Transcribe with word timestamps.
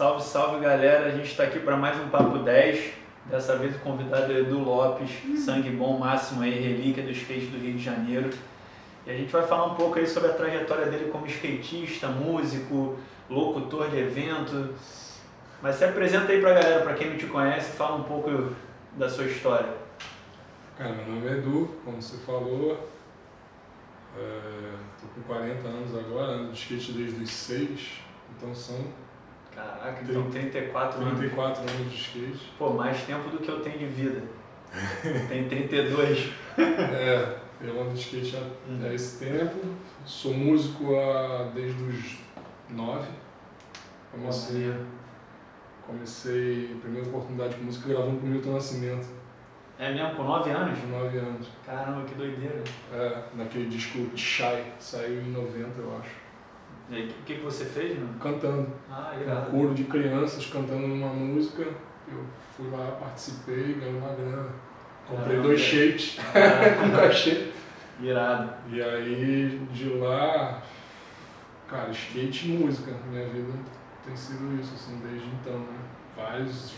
Salve, 0.00 0.22
salve 0.22 0.60
galera, 0.60 1.08
a 1.08 1.10
gente 1.10 1.30
está 1.30 1.42
aqui 1.42 1.58
para 1.58 1.76
mais 1.76 2.00
um 2.00 2.08
Papo 2.08 2.38
10. 2.38 2.90
Dessa 3.26 3.58
vez 3.58 3.76
o 3.76 3.80
convidado 3.80 4.32
é 4.32 4.38
Edu 4.38 4.58
Lopes, 4.58 5.10
sangue 5.44 5.68
bom 5.68 5.98
máximo 5.98 6.42
aí, 6.42 6.58
relíquia 6.58 7.02
do 7.02 7.10
skate 7.10 7.48
do 7.48 7.58
Rio 7.58 7.74
de 7.74 7.84
Janeiro. 7.84 8.30
E 9.06 9.10
a 9.10 9.14
gente 9.14 9.30
vai 9.30 9.46
falar 9.46 9.66
um 9.66 9.74
pouco 9.74 9.98
aí 9.98 10.06
sobre 10.06 10.30
a 10.30 10.32
trajetória 10.32 10.86
dele 10.86 11.10
como 11.10 11.26
skatista, 11.26 12.08
músico, 12.08 12.98
locutor 13.28 13.90
de 13.90 13.98
evento. 13.98 14.74
Mas 15.60 15.76
se 15.76 15.84
apresenta 15.84 16.32
aí 16.32 16.40
pra 16.40 16.54
galera, 16.54 16.82
pra 16.82 16.94
quem 16.94 17.10
não 17.10 17.18
te 17.18 17.26
conhece, 17.26 17.72
fala 17.72 17.96
um 17.96 18.04
pouco 18.04 18.54
da 18.96 19.06
sua 19.06 19.26
história. 19.26 19.74
Cara, 20.78 20.92
meu 20.92 21.14
nome 21.14 21.28
é 21.28 21.32
Edu, 21.32 21.76
como 21.84 22.00
você 22.00 22.16
falou. 22.24 22.88
É, 24.16 24.72
tô 24.98 25.08
com 25.14 25.20
40 25.26 25.68
anos 25.68 25.94
agora, 25.94 26.32
ando 26.32 26.52
de 26.52 26.58
skate 26.58 26.92
desde 26.92 27.22
os 27.22 27.30
6, 27.30 28.00
então 28.34 28.54
são 28.54 28.82
Caraca, 29.54 29.98
então 30.02 30.30
34 30.30 31.00
anos. 31.02 31.18
34 31.18 31.62
anos 31.62 31.90
de 31.90 31.96
skate. 31.96 32.52
Pô, 32.58 32.70
mais 32.70 33.02
tempo 33.02 33.28
do 33.30 33.38
que 33.38 33.48
eu 33.48 33.60
tenho 33.60 33.78
de 33.78 33.86
vida. 33.86 34.22
Tem 35.28 35.48
32. 35.48 36.32
É, 36.58 37.36
eu 37.60 37.80
ando 37.82 37.92
de 37.94 38.00
skate 38.00 38.36
há 38.36 38.70
Uhum. 38.70 38.92
esse 38.92 39.24
tempo. 39.24 39.56
Sou 40.06 40.32
músico 40.32 40.96
há, 40.96 41.50
desde 41.54 41.82
os 41.82 42.18
9. 42.70 43.08
Comecei, 44.12 44.72
comecei 45.86 46.72
a 46.76 46.80
primeira 46.80 47.08
oportunidade 47.08 47.54
com 47.56 47.64
música 47.64 47.88
gravando 47.88 48.18
com 48.20 48.26
o 48.26 48.28
Milton 48.28 48.52
Nascimento, 48.54 49.06
É 49.78 49.92
mesmo, 49.92 50.14
com 50.16 50.24
9 50.24 50.50
anos? 50.50 50.78
com 50.78 50.86
9 50.88 51.18
anos. 51.18 51.48
Caramba, 51.64 52.04
que 52.04 52.14
doideira. 52.14 52.62
É, 52.92 53.22
naquele 53.34 53.68
disco 53.68 53.98
Shy, 54.16 54.62
saiu 54.78 55.20
em 55.22 55.30
90, 55.30 55.80
eu 55.80 55.96
acho. 55.98 56.10
E 56.90 56.96
aí, 56.96 57.08
o 57.08 57.24
que, 57.24 57.36
que 57.36 57.40
você 57.40 57.64
fez, 57.64 57.96
mano? 57.96 58.18
Cantando. 58.20 58.68
Ah, 58.90 59.12
um 59.16 59.22
irado. 59.22 59.50
coro 59.50 59.74
de 59.74 59.84
crianças 59.84 60.46
cantando 60.46 60.88
numa 60.88 61.08
música. 61.08 61.62
Eu 61.62 62.24
fui 62.56 62.68
lá, 62.70 62.96
participei, 62.98 63.74
ganhei 63.74 63.96
uma 63.96 64.12
grana. 64.12 64.48
Comprei 65.06 65.36
Caramba. 65.36 65.42
dois 65.42 65.60
shapes 65.60 66.18
com 66.80 66.90
cachê. 66.96 67.50
irado. 68.00 68.52
E 68.72 68.82
aí 68.82 69.60
de 69.72 69.88
lá, 69.90 70.60
cara, 71.68 71.90
skate 71.90 72.48
e 72.48 72.58
música. 72.58 72.92
Minha 73.08 73.28
vida 73.28 73.52
tem 74.04 74.16
sido 74.16 74.60
isso, 74.60 74.74
assim, 74.74 75.00
desde 75.00 75.28
então, 75.28 75.58
né? 75.60 75.78
Vários 76.16 76.74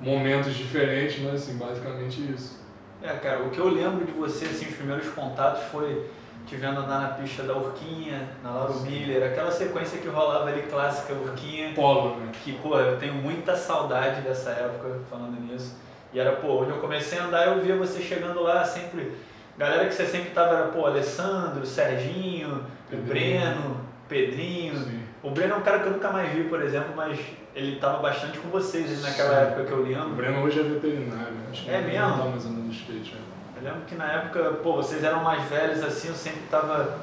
momentos 0.00 0.54
diferentes, 0.54 1.22
mas 1.22 1.34
assim, 1.34 1.58
basicamente 1.58 2.32
isso. 2.32 2.62
É, 3.02 3.08
cara, 3.16 3.42
o 3.42 3.50
que 3.50 3.58
eu 3.58 3.68
lembro 3.68 4.04
de 4.06 4.12
você, 4.12 4.46
assim, 4.46 4.66
os 4.66 4.76
primeiros 4.76 5.08
contatos 5.08 5.64
foi 5.64 6.08
te 6.46 6.56
vendo 6.56 6.80
andar 6.80 7.00
na 7.00 7.08
pista 7.08 7.42
da 7.44 7.54
Urquinha, 7.56 8.28
na 8.42 8.50
Lauro 8.50 8.80
Miller, 8.80 9.22
aquela 9.30 9.50
sequência 9.50 9.98
que 9.98 10.08
rolava 10.08 10.48
ali 10.50 10.62
clássica 10.62 11.12
Urquinha, 11.14 11.72
Polo, 11.74 12.16
né? 12.16 12.32
que, 12.44 12.52
pô, 12.54 12.78
eu 12.78 12.98
tenho 12.98 13.14
muita 13.14 13.56
saudade 13.56 14.20
dessa 14.22 14.50
época 14.50 14.98
falando 15.10 15.40
nisso. 15.40 15.76
E 16.12 16.20
era, 16.20 16.32
pô, 16.32 16.60
onde 16.62 16.70
eu 16.70 16.78
comecei 16.78 17.18
a 17.18 17.24
andar, 17.24 17.46
eu 17.46 17.60
via 17.62 17.76
você 17.76 18.00
chegando 18.00 18.42
lá 18.42 18.64
sempre. 18.64 19.12
Galera 19.56 19.86
que 19.86 19.94
você 19.94 20.06
sempre 20.06 20.30
tava 20.30 20.54
era, 20.56 20.66
pô, 20.68 20.84
Alessandro, 20.86 21.64
Serginho, 21.64 22.56
o 22.56 22.90
Pedrinho. 22.90 23.06
Breno, 23.40 23.80
Pedrinho. 24.08 24.76
Sim. 24.78 25.02
O 25.22 25.30
Breno 25.30 25.54
é 25.54 25.56
um 25.56 25.62
cara 25.62 25.78
que 25.78 25.86
eu 25.86 25.92
nunca 25.92 26.10
mais 26.10 26.30
vi, 26.32 26.44
por 26.44 26.60
exemplo, 26.60 26.92
mas 26.96 27.18
ele 27.54 27.76
tava 27.76 27.98
bastante 27.98 28.38
com 28.38 28.48
vocês 28.48 28.90
ali 28.90 29.00
naquela 29.02 29.36
Sim. 29.36 29.42
época 29.42 29.64
que 29.64 29.72
eu 29.72 29.78
O 29.78 29.82
lembro. 29.82 30.08
Breno 30.10 30.42
hoje 30.42 30.60
é 30.60 30.62
veterinário, 30.64 31.34
acho 31.50 31.64
que 31.64 31.70
É 31.70 31.80
mesmo? 31.80 32.08
não 32.08 32.18
tá 32.18 32.24
mais 32.24 32.44
andando 32.46 32.68
de 32.68 32.76
skate. 32.76 33.14
né? 33.14 33.20
Eu 33.62 33.70
lembro 33.72 33.86
que 33.86 33.94
na 33.94 34.10
época, 34.12 34.42
pô, 34.62 34.74
vocês 34.74 35.04
eram 35.04 35.22
mais 35.22 35.42
velhos 35.48 35.82
assim, 35.84 36.08
eu 36.08 36.14
sempre 36.14 36.40
tava 36.50 36.98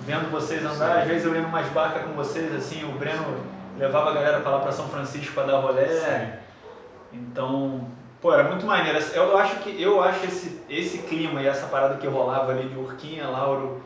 vendo 0.00 0.30
vocês 0.32 0.64
andar, 0.64 0.96
Sim. 0.96 1.00
às 1.02 1.06
vezes 1.06 1.24
eu 1.24 1.34
ia 1.34 1.42
numas 1.42 1.66
barcas 1.68 2.02
com 2.02 2.12
vocês, 2.12 2.52
assim, 2.54 2.84
o 2.84 2.92
Breno 2.98 3.22
levava 3.78 4.10
a 4.10 4.14
galera 4.14 4.40
pra 4.40 4.50
lá 4.50 4.58
pra 4.60 4.72
São 4.72 4.88
Francisco 4.88 5.32
pra 5.32 5.44
dar 5.44 5.60
rolé. 5.60 5.86
Sim. 5.86 7.18
Então, 7.18 7.86
pô, 8.20 8.32
era 8.34 8.44
muito 8.44 8.66
maneiro. 8.66 8.98
Eu 9.14 9.38
acho 9.38 9.56
que 9.60 9.80
eu 9.80 10.02
acho 10.02 10.24
esse, 10.26 10.60
esse 10.68 10.98
clima 10.98 11.40
e 11.40 11.46
essa 11.46 11.66
parada 11.68 11.96
que 11.96 12.06
rolava 12.08 12.50
ali 12.50 12.68
de 12.68 12.76
Urquinha, 12.76 13.28
Lauro 13.28 13.80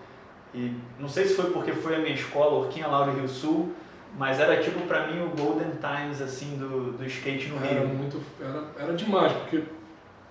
e 0.54 0.74
não 0.98 1.08
sei 1.08 1.26
se 1.26 1.34
foi 1.34 1.50
porque 1.50 1.72
foi 1.72 1.96
a 1.96 1.98
minha 1.98 2.14
escola, 2.14 2.60
Urquinha, 2.64 2.86
Lauro 2.86 3.12
e 3.12 3.16
Rio 3.16 3.28
Sul, 3.28 3.74
mas 4.16 4.40
era 4.40 4.56
tipo 4.62 4.80
pra 4.86 5.06
mim 5.06 5.22
o 5.22 5.28
Golden 5.36 5.72
Times 5.72 6.22
assim 6.22 6.56
do, 6.56 6.92
do 6.92 7.04
skate 7.04 7.48
no 7.48 7.62
Era 7.62 7.80
Rio. 7.80 7.88
muito. 7.88 8.22
Era, 8.40 8.64
era 8.78 8.92
demais, 8.94 9.32
porque 9.32 9.62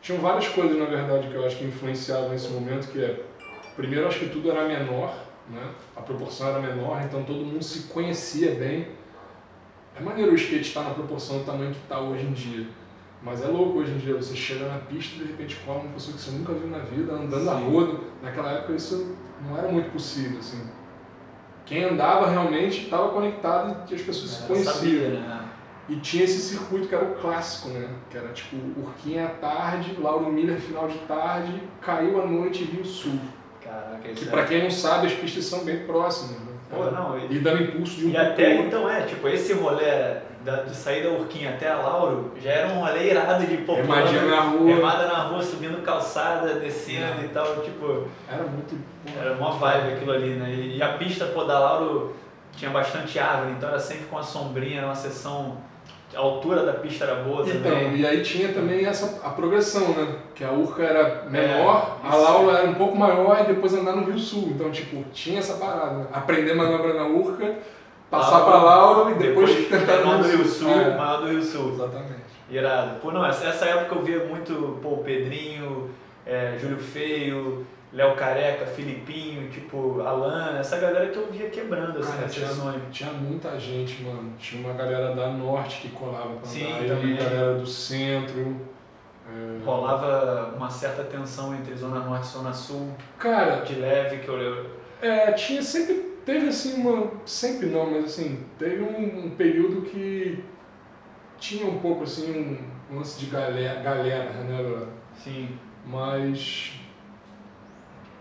tinham 0.06 0.22
várias 0.22 0.48
coisas, 0.50 0.78
na 0.78 0.86
verdade, 0.86 1.28
que 1.28 1.34
eu 1.34 1.44
acho 1.44 1.58
que 1.58 1.66
influenciavam 1.66 2.30
nesse 2.30 2.50
momento, 2.50 2.90
que 2.90 3.04
é. 3.04 3.24
Primeiro, 3.76 4.08
acho 4.08 4.20
que 4.20 4.30
tudo 4.30 4.52
era 4.52 4.68
menor, 4.68 5.16
né? 5.50 5.68
A 5.96 6.02
proporção 6.02 6.48
era 6.48 6.60
menor, 6.60 7.02
então 7.04 7.24
todo 7.24 7.40
mundo 7.40 7.64
se 7.64 7.88
conhecia 7.88 8.54
bem. 8.54 8.90
É 9.98 10.02
maneiro 10.04 10.32
o 10.32 10.36
skate 10.36 10.62
estar 10.62 10.84
na 10.84 10.92
proporção 10.92 11.40
do 11.40 11.46
tamanho 11.46 11.72
que 11.72 11.80
está 11.80 12.00
hoje 12.00 12.24
em 12.24 12.34
dia. 12.34 12.68
Mas 13.24 13.42
é 13.44 13.48
louco 13.48 13.80
hoje 13.80 13.94
em 13.94 13.98
dia, 13.98 14.14
você 14.14 14.36
chega 14.36 14.68
na 14.68 14.78
pista 14.78 15.16
e 15.16 15.26
de 15.26 15.32
repente 15.32 15.56
cola 15.66 15.80
uma 15.80 15.94
pessoa 15.94 16.16
que 16.16 16.22
você 16.22 16.32
nunca 16.38 16.54
viu 16.54 16.68
na 16.68 16.80
vida, 16.80 17.12
andando 17.12 17.50
a 17.50 17.58
Sim. 17.58 17.72
rodo. 17.72 18.04
Naquela 18.22 18.52
época 18.52 18.74
isso 18.74 19.18
não 19.48 19.58
era 19.58 19.68
muito 19.70 19.92
possível, 19.92 20.38
assim. 20.38 20.70
Quem 21.66 21.84
andava 21.84 22.30
realmente 22.30 22.84
estava 22.84 23.10
conectado 23.10 23.92
e 23.92 23.96
as 23.96 24.02
pessoas 24.02 24.30
se 24.30 24.44
conheciam. 24.44 24.74
sabia, 24.74 25.10
né? 25.10 25.45
E 25.88 25.96
tinha 25.98 26.24
esse 26.24 26.40
circuito 26.40 26.88
que 26.88 26.96
era 26.96 27.04
o 27.06 27.16
clássico, 27.16 27.70
né? 27.70 27.88
Que 28.10 28.18
era 28.18 28.30
tipo 28.30 28.56
Urquinha 28.80 29.26
à 29.26 29.30
tarde, 29.30 29.96
Lauro 30.02 30.32
Miller 30.32 30.60
final 30.60 30.88
de 30.88 30.98
tarde, 31.00 31.62
caiu 31.82 32.22
à 32.22 32.26
noite 32.26 32.64
Rio 32.64 32.84
Sul. 32.84 33.20
Caraca, 33.64 34.00
Que 34.02 34.30
é... 34.36 34.44
quem 34.46 34.64
não 34.64 34.72
sabe, 34.72 35.08
as 35.08 35.14
pistas 35.14 35.46
são 35.46 35.64
bem 35.64 35.86
próximas, 35.86 36.40
né? 36.40 36.54
Pô, 36.70 36.86
não, 36.86 37.20
E 37.30 37.38
dando 37.40 37.62
impulso 37.62 37.98
de 37.98 38.08
um 38.08 38.10
E 38.10 38.18
até 38.18 38.50
outro. 38.54 38.66
então 38.68 38.90
é, 38.90 39.02
tipo, 39.04 39.28
esse 39.28 39.54
rolê 39.54 40.16
da, 40.44 40.64
de 40.64 40.76
sair 40.76 41.04
da 41.04 41.10
Urquinha 41.12 41.52
até 41.52 41.70
a 41.70 41.76
Lauro 41.78 42.32
já 42.42 42.50
era 42.52 42.74
um 42.74 42.80
rolê 42.80 43.12
irado 43.12 43.46
de 43.46 43.58
pô, 43.58 43.76
Remadinha 43.76 44.24
na 44.26 44.42
rua. 44.42 44.76
remada 44.76 45.06
na 45.08 45.20
rua, 45.24 45.44
subindo 45.44 45.84
calçada, 45.84 46.56
descendo 46.56 47.24
e 47.24 47.28
tal, 47.28 47.62
tipo, 47.62 48.08
Era 48.28 48.44
muito. 48.44 48.76
era 49.16 49.34
uma 49.34 49.52
vibe 49.52 49.94
aquilo 49.94 50.12
ali, 50.12 50.30
né? 50.32 50.50
E, 50.50 50.78
e 50.78 50.82
a 50.84 50.94
pista, 50.94 51.26
pô, 51.28 51.44
da 51.44 51.60
Lauro 51.60 52.16
tinha 52.56 52.72
bastante 52.72 53.20
árvore, 53.20 53.52
então 53.52 53.70
era 53.70 53.80
sempre 53.80 54.06
com 54.06 54.18
a 54.18 54.24
sombrinha, 54.24 54.80
era 54.80 54.88
uma 54.88 54.96
sessão. 54.96 55.58
A 56.14 56.20
altura 56.20 56.64
da 56.66 56.74
pista 56.74 57.04
era 57.06 57.16
boa 57.24 57.42
Então, 57.48 57.62
também. 57.72 57.98
e 57.98 58.06
aí 58.06 58.22
tinha 58.22 58.54
também 58.54 58.86
essa 58.86 59.20
a 59.26 59.30
progressão, 59.32 59.90
né? 59.90 60.16
Que 60.34 60.44
a 60.44 60.52
Urca 60.52 60.84
era 60.84 61.26
menor, 61.30 61.98
É, 62.04 62.08
a. 62.08 62.16
Lauro 62.16 62.52
era 62.56 62.70
um 62.70 62.76
pouco 62.76 62.96
maior 62.98 63.42
e 63.42 63.48
depois 63.48 63.74
andar 63.74 63.94
no 63.96 64.04
Rio 64.06 64.18
Sul. 64.20 64.50
Então, 64.56 64.72
tipo, 64.72 65.04
tinha 65.12 65.40
essa 65.40 65.56
parada, 65.56 65.92
né? 65.98 66.06
Aprender 66.14 66.54
manobra 66.54 66.94
na 66.94 67.06
Urca, 67.08 67.56
passar 68.10 68.38
Lauro, 68.40 68.46
pra 68.52 68.64
Lauro 68.64 69.12
e 69.12 69.14
depois, 69.16 69.68
tentar 69.68 69.98
menor 69.98 70.20
no 70.20 70.28
Rio 70.28 70.46
Sul, 70.46 70.70
É, 70.72 70.96
maior 70.96 71.22
do 71.22 71.28
Rio 71.28 71.42
Sul. 71.44 71.74
Exatamente. 71.74 72.26
Irado. 72.50 73.00
Pô, 73.02 73.12
não, 73.12 73.26
essa, 73.26 73.48
essa 73.48 73.66
época 73.66 73.96
eu 73.96 74.04
via 74.04 74.24
muito, 74.26 74.80
pô, 74.82 74.90
o 74.90 74.98
Pedrinho, 75.04 75.90
é, 76.26 76.56
Júlio 76.62 76.78
Feio, 76.78 77.66
Léo 77.96 78.14
Careca, 78.16 78.66
Filipinho, 78.66 79.50
tipo, 79.50 80.02
Alan, 80.02 80.58
essa 80.60 80.78
galera 80.78 81.08
que 81.08 81.18
eu 81.18 81.32
via 81.32 81.50
quebrando, 81.50 81.98
assim, 82.00 82.12
Cara, 82.12 82.28
tinha, 82.28 82.48
sessões. 82.48 82.82
tinha 82.92 83.12
muita 83.14 83.58
gente, 83.58 84.04
mano. 84.04 84.34
Tinha 84.38 84.62
uma 84.68 84.74
galera 84.74 85.16
da 85.16 85.30
Norte 85.30 85.80
que 85.82 85.90
colava 85.90 86.36
pra 86.36 86.46
Sim, 86.46 86.66
andar, 86.68 86.82
aí 86.82 86.88
também. 86.90 87.16
galera 87.16 87.54
do 87.56 87.66
Centro. 87.66 88.58
é, 89.28 89.64
Rolava 89.66 90.54
uma 90.58 90.70
certa 90.70 91.04
tensão 91.06 91.56
entre 91.56 91.74
Zona 91.74 92.02
Norte 92.02 92.26
e 92.28 92.32
Zona 92.32 92.52
Sul, 92.54 92.92
Cara, 93.18 93.62
de 93.62 93.76
leve, 93.76 94.18
que 94.18 94.28
eu 94.28 94.36
lembro. 94.36 94.70
é, 95.02 95.32
tinha 95.32 95.62
sempre. 95.64 96.14
Teve 96.26 96.48
assim 96.50 96.82
uma. 96.82 97.12
Sempre 97.26 97.68
não, 97.68 97.90
mas 97.92 98.06
assim, 98.06 98.44
teve 98.60 98.82
um, 98.84 99.26
um 99.28 99.30
período 99.32 99.84
que 99.84 100.44
tinha 101.38 101.66
um 101.68 101.80
pouco 101.80 102.04
assim 102.04 102.60
um 102.92 102.98
lance 102.98 103.20
de 103.20 103.28
galera, 103.28 103.80
galera 103.82 104.32
né? 104.32 104.88
Sim. 105.16 105.50
Mas. 105.86 106.74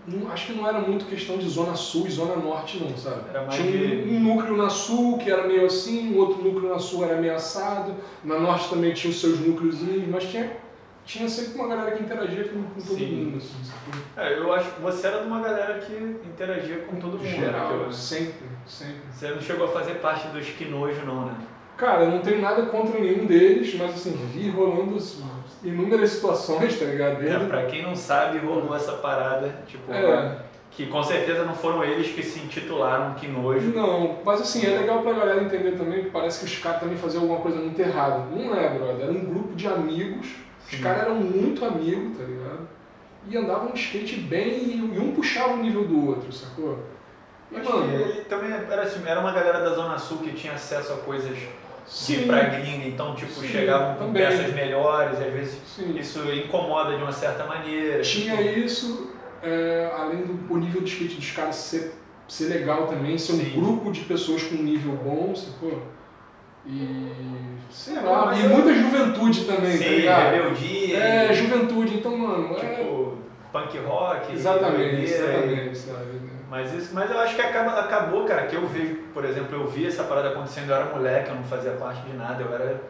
Não- 0.07 0.31
acho 0.31 0.47
que 0.47 0.53
não 0.53 0.69
era 0.69 0.81
muito 0.81 1.05
questão 1.07 1.39
de 1.39 1.49
zona 1.49 1.75
sul 1.75 2.07
e 2.07 2.11
zona 2.11 2.37
norte 2.37 2.79
não, 2.83 2.97
sabe? 2.97 3.29
Era 3.31 3.43
mais 3.45 3.55
Tinha 3.55 3.71
de- 3.73 4.09
um, 4.11 4.21
núcleo 4.21 4.57
na 4.57 4.69
sul 4.71 5.19
que 5.19 5.31
era 5.31 5.47
meio 5.47 5.65
assim, 5.67 6.17
outro 6.17 6.43
núcleo 6.45 6.69
na 6.69 6.79
sul 6.79 7.05
era 7.05 7.21
meio 7.21 7.35
assado, 7.35 7.95
na 8.23 8.39
norte 8.39 8.69
também 8.69 8.93
tinha 8.93 9.11
os 9.11 9.21
seus 9.21 9.41
núcleozinhos, 9.41 10.09
mas 10.09 10.25
tinha, 10.31 10.57
tinha 11.07 11.29
sempre 11.29 11.59
uma 11.59 11.69
galera 11.69 11.97
que 11.97 12.03
interagia 12.03 12.45
com, 12.45 12.63
com 12.63 12.81
todo 12.81 12.99
Sim. 12.99 13.07
mundo, 13.25 13.37
assim? 13.39 13.55
É, 14.17 14.39
eu 14.39 14.53
acho 14.53 14.71
que 14.73 14.81
você 14.81 15.07
era 15.07 15.21
de 15.23 15.27
uma 15.27 15.41
galera 15.41 15.79
que 15.79 15.93
interagia 16.27 16.79
com 16.81 16.97
todo 16.97 17.13
mundo. 17.13 17.23
né, 17.25 17.37
Geral, 17.37 17.69
que 17.69 17.75
eu- 17.75 17.93
sempre, 17.93 18.47
sempre. 18.67 19.01
Você 19.13 19.29
não 19.31 19.41
chegou 19.41 19.67
a 19.67 19.69
fazer 19.69 19.95
parte 19.95 20.29
dos 20.29 20.47
Quinojo, 20.49 21.05
não, 21.05 21.27
né? 21.27 21.35
Cara, 21.77 22.05
eu 22.05 22.11
não 22.13 22.21
tenho 22.21 22.41
nada 22.41 22.63
contra 22.67 23.01
nenhum 23.01 23.27
deles, 23.27 23.75
mas 23.77 23.95
assim, 23.95 24.13
vi 24.33 24.49
rolando 24.49 24.97
inúmeras 25.65 26.11
situações, 26.11 26.79
tá 26.79 26.85
ligado? 26.85 27.23
É, 27.23 27.29
Desde- 27.29 27.47
pra 27.47 27.65
quem 27.67 27.83
não 27.83 27.97
sabe, 27.97 28.39
rolou 28.39 28.75
essa 28.77 28.93
parada, 28.93 29.55
tipo, 29.67 29.93
É. 29.93 30.37
que 30.71 30.87
com 30.87 31.03
certeza 31.03 31.45
não 31.45 31.55
foram 31.55 31.83
eles 31.85 32.09
que 32.09 32.23
se 32.23 32.41
intitularam 32.41 33.15
Quinojo. 33.15 33.73
Não, 33.75 34.19
mas 34.25 34.41
assim, 34.41 34.65
é 34.67 34.79
legal 34.79 35.03
pra 35.03 35.13
galera 35.13 35.43
entender 35.43 35.73
também 35.73 36.05
que 36.05 36.11
parece 36.11 36.41
que 36.41 36.47
os 36.47 36.59
caras 36.59 36.81
também 36.81 36.97
faziam 36.97 37.23
alguma 37.23 37.41
coisa 37.41 37.59
muito 37.59 37.79
errada. 37.81 38.25
Não 38.31 38.55
é, 38.55 38.69
brother. 38.69 39.03
Era 39.05 39.13
um 39.13 39.25
grupo 39.25 39.55
de 39.55 39.67
amigos, 39.67 40.27
os 40.67 40.71
Sim. 40.77 40.83
caras 40.83 41.03
eram 41.03 41.15
muito 41.17 41.65
amigos, 41.65 42.19
tá 42.19 42.25
ligado? 42.25 42.69
E 43.29 43.37
andavam 43.37 43.71
de 43.73 43.79
skate 43.81 44.17
bem 44.17 44.49
e, 44.95 44.99
um 45.01 45.13
puxava 45.13 45.55
o 45.55 45.57
nível 45.59 45.85
do 45.87 46.09
outro, 46.09 46.31
sacou? 46.33 46.79
E, 47.51 47.61
que 47.61 47.73
mano, 47.73 47.95
ele 47.95 48.21
também 48.23 48.51
era, 48.53 48.83
assim, 48.83 49.01
era 49.07 49.21
uma 49.21 49.31
galera 49.33 49.61
da 49.61 49.71
Zona 49.75 49.97
Sul 49.97 50.19
que 50.19 50.33
tinha 50.33 50.55
acesso 50.55 50.93
a 50.93 50.97
coisas 50.97 51.39
de 51.87 52.13
ir 52.15 52.27
pra 52.27 52.41
gringa, 52.45 52.87
então 52.89 53.15
tipo, 53.15 53.33
Sim, 53.33 53.49
chegavam 53.49 53.95
com 53.97 54.07
também. 54.07 54.23
peças 54.27 54.55
melhores, 54.55 55.19
às 55.21 55.33
vezes 55.33 55.59
Sim. 55.67 55.97
isso 55.99 56.21
incomoda 56.33 56.97
de 56.97 57.03
uma 57.03 57.13
certa 57.13 57.45
maneira. 57.45 58.01
Tinha 58.03 58.41
isso, 58.41 59.11
é, 59.43 59.91
além 59.97 60.23
do 60.23 60.53
o 60.53 60.57
nível 60.57 60.81
de 60.81 60.91
skate 60.91 61.17
dos 61.17 61.31
caras 61.33 61.57
ser, 61.57 61.93
ser 62.29 62.45
legal 62.47 62.87
também, 62.87 63.19
ser 63.19 63.33
um 63.35 63.39
Sim. 63.39 63.53
grupo 63.61 63.93
de 63.93 64.01
pessoas 64.01 64.43
com 64.45 64.55
um 64.57 64.63
nível 64.63 64.93
bom, 64.93 65.35
sacou? 65.35 65.83
E. 66.67 67.13
sei 67.71 67.95
lá, 67.97 68.33
e 68.35 68.43
eu- 68.45 68.49
muita 68.49 68.73
juventude 68.73 69.45
também, 69.45 69.77
tá 69.77 69.85
Sim, 69.85 69.89
ligado? 69.97 70.31
rebeldia, 70.33 70.97
É, 70.99 71.31
e, 71.31 71.35
juventude, 71.35 71.95
então, 71.97 72.17
mano, 72.17 72.57
é. 72.57 72.61
tipo, 72.61 73.19
punk 73.53 73.79
rock. 73.79 74.33
Exatamente, 74.33 74.95
e- 74.97 75.05
exatamente, 75.05 75.77
sabe? 75.77 76.21
Mas, 76.49 76.73
isso, 76.73 76.95
mas 76.95 77.11
eu 77.11 77.19
acho 77.19 77.35
que 77.35 77.43
acaba, 77.43 77.81
acabou, 77.81 78.25
cara, 78.25 78.47
que 78.47 78.55
eu 78.55 78.67
vejo, 78.67 78.97
por 79.13 79.25
exemplo, 79.25 79.57
eu 79.57 79.67
vi 79.67 79.87
essa 79.87 80.05
parada 80.05 80.29
acontecendo, 80.29 80.71
eu 80.71 80.77
era 80.77 80.85
moleque, 80.87 81.31
eu 81.31 81.37
não 81.37 81.45
fazia 81.45 81.73
parte 81.73 82.01
de 82.03 82.17
nada, 82.17 82.43
eu 82.43 82.55
era 82.55 82.81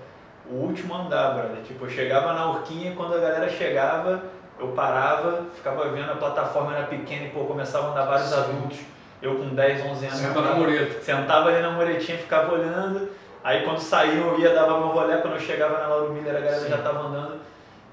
o 0.51 0.55
último 0.55 0.95
a 0.95 0.99
andar, 0.99 1.35
brother. 1.35 1.63
Tipo, 1.65 1.85
eu 1.85 1.91
chegava 1.91 2.33
na 2.33 2.51
Urquinha 2.51 2.93
e 2.93 2.95
quando 2.95 3.15
a 3.15 3.19
galera 3.19 3.49
chegava, 3.49 4.23
eu 4.59 4.69
parava, 4.69 5.47
ficava 5.55 5.89
vendo, 5.89 6.11
a 6.11 6.17
plataforma 6.17 6.77
era 6.77 6.87
pequena 6.87 7.27
e, 7.27 7.31
pô, 7.31 7.45
começava 7.45 7.89
a 7.89 7.91
andar 7.93 8.05
vários 8.05 8.29
Sim. 8.29 8.41
adultos. 8.41 8.79
Eu 9.23 9.37
com 9.37 9.55
10, 9.55 9.87
11 9.87 10.07
anos. 10.07 10.19
Senta 10.19 10.41
na 10.43 10.55
mureta. 10.55 11.01
Sentava 11.01 11.49
ali 11.49 11.63
na 11.63 11.71
muretinha, 11.71 12.19
ficava 12.19 12.53
olhando. 12.53 13.09
Aí 13.43 13.63
quando 13.63 13.79
saíam 13.79 14.33
eu 14.33 14.39
ia, 14.39 14.55
dava 14.55 14.79
meu 14.79 14.89
rolê. 14.89 15.17
Quando 15.19 15.35
eu 15.35 15.41
chegava 15.41 15.79
na 15.79 15.87
Lauro 15.87 16.13
Miller, 16.13 16.37
a 16.37 16.41
galera 16.41 16.61
Sim. 16.61 16.69
já 16.69 16.79
tava 16.79 17.07
andando. 17.07 17.41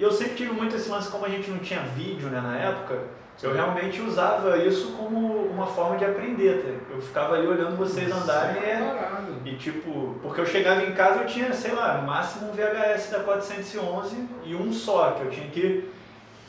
E 0.02 0.04
eu 0.04 0.12
sempre 0.12 0.34
tive 0.34 0.52
muito 0.52 0.76
esse 0.76 0.90
lance, 0.90 1.12
como 1.12 1.28
a 1.28 1.30
gente 1.30 1.52
não 1.52 1.60
tinha 1.60 1.80
vídeo 1.96 2.28
né, 2.28 2.42
na 2.42 2.58
época, 2.58 3.04
eu 3.44 3.54
realmente 3.54 4.02
usava 4.02 4.58
isso 4.58 4.94
como 4.94 5.46
uma 5.46 5.68
forma 5.68 5.96
de 5.96 6.04
aprender. 6.04 6.64
tá? 6.64 6.96
Eu 6.96 7.00
ficava 7.00 7.36
ali 7.36 7.46
olhando 7.46 7.78
vocês 7.78 8.12
andarem 8.12 8.58
Isso 8.58 8.66
é 8.66 9.22
e, 9.46 9.50
e 9.50 9.56
tipo, 9.58 10.16
porque 10.24 10.42
eu 10.42 10.46
chegava 10.48 10.84
em 10.84 10.94
casa 10.94 11.20
eu 11.20 11.28
tinha, 11.28 11.54
sei 11.54 11.74
lá, 11.74 12.00
no 12.00 12.08
máximo 12.08 12.50
um 12.50 12.52
VHS 12.52 13.12
da 13.12 13.20
411 13.20 14.16
e 14.44 14.56
um 14.56 14.74
só, 14.74 15.12
que 15.12 15.22
eu 15.22 15.30
tinha 15.30 15.48
que 15.50 15.88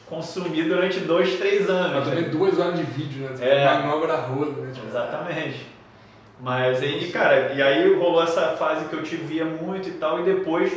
consumir 0.06 0.62
durante 0.62 1.00
dois, 1.00 1.36
três 1.36 1.68
anos. 1.68 1.92
Mas 1.92 2.06
né? 2.06 2.14
também 2.14 2.30
duas 2.30 2.58
horas 2.58 2.78
de 2.78 2.84
vídeo, 2.84 3.28
né? 3.28 3.36
É. 3.38 3.64
Manobra 3.66 4.16
roda, 4.16 4.62
né? 4.62 4.72
Tipo, 4.72 4.86
Exatamente. 4.86 5.66
Mas 6.40 6.82
aí, 6.82 7.12
cara, 7.12 7.52
e 7.52 7.60
aí 7.62 7.94
rolou 7.96 8.22
essa 8.22 8.56
fase 8.56 8.86
que 8.86 8.94
eu 8.94 9.02
te 9.02 9.16
via 9.16 9.44
muito 9.44 9.90
e 9.90 9.92
tal, 9.92 10.20
e 10.20 10.22
depois 10.22 10.72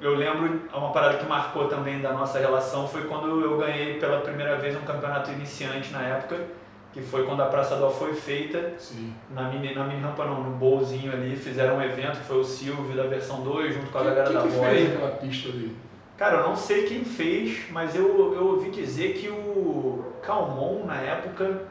eu 0.00 0.14
lembro, 0.14 0.62
uma 0.72 0.92
parada 0.92 1.18
que 1.18 1.26
marcou 1.26 1.68
também 1.68 2.00
da 2.00 2.12
nossa 2.12 2.38
relação 2.38 2.88
foi 2.88 3.04
quando 3.04 3.40
eu 3.40 3.58
ganhei 3.58 3.98
pela 3.98 4.20
primeira 4.20 4.56
vez 4.56 4.76
um 4.76 4.80
campeonato 4.80 5.30
iniciante 5.30 5.92
na 5.92 6.02
época, 6.02 6.38
que 6.92 7.00
foi 7.00 7.24
quando 7.24 7.42
a 7.42 7.46
Praça 7.46 7.76
do 7.76 7.90
foi 7.90 8.14
feita, 8.14 8.74
Sim. 8.78 9.12
na 9.30 9.48
mini, 9.48 9.74
na 9.74 9.84
mini 9.84 10.00
rampa 10.00 10.24
não, 10.24 10.42
no 10.42 10.50
bolzinho 10.56 11.12
ali, 11.12 11.36
fizeram 11.36 11.76
um 11.76 11.82
evento, 11.82 12.18
que 12.18 12.24
foi 12.24 12.38
o 12.38 12.44
Silvio 12.44 12.96
da 12.96 13.04
versão 13.04 13.42
2, 13.42 13.74
junto 13.74 13.90
com 13.92 13.98
a 13.98 14.02
galera 14.02 14.24
Quem 14.24 14.34
da 14.34 14.42
que 14.42 14.48
voz. 14.48 14.68
fez 14.68 14.94
aquela 14.94 15.10
pista 15.12 15.48
ali? 15.50 15.76
Cara, 16.16 16.38
eu 16.38 16.48
não 16.48 16.56
sei 16.56 16.82
quem 16.84 17.04
fez, 17.04 17.70
mas 17.70 17.94
eu, 17.94 18.34
eu 18.34 18.46
ouvi 18.46 18.70
dizer 18.70 19.14
que 19.14 19.28
o 19.28 20.04
Calmon, 20.22 20.84
na 20.84 20.96
época, 20.96 21.62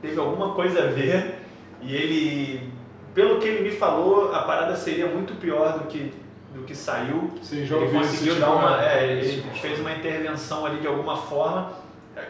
teve 0.00 0.18
alguma 0.18 0.54
coisa 0.54 0.84
a 0.84 0.86
ver 0.86 1.40
e 1.82 1.94
ele, 1.94 2.72
pelo 3.14 3.38
que 3.38 3.48
ele 3.48 3.68
me 3.68 3.76
falou, 3.76 4.32
a 4.34 4.42
parada 4.42 4.76
seria 4.76 5.06
muito 5.08 5.34
pior 5.34 5.78
do 5.78 5.86
que, 5.88 6.12
do 6.54 6.64
que 6.64 6.74
saiu. 6.74 7.30
Você 7.40 7.64
já 7.64 7.76
Ele 7.76 7.98
conseguiu 7.98 8.32
esse 8.32 8.40
dar 8.40 8.46
tipo 8.46 8.58
uma. 8.58 8.84
É, 8.84 9.06
ele 9.12 9.42
fez 9.60 9.80
uma 9.80 9.92
intervenção 9.92 10.66
ali 10.66 10.80
de 10.80 10.86
alguma 10.86 11.16
forma. 11.16 11.72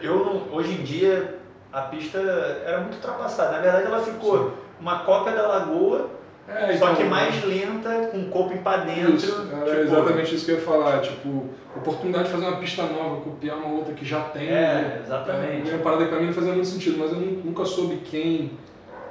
Eu 0.01 0.17
não, 0.25 0.55
hoje 0.55 0.71
em 0.73 0.83
dia 0.83 1.39
a 1.71 1.81
pista 1.81 2.17
era 2.65 2.79
muito 2.79 2.95
ultrapassada. 2.95 3.51
Na 3.53 3.59
verdade, 3.59 3.85
ela 3.87 3.99
ficou 3.99 4.53
uma 4.79 4.99
cópia 4.99 5.33
da 5.33 5.47
lagoa, 5.47 6.09
É, 6.47 6.67
só 6.77 6.85
então, 6.91 6.95
que 6.95 7.03
mais 7.05 7.43
lenta, 7.43 8.07
com 8.11 8.19
o 8.19 8.29
corpo 8.29 8.57
para 8.59 8.83
dentro. 8.83 9.15
Isso, 9.15 9.47
era 9.51 9.65
tipo, 9.65 9.81
exatamente 9.81 10.35
isso 10.35 10.45
que 10.45 10.51
eu 10.51 10.55
ia 10.55 10.61
falar. 10.61 10.99
Tipo, 11.01 11.49
oportunidade 11.75 12.25
de 12.25 12.29
fazer 12.31 12.45
uma 12.47 12.57
pista 12.57 12.83
nova, 12.83 13.21
copiar 13.21 13.57
uma 13.57 13.75
outra 13.75 13.93
que 13.93 14.05
já 14.05 14.21
tem. 14.21 14.47
É, 14.47 14.51
né? 14.51 15.01
exatamente. 15.03 15.69
É, 15.69 15.73
uma 15.75 15.83
parada 15.83 16.05
pra 16.05 16.19
mim 16.19 16.27
não 16.27 16.33
fazia 16.33 16.53
muito 16.53 16.67
sentido, 16.67 16.97
mas 16.99 17.11
eu 17.11 17.17
nu- 17.17 17.41
nunca 17.45 17.65
soube 17.65 17.97
quem. 17.97 18.51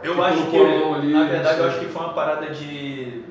Eu 0.02 0.14
que 0.14 0.20
acho 0.20 0.46
que, 0.46 0.56
ali, 0.56 1.12
na 1.12 1.24
verdade, 1.24 1.58
eu 1.60 1.66
acho 1.66 1.78
que 1.80 1.86
foi 1.86 2.02
uma 2.02 2.12
parada 2.14 2.46
de. 2.50 3.24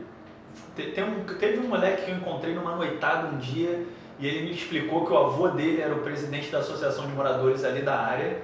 Te- 0.75 0.91
Tem 0.91 1.03
um, 1.03 1.23
teve 1.39 1.59
um 1.59 1.67
moleque 1.69 2.03
que 2.05 2.11
eu 2.11 2.15
encontrei 2.17 2.53
numa 2.53 2.75
noitada 2.75 3.27
um 3.27 3.37
dia 3.37 3.83
e 4.19 4.27
ele 4.27 4.45
me 4.45 4.51
explicou 4.51 5.05
que 5.05 5.13
o 5.13 5.17
avô 5.17 5.47
dele 5.49 5.81
era 5.81 5.93
o 5.93 5.99
presidente 5.99 6.49
da 6.51 6.59
associação 6.59 7.05
de 7.07 7.13
moradores 7.13 7.63
ali 7.63 7.81
da 7.81 7.95
área 7.99 8.37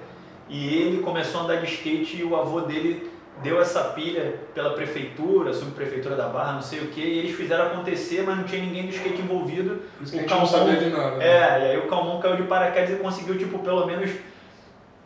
e 0.48 0.74
ele 0.74 1.02
começou 1.02 1.40
a 1.40 1.44
andar 1.44 1.56
de 1.56 1.66
skate 1.66 2.16
e 2.18 2.24
o 2.24 2.34
avô 2.36 2.62
dele 2.62 3.10
deu 3.42 3.60
essa 3.60 3.84
pilha 3.90 4.34
pela 4.52 4.70
prefeitura, 4.70 5.52
subprefeitura 5.52 6.16
da 6.16 6.26
Barra, 6.28 6.54
não 6.54 6.62
sei 6.62 6.80
o 6.80 6.86
que, 6.88 7.00
e 7.00 7.18
eles 7.20 7.36
fizeram 7.36 7.66
acontecer, 7.66 8.24
mas 8.26 8.36
não 8.36 8.42
tinha 8.42 8.60
ninguém 8.60 8.86
do 8.86 8.88
skate 8.92 9.20
envolvido. 9.22 9.80
Por 9.96 10.02
isso 10.02 10.12
que 10.12 10.18
O 10.18 10.18
a 10.18 10.22
gente 10.22 10.30
não 10.30 10.38
Calmon- 10.38 10.46
sabia 10.46 10.76
de 10.76 10.90
nada. 10.90 11.16
né? 11.18 11.24
É, 11.28 11.38
e 11.38 11.70
aí 11.70 11.78
o 11.78 11.86
Calmon 11.86 12.18
caiu 12.18 12.34
de 12.34 12.42
paraquedas 12.44 12.90
e 12.90 12.96
conseguiu, 12.96 13.38
tipo, 13.38 13.60
pelo 13.60 13.86
menos 13.86 14.10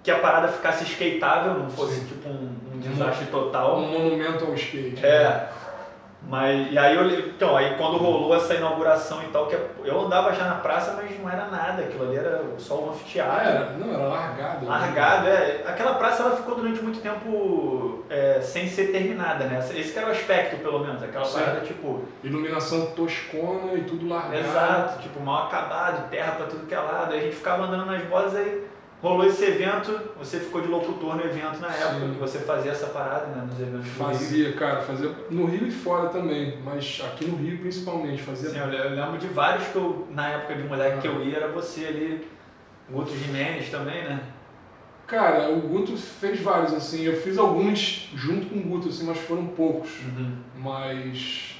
que 0.03 0.11
a 0.11 0.19
parada 0.19 0.49
ficasse 0.49 0.85
skateável, 0.85 1.55
não 1.59 1.69
fosse 1.69 1.97
Sim. 2.01 2.07
tipo 2.07 2.27
um, 2.31 2.49
um 2.75 2.79
desastre 2.79 3.27
total. 3.27 3.77
Um 3.79 3.89
monumento 3.89 4.47
ao 4.47 4.55
skate. 4.55 5.03
né? 5.03 5.49
É. 6.25 6.31
Mas, 6.31 6.73
e 6.73 6.79
aí 6.79 6.97
eu, 6.97 7.11
então, 7.29 7.57
aí 7.57 7.77
quando 7.77 7.99
rolou 7.99 8.35
essa 8.35 8.55
inauguração 8.55 9.23
e 9.23 9.27
tal, 9.27 9.47
que 9.49 9.59
eu 9.85 10.01
andava 10.01 10.33
já 10.33 10.45
na 10.47 10.55
praça, 10.57 10.95
mas 10.97 11.19
não 11.21 11.29
era 11.29 11.47
nada, 11.47 11.83
aquilo 11.83 12.05
ali 12.05 12.17
era 12.17 12.43
só 12.59 12.77
um 12.81 12.91
anfiteatro. 12.91 13.49
era, 13.49 13.71
não, 13.73 13.93
era 13.93 14.09
largado. 14.09 14.67
Largado, 14.67 15.29
é. 15.29 15.63
Aquela 15.67 15.95
praça 15.95 16.23
ela 16.23 16.37
ficou 16.37 16.55
durante 16.55 16.83
muito 16.83 17.01
tempo 17.01 18.05
é, 18.09 18.41
sem 18.41 18.67
ser 18.67 18.93
terminada, 18.93 19.45
né? 19.45 19.59
Esse 19.75 19.93
que 19.93 19.99
era 19.99 20.09
o 20.09 20.13
aspecto, 20.13 20.57
pelo 20.63 20.79
menos. 20.81 21.03
Aquela 21.03 21.25
Sim. 21.25 21.39
parada, 21.39 21.61
tipo, 21.61 22.03
Iluminação 22.25 22.87
toscona 22.93 23.75
e 23.75 23.83
tudo 23.83 24.09
largado. 24.09 24.37
exato, 24.37 25.03
tipo, 25.03 25.21
mal 25.21 25.47
acabado, 25.47 26.09
terra 26.09 26.33
pra 26.33 26.47
tudo 26.47 26.67
que 26.67 26.75
é 26.75 26.79
lado. 26.81 27.13
Aí 27.13 27.21
a 27.21 27.23
gente 27.23 27.37
ficava 27.37 27.65
andando 27.65 27.85
nas 27.87 28.03
bolas, 28.05 28.35
aí 28.35 28.67
rolou 29.03 29.27
esse 29.27 29.45
evento, 29.45 29.99
você 30.17 30.39
ficou 30.39 30.61
de 30.61 30.69
locutor 30.69 31.17
no 31.17 31.25
evento 31.25 31.59
na 31.61 31.69
época, 31.69 32.01
Sim. 32.07 32.13
que 32.13 32.19
você 32.21 32.39
fazia 32.39 32.71
essa 32.71 32.87
parada, 32.87 33.27
né? 33.27 33.45
Nos 33.45 33.59
eventos 33.61 33.81
do 33.81 33.83
Rio. 33.83 33.93
Fazia, 34.07 34.53
cara, 34.53 34.81
fazia 34.83 35.11
no 35.29 35.45
Rio 35.47 35.67
e 35.67 35.71
fora 35.73 36.09
também, 36.09 36.59
mas 36.65 37.03
aqui 37.05 37.25
no 37.27 37.37
Rio 37.37 37.59
principalmente, 37.59 38.23
fazia 38.23 38.51
Sim, 38.51 38.59
eu 38.59 38.69
le- 38.69 38.79
eu 38.79 38.91
lembro 38.91 39.19
de 39.19 39.27
vários 39.27 39.67
que 39.69 39.77
eu, 39.77 40.07
na 40.11 40.29
época 40.29 40.55
de 40.55 40.63
moleque 40.63 41.01
que 41.01 41.09
eu 41.09 41.21
ia, 41.25 41.37
era 41.39 41.49
você 41.49 41.85
ali, 41.87 42.27
Guto 42.89 43.11
Jimenez 43.17 43.69
também, 43.71 44.05
né? 44.05 44.21
Cara, 45.07 45.51
o 45.51 45.61
Guto 45.61 45.97
fez 45.97 46.41
vários, 46.41 46.73
assim. 46.73 47.03
Eu 47.05 47.21
fiz 47.21 47.37
alguns 47.37 48.09
junto 48.15 48.47
com 48.47 48.57
o 48.57 48.63
Guto, 48.63 48.89
assim, 48.89 49.05
mas 49.05 49.19
foram 49.19 49.47
poucos. 49.49 49.91
Mas. 50.57 51.52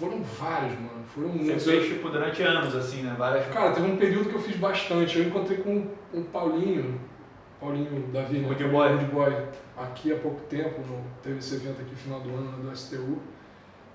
Foram 0.00 0.22
vários, 0.22 0.72
mano. 0.74 1.04
Foram 1.14 1.28
Você 1.32 1.38
muitos. 1.44 1.64
fez, 1.64 1.84
tipo, 1.86 2.08
durante 2.08 2.42
anos, 2.42 2.74
assim, 2.74 3.02
né? 3.02 3.14
Várias... 3.18 3.46
Cara, 3.52 3.70
teve 3.72 3.86
um 3.86 3.96
período 3.96 4.28
que 4.30 4.34
eu 4.34 4.40
fiz 4.40 4.56
bastante. 4.56 5.18
Eu 5.18 5.26
encontrei 5.26 5.58
com 5.58 5.86
o 6.14 6.22
Paulinho, 6.24 7.00
Paulinho 7.60 8.08
Davi, 8.12 8.38
né? 8.38 8.48
Boy. 8.70 8.92
Rude 8.92 9.04
Boy, 9.06 9.36
aqui 9.76 10.12
há 10.12 10.16
pouco 10.16 10.40
tempo, 10.48 10.80
no- 10.80 11.04
teve 11.22 11.38
esse 11.38 11.54
evento 11.56 11.80
aqui 11.82 11.90
no 11.90 11.96
final 11.96 12.20
do 12.20 12.30
ano 12.30 12.52
né, 12.52 12.70
do 12.70 12.76
STU. 12.76 13.18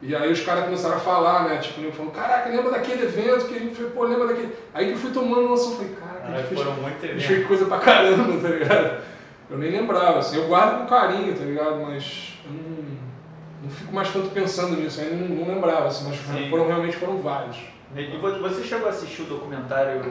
E 0.01 0.13
aí 0.15 0.32
os 0.32 0.41
caras 0.41 0.65
começaram 0.65 0.98
a 0.98 1.00
falar, 1.00 1.46
né? 1.50 1.58
Tipo, 1.58 1.89
falando, 1.91 2.12
caraca, 2.12 2.50
lembra 2.50 2.70
daquele 2.72 3.03
evento 3.06 3.48
que 3.48 3.56
a 3.56 3.60
gente 3.60 3.75
foi, 3.75 3.89
pô, 3.89 4.03
lembra 4.03 4.27
daquele. 4.27 4.53
Aí 4.74 4.88
que 4.88 4.91
eu 4.91 4.98
fui 4.98 5.12
tomando 5.12 5.48
noção, 5.48 5.72
eu 5.72 5.77
falei, 5.77 5.94
caraca, 5.96 6.27
a 6.27 6.32
Aí 6.32 6.38
gente 6.38 6.48
fez 6.50 6.60
foram 6.62 6.74
muito 6.82 7.06
a 7.06 7.08
gente 7.08 7.27
fez 7.27 7.48
coisa 7.48 7.65
pra 7.65 7.80
caramba, 7.80 8.41
tá 8.41 8.48
ligado? 8.50 9.03
Eu 9.50 9.58
nem 9.58 9.72
lembrava, 9.72 10.20
assim, 10.20 10.38
eu 10.38 10.48
guardo 10.48 10.80
com 10.82 10.86
carinho, 10.88 11.34
tá 11.34 11.44
ligado? 11.46 11.80
Mas 11.82 12.34
eu 12.34 12.35
fico 13.86 13.94
mais 13.96 14.12
tanto 14.12 14.30
pensando 14.30 14.75
nisso, 14.75 15.00
aí 15.01 15.15
não, 15.15 15.27
não 15.36 15.54
lembrava, 15.54 15.88
assim, 15.88 16.08
mas 16.10 16.18
Sim. 16.18 16.50
foram, 16.50 16.68
realmente 16.68 16.98
foram 16.98 17.18
vários. 17.18 17.58
E 17.96 18.18
vo- 18.18 18.39
você 18.39 18.63
chegou 18.63 18.88
a 18.88 18.89
assistir 18.89 19.22
o 19.22 19.25
documentário 19.25 20.01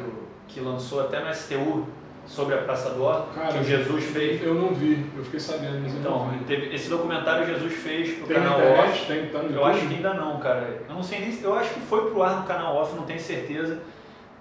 que 0.49 0.61
lançou 0.61 1.01
até 1.01 1.21
no 1.23 1.31
STU 1.35 1.87
sobre 2.27 2.55
a 2.55 2.59
Praça 2.59 2.91
do 2.91 3.03
Ó, 3.03 3.27
que 3.53 3.59
o 3.59 3.65
Jesus 3.65 4.05
fez? 4.05 4.43
Eu 4.43 4.55
não 4.55 4.73
vi, 4.73 5.05
eu 5.17 5.25
fiquei 5.25 5.41
sabendo, 5.41 5.81
mas 5.83 5.93
Então, 5.93 6.31
teve, 6.47 6.75
esse 6.75 6.89
documentário 6.89 7.47
Jesus 7.47 7.75
fez 7.75 8.15
pro 8.17 8.27
Tem 8.27 8.39
na 8.39 8.45
canal 8.45 8.61
internet? 8.61 8.89
Off. 8.91 9.07
Tem, 9.07 9.27
tá 9.27 9.39
Eu 9.41 9.65
acho 9.67 9.87
que 9.87 9.95
ainda 9.95 10.15
não, 10.15 10.39
cara. 10.39 10.81
Eu 10.89 10.95
não 10.95 11.03
sei 11.03 11.19
nem. 11.21 11.39
Eu 11.43 11.55
acho 11.55 11.75
que 11.75 11.81
foi 11.81 12.11
pro 12.11 12.23
ar 12.23 12.41
no 12.41 12.47
canal 12.47 12.77
off, 12.77 12.95
não 12.97 13.03
tenho 13.05 13.21
certeza. 13.21 13.79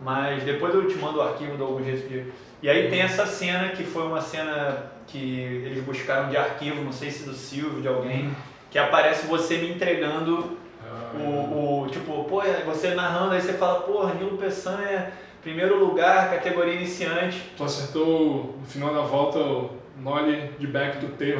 Mas 0.01 0.43
depois 0.43 0.73
eu 0.73 0.87
te 0.87 0.95
mando 0.97 1.17
o 1.19 1.21
arquivo 1.21 1.55
de 1.57 1.61
algum 1.61 1.83
jeito 1.83 2.07
de. 2.07 2.25
E 2.61 2.69
aí 2.69 2.89
tem 2.89 3.01
essa 3.01 3.25
cena 3.25 3.69
que 3.69 3.83
foi 3.83 4.03
uma 4.03 4.21
cena 4.21 4.91
que 5.07 5.19
eles 5.65 5.83
buscaram 5.83 6.29
de 6.29 6.37
arquivo, 6.37 6.81
não 6.83 6.93
sei 6.93 7.11
se 7.11 7.23
do 7.25 7.33
Silvio, 7.33 7.81
de 7.81 7.87
alguém, 7.89 8.33
que 8.73 8.79
aparece 8.79 9.27
você 9.27 9.57
me 9.57 9.69
entregando 9.71 10.57
Ah, 10.83 11.15
o, 11.15 11.83
o- 11.83 11.87
tipo, 11.89 12.23
pô, 12.25 12.41
você 12.65 12.95
narrando, 12.95 13.33
aí 13.35 13.41
você 13.41 13.53
fala, 13.53 13.81
pô, 13.81 14.05
Nilo 14.07 14.35
Peçanha, 14.37 15.13
primeiro 15.43 15.77
lugar, 15.77 16.31
categoria 16.31 16.73
iniciante. 16.73 17.53
Tu 17.55 17.63
acertou 17.63 18.55
no 18.59 18.65
final 18.65 18.93
da 18.93 19.01
volta 19.01 19.37
o 19.39 19.69
nollie 19.97 20.49
de 20.59 20.65
back 20.67 20.97
do 20.97 21.09
tail. 21.15 21.39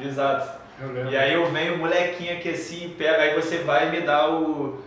É, 0.00 0.06
exato. 0.06 0.58
Eu 0.80 0.92
lembro. 0.92 1.10
E 1.10 1.16
aí 1.16 1.34
eu 1.34 1.50
venho, 1.50 1.76
molequinho 1.76 2.34
aqui 2.36 2.50
assim, 2.50 2.94
pega, 2.96 3.20
aí 3.22 3.34
você 3.34 3.58
vai 3.58 3.88
e 3.88 3.90
me 3.90 4.00
dá 4.02 4.30
o. 4.30 4.78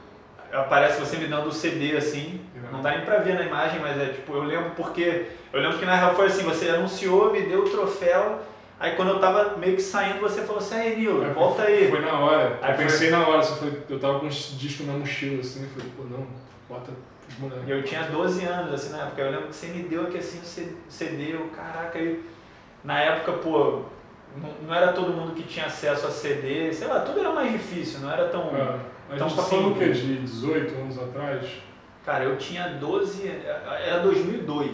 Aparece 0.54 1.00
você 1.00 1.18
me 1.18 1.28
dando 1.28 1.48
o 1.50 1.52
CD 1.52 1.96
assim. 1.98 2.40
Não 2.72 2.82
dá 2.82 2.92
nem 2.92 3.02
pra 3.02 3.18
ver 3.18 3.34
na 3.36 3.44
imagem, 3.44 3.80
mas 3.82 4.00
é 4.02 4.06
tipo, 4.06 4.34
eu 4.34 4.44
lembro 4.44 4.72
porque. 4.78 5.26
Eu 5.52 5.60
lembro 5.62 5.78
que 5.78 5.86
na 5.86 5.96
real 5.96 6.16
foi 6.16 6.28
assim, 6.28 6.44
você 6.44 6.70
anunciou, 6.70 7.32
me 7.34 7.42
deu 7.42 7.60
o 7.66 7.70
troféu, 7.70 8.40
Aí 8.82 8.96
quando 8.96 9.10
eu 9.10 9.20
tava 9.20 9.58
meio 9.58 9.76
que 9.76 9.82
saindo, 9.82 10.20
você 10.20 10.42
falou 10.42 10.58
assim, 10.60 10.74
aí 10.76 10.98
Nilo, 10.98 11.24
volta 11.36 11.62
aí. 11.62 11.88
Foi 11.90 12.02
na 12.02 12.18
hora. 12.20 12.58
Aí 12.64 12.72
eu 12.72 12.76
foi- 12.78 12.86
pensei 12.86 13.12
na 13.12 13.28
hora, 13.28 13.44
só 13.44 13.56
foi, 13.58 13.72
eu 13.88 14.00
tava 14.00 14.20
com 14.20 14.26
uns 14.26 14.58
discos 14.58 14.88
na 14.88 14.94
mochila 14.94 15.40
assim, 15.40 15.68
falei, 15.68 15.92
pô, 15.96 16.04
não, 16.06 16.26
bota 16.68 16.92
eu 17.68 17.82
tinha 17.84 18.04
12 18.04 18.44
anos, 18.44 18.74
assim, 18.74 18.92
na 18.92 19.04
época. 19.04 19.22
Eu 19.22 19.32
lembro 19.32 19.48
que 19.48 19.56
você 19.56 19.68
me 19.68 19.84
deu 19.84 20.02
aqui, 20.04 20.18
assim, 20.18 20.40
o 20.40 20.44
C- 20.44 20.76
CD, 20.90 21.34
eu, 21.36 21.48
caraca, 21.56 21.98
aí... 21.98 22.22
Na 22.84 23.00
época, 23.00 23.34
pô, 23.34 23.84
não, 24.36 24.50
não 24.68 24.74
era 24.74 24.92
todo 24.92 25.14
mundo 25.14 25.34
que 25.36 25.44
tinha 25.44 25.68
acesso 25.68 26.08
a 26.08 26.10
CD, 26.12 26.74
sei 26.74 26.88
lá, 26.88 27.00
tudo 27.02 27.20
era 27.20 27.32
mais 27.32 27.52
difícil, 27.52 28.00
não 28.02 28.12
era 28.12 28.28
tão... 28.30 28.50
Ah, 28.54 28.80
a 29.10 29.18
gente 29.18 29.36
tá 29.36 29.44
falando 29.44 29.72
o 29.72 29.76
quê? 29.76 29.90
De 29.90 30.18
18 30.18 30.76
anos 30.76 30.98
atrás? 31.00 31.46
Cara, 32.04 32.24
eu 32.26 32.36
tinha 32.38 32.68
12, 32.80 33.28
era 33.86 34.00
2002. 34.00 34.72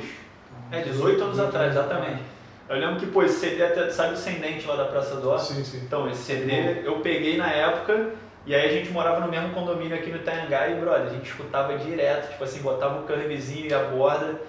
É, 0.72 0.82
18 0.82 1.22
anos 1.24 1.40
atrás, 1.40 1.72
exatamente. 1.74 2.22
Eu 2.70 2.78
lembro 2.78 2.98
que, 3.00 3.06
pô, 3.06 3.24
esse 3.24 3.40
CD, 3.40 3.64
até, 3.64 3.90
sabe 3.90 4.14
o 4.14 4.18
Sem 4.18 4.40
Dente 4.40 4.68
lá 4.68 4.76
da 4.76 4.86
Praça 4.86 5.16
do 5.16 5.30
Ó? 5.30 5.38
Sim, 5.38 5.64
sim. 5.64 5.82
Então, 5.86 6.10
esse 6.10 6.24
CD 6.24 6.82
eu 6.84 7.00
peguei 7.00 7.38
na 7.38 7.50
época 7.50 8.10
e 8.46 8.54
aí 8.54 8.66
a 8.70 8.72
gente 8.74 8.90
morava 8.92 9.20
no 9.22 9.28
mesmo 9.32 9.50
condomínio 9.54 9.96
aqui 9.98 10.10
no 10.10 10.18
Itaiangá 10.18 10.68
e, 10.70 10.76
brother, 10.76 11.08
a 11.08 11.10
gente 11.10 11.26
escutava 11.30 11.78
direto, 11.78 12.30
tipo 12.32 12.44
assim, 12.44 12.62
botava 12.62 13.00
o 13.00 13.04
curvezinho 13.04 13.68
e 13.70 13.74
a 13.74 13.80
borda, 13.86 14.42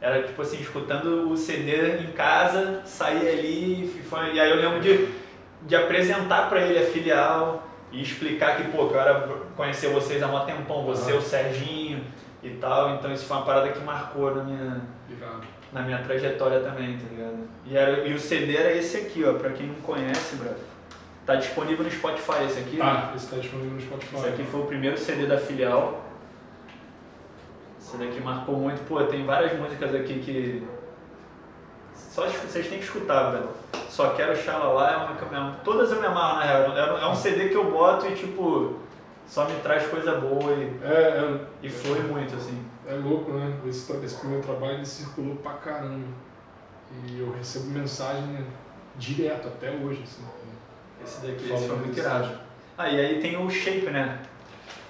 era 0.00 0.22
tipo 0.22 0.40
assim, 0.42 0.58
escutando 0.60 1.30
o 1.30 1.36
CD 1.36 1.98
em 1.98 2.12
casa, 2.12 2.82
saía 2.84 3.30
ali 3.32 3.84
e 3.84 4.02
foi- 4.08 4.34
e 4.34 4.40
aí 4.40 4.50
eu 4.50 4.56
lembro 4.56 4.80
de, 4.80 5.08
de 5.62 5.76
apresentar 5.76 6.48
pra 6.48 6.60
ele 6.60 6.78
a 6.78 6.86
filial 6.90 7.62
e 7.92 8.02
explicar 8.02 8.56
que, 8.56 8.64
pô, 8.70 8.88
que 8.88 8.94
eu 8.94 9.00
era 9.00 9.20
conhecer 9.56 9.88
vocês 9.88 10.22
há 10.22 10.28
mó 10.28 10.40
tempão, 10.40 10.84
você, 10.84 11.12
o 11.12 11.20
Serginho 11.20 12.02
e 12.42 12.50
tal, 12.50 12.90
então 12.94 13.12
isso 13.12 13.24
foi 13.26 13.36
uma 13.36 13.44
parada 13.46 13.68
que 13.70 13.80
marcou 13.80 14.34
na 14.34 14.42
minha, 14.44 14.80
Irado. 15.10 15.46
Na 15.76 15.82
minha 15.82 15.98
trajetória 15.98 16.60
também, 16.60 16.96
tá 16.96 17.04
ligado? 17.10 17.36
E, 17.66 17.76
era, 17.76 18.06
e 18.08 18.14
o 18.14 18.18
CD 18.18 18.56
era 18.56 18.72
esse 18.72 18.96
aqui, 18.96 19.22
ó, 19.24 19.34
pra 19.34 19.50
quem 19.50 19.66
não 19.66 19.74
conhece, 19.76 20.36
brother. 20.36 20.56
Tá 21.26 21.34
disponível 21.34 21.84
no 21.84 21.90
Spotify 21.90 22.44
esse 22.46 22.60
aqui. 22.60 22.76
né? 22.78 22.84
Tá, 22.84 23.12
esse 23.14 23.26
tá 23.28 23.36
disponível 23.36 23.72
no 23.74 23.80
Spotify. 23.82 24.16
Esse 24.16 24.28
aqui 24.28 24.44
foi 24.44 24.60
o 24.60 24.64
primeiro 24.64 24.96
CD 24.96 25.26
da 25.26 25.36
filial. 25.36 26.02
Esse 27.78 27.98
daqui 27.98 28.20
marcou 28.22 28.56
muito. 28.56 28.80
Pô, 28.88 29.02
tem 29.04 29.26
várias 29.26 29.52
músicas 29.58 29.94
aqui 29.94 30.18
que. 30.20 30.66
Só 31.94 32.26
vocês 32.26 32.68
têm 32.68 32.78
que 32.78 32.84
escutar, 32.84 33.30
velho. 33.32 33.48
Só 33.90 34.10
quero 34.14 34.34
Xalala 34.34 34.90
é 34.90 34.96
uma 34.96 35.38
amo. 35.38 35.56
Todas 35.62 35.92
eu 35.92 36.00
me 36.00 36.06
amarro, 36.06 36.38
na 36.38 36.44
real. 36.44 36.62
É 36.76 36.92
um- 36.94 36.98
É 36.98 37.08
um 37.08 37.14
CD 37.14 37.48
que 37.50 37.54
eu 37.54 37.70
boto 37.70 38.06
e, 38.06 38.14
tipo, 38.14 38.76
só 39.26 39.48
me 39.48 39.56
traz 39.60 39.86
coisa 39.88 40.14
boa 40.20 40.52
e, 40.54 40.72
É, 40.82 40.92
é, 40.92 41.40
e 41.62 41.68
flui 41.68 42.00
muito, 42.00 42.34
assim. 42.34 42.62
é 42.86 42.94
louco, 42.94 43.32
né? 43.32 43.52
Esse, 43.68 43.92
esse 44.04 44.16
primeiro 44.16 44.42
trabalho 44.44 44.74
ele 44.74 44.86
circulou 44.86 45.36
pra 45.36 45.52
caramba. 45.54 46.06
E 47.08 47.18
eu 47.18 47.32
recebo 47.32 47.66
mensagem 47.70 48.22
né, 48.28 48.44
direto, 48.96 49.48
até 49.48 49.70
hoje, 49.70 50.02
assim. 50.04 50.22
Esse 51.04 51.26
daqui 51.26 51.52
esse 51.52 51.66
foi 51.66 51.76
muito 51.76 51.98
irado. 51.98 52.30
Ah, 52.78 52.88
e 52.88 53.00
aí 53.00 53.20
tem 53.20 53.36
o 53.36 53.50
Shape, 53.50 53.90
né? 53.90 54.20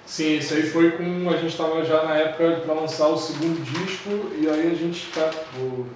Sim, 0.04 0.36
isso 0.36 0.54
aí 0.54 0.62
foi 0.62 0.92
com. 0.92 1.28
A 1.30 1.36
gente 1.36 1.56
tava 1.56 1.84
já 1.84 2.04
na 2.04 2.14
época 2.16 2.60
pra 2.64 2.74
lançar 2.74 3.08
o 3.08 3.16
segundo 3.16 3.60
disco, 3.64 4.10
e 4.38 4.48
aí 4.48 4.70
a 4.70 4.74
gente 4.74 5.10
tá. 5.12 5.30
o- 5.58 5.86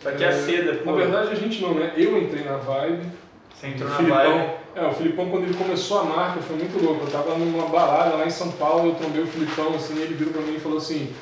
Isso 0.00 0.08
aqui 0.08 0.24
é, 0.24 0.32
seda, 0.32 0.74
pô. 0.78 0.90
Na 0.90 0.96
verdade 0.96 1.30
a 1.30 1.34
gente 1.34 1.62
não, 1.62 1.74
né? 1.74 1.92
Eu 1.96 2.18
entrei 2.20 2.44
na 2.44 2.56
vibe. 2.56 3.06
Você 3.54 3.66
entrou 3.68 3.88
na 3.88 3.96
Filipão, 3.96 4.38
vibe. 4.38 4.52
É, 4.74 4.86
o 4.86 4.92
Filipão 4.92 5.28
quando 5.28 5.44
ele 5.44 5.54
começou 5.54 6.00
a 6.00 6.04
marca 6.04 6.40
foi 6.40 6.56
muito 6.56 6.82
louco. 6.82 7.04
Eu 7.04 7.10
tava 7.10 7.36
numa 7.36 7.68
balada 7.68 8.16
lá 8.16 8.26
em 8.26 8.30
São 8.30 8.50
Paulo, 8.52 8.88
eu 8.88 8.94
trombei 8.94 9.22
o 9.22 9.26
Filipão 9.26 9.74
assim, 9.74 10.00
ele 10.00 10.14
virou 10.14 10.32
pra 10.32 10.42
mim 10.42 10.56
e 10.56 10.60
falou 10.60 10.78
assim. 10.78 11.12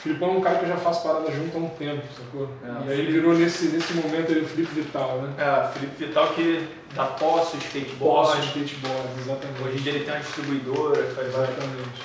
Filipão 0.00 0.30
é 0.30 0.32
um 0.32 0.40
cara 0.40 0.58
que 0.58 0.64
eu 0.64 0.68
já 0.68 0.78
faço 0.78 1.02
parada 1.02 1.30
junto 1.30 1.54
há 1.58 1.60
um 1.60 1.68
tempo, 1.68 2.02
sacou? 2.16 2.48
É, 2.64 2.88
e 2.88 2.92
aí 2.92 3.00
ele 3.00 3.12
virou 3.12 3.34
nesse, 3.34 3.66
nesse 3.66 3.92
momento 3.92 4.30
ele 4.30 4.40
o 4.40 4.46
Felipe 4.46 4.80
Vital, 4.80 5.18
né? 5.18 5.34
É, 5.36 5.68
Felipe 5.72 6.06
Vital 6.06 6.28
que 6.28 6.68
dá 6.94 7.04
posse, 7.04 7.58
skateboard. 7.58 7.98
Boss 7.98 8.46
skateboard, 8.46 9.08
exatamente. 9.20 9.62
Hoje 9.62 9.78
em 9.78 9.82
dia 9.82 9.92
ele 9.92 10.04
tem 10.04 10.14
uma 10.14 10.20
distribuidora 10.20 11.04
faz. 11.14 11.28
Exatamente. 11.28 12.02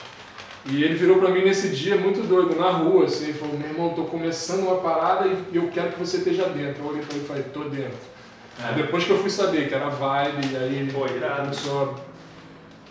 E 0.66 0.84
ele 0.84 0.96
virou 0.96 1.20
pra 1.20 1.30
mim 1.30 1.44
nesse 1.44 1.70
dia 1.70 1.96
muito 1.96 2.28
doido, 2.28 2.56
na 2.60 2.72
rua, 2.72 3.06
assim, 3.06 3.32
falou, 3.34 3.58
meu 3.58 3.70
irmão, 3.70 3.94
tô 3.94 4.06
começando 4.06 4.64
uma 4.64 4.78
parada 4.78 5.28
e 5.28 5.56
eu 5.56 5.70
quero 5.70 5.92
que 5.92 6.00
você 6.00 6.18
esteja 6.18 6.50
dentro. 6.50 6.84
Eu 6.84 6.90
olhei 6.90 7.02
pra 7.02 7.16
ele 7.16 7.24
e 7.24 7.28
falei, 7.28 7.44
tô 7.44 7.64
dentro. 7.66 8.15
É. 8.58 8.74
Depois 8.74 9.04
que 9.04 9.10
eu 9.10 9.18
fui 9.18 9.30
saber 9.30 9.68
que 9.68 9.74
era 9.76 9.90
vibe, 9.90 10.54
e 10.54 10.56
aí 10.58 10.76
ele 10.80 10.92
Pô, 10.94 11.02
começou 11.42 11.96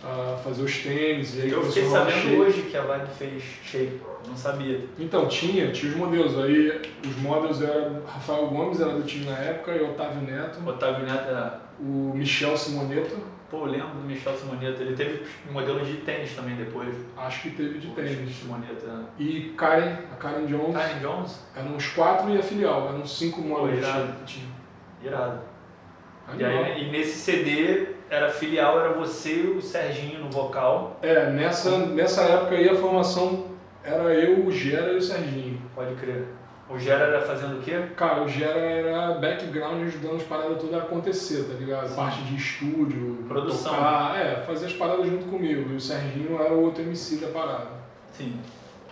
a, 0.03 0.37
fazer 0.43 0.61
os 0.63 0.77
tênis, 0.77 1.35
e 1.37 1.41
aí 1.41 1.51
Eu 1.51 1.63
fiquei 1.63 1.89
sabendo 1.89 2.11
shape. 2.17 2.35
hoje 2.37 2.61
que 2.63 2.77
a 2.77 2.81
Vibe 2.83 3.07
fez 3.17 3.43
shape. 3.63 4.01
Não 4.27 4.35
sabia. 4.37 4.85
Então, 4.99 5.27
tinha, 5.27 5.71
tinha 5.71 5.91
os 5.91 5.97
modelos. 5.97 6.37
Aí 6.39 6.81
os 7.03 7.15
models 7.17 7.61
eram 7.61 8.01
Rafael 8.07 8.47
Gomes, 8.47 8.79
era 8.79 8.91
do 8.93 9.03
time 9.03 9.25
na 9.25 9.37
época, 9.37 9.71
e 9.75 9.83
Otávio 9.83 10.21
Neto, 10.21 10.67
Otávio 10.67 11.05
Neto, 11.05 11.29
é- 11.29 11.51
o 11.79 12.13
Michel 12.15 12.55
Simoneto, 12.57 13.17
pô, 13.51 13.57
eu 13.61 13.65
lembro 13.65 13.89
do 13.89 14.01
Michel 14.07 14.35
Simoneto. 14.37 14.81
Ele 14.81 14.95
teve 14.95 15.23
modelo 15.51 15.83
de 15.85 15.93
tênis 15.97 16.33
também 16.35 16.55
depois. 16.55 16.95
acho 17.17 17.41
que 17.43 17.49
teve 17.51 17.79
de 17.79 17.87
O 17.87 17.91
tênis. 17.91 18.35
Simoneto, 18.35 18.85
é. 18.87 19.21
E 19.23 19.53
Karen, 19.57 19.97
a 20.11 20.15
Karen 20.15 20.45
Jones, 20.45 20.73
Karen 20.75 20.99
Jones? 20.99 21.39
eram 21.55 21.75
uns 21.75 21.87
quatro 21.87 22.29
e 22.31 22.37
a 22.37 22.41
filial, 22.43 22.89
eram 22.89 23.05
cinco 23.05 23.41
shape 23.41 24.13
que 24.19 24.23
tinha. 24.33 24.47
Irado. 25.03 25.39
E, 26.37 26.43
aí, 26.43 26.83
e 26.83 26.91
nesse 26.91 27.19
CD, 27.19 27.87
era 28.09 28.29
filial, 28.29 28.79
era 28.79 28.93
você 28.93 29.33
e 29.33 29.47
o 29.57 29.61
Serginho 29.61 30.19
no 30.19 30.29
vocal. 30.29 30.97
É, 31.01 31.29
nessa, 31.29 31.77
nessa 31.77 32.21
época 32.23 32.55
aí 32.55 32.69
a 32.69 32.75
formação 32.75 33.45
era 33.83 34.13
eu, 34.13 34.45
o 34.45 34.51
Gera 34.51 34.93
e 34.93 34.97
o 34.97 35.01
Serginho. 35.01 35.61
Pode 35.73 35.95
crer. 35.95 36.25
O 36.67 36.79
Gera 36.79 37.05
era 37.05 37.21
fazendo 37.21 37.59
o 37.59 37.61
quê? 37.61 37.79
Cara, 37.95 38.23
o 38.23 38.27
Gera 38.27 38.59
era 38.59 39.13
background 39.13 39.83
ajudando 39.83 40.15
as 40.15 40.23
paradas 40.23 40.59
todas 40.59 40.73
a 40.73 40.79
acontecer, 40.79 41.43
tá 41.43 41.53
ligado? 41.53 41.87
Sim. 41.87 41.95
Parte 41.95 42.23
de 42.23 42.35
estúdio, 42.35 43.23
Produção. 43.27 43.71
tocar, 43.71 44.19
é, 44.19 44.41
fazer 44.41 44.65
as 44.65 44.73
paradas 44.73 45.05
junto 45.05 45.25
comigo. 45.25 45.71
E 45.71 45.75
o 45.75 45.79
Serginho 45.79 46.41
era 46.41 46.53
o 46.53 46.63
outro 46.63 46.81
MC 46.81 47.17
da 47.17 47.27
parada. 47.27 47.67
Sim. 48.11 48.39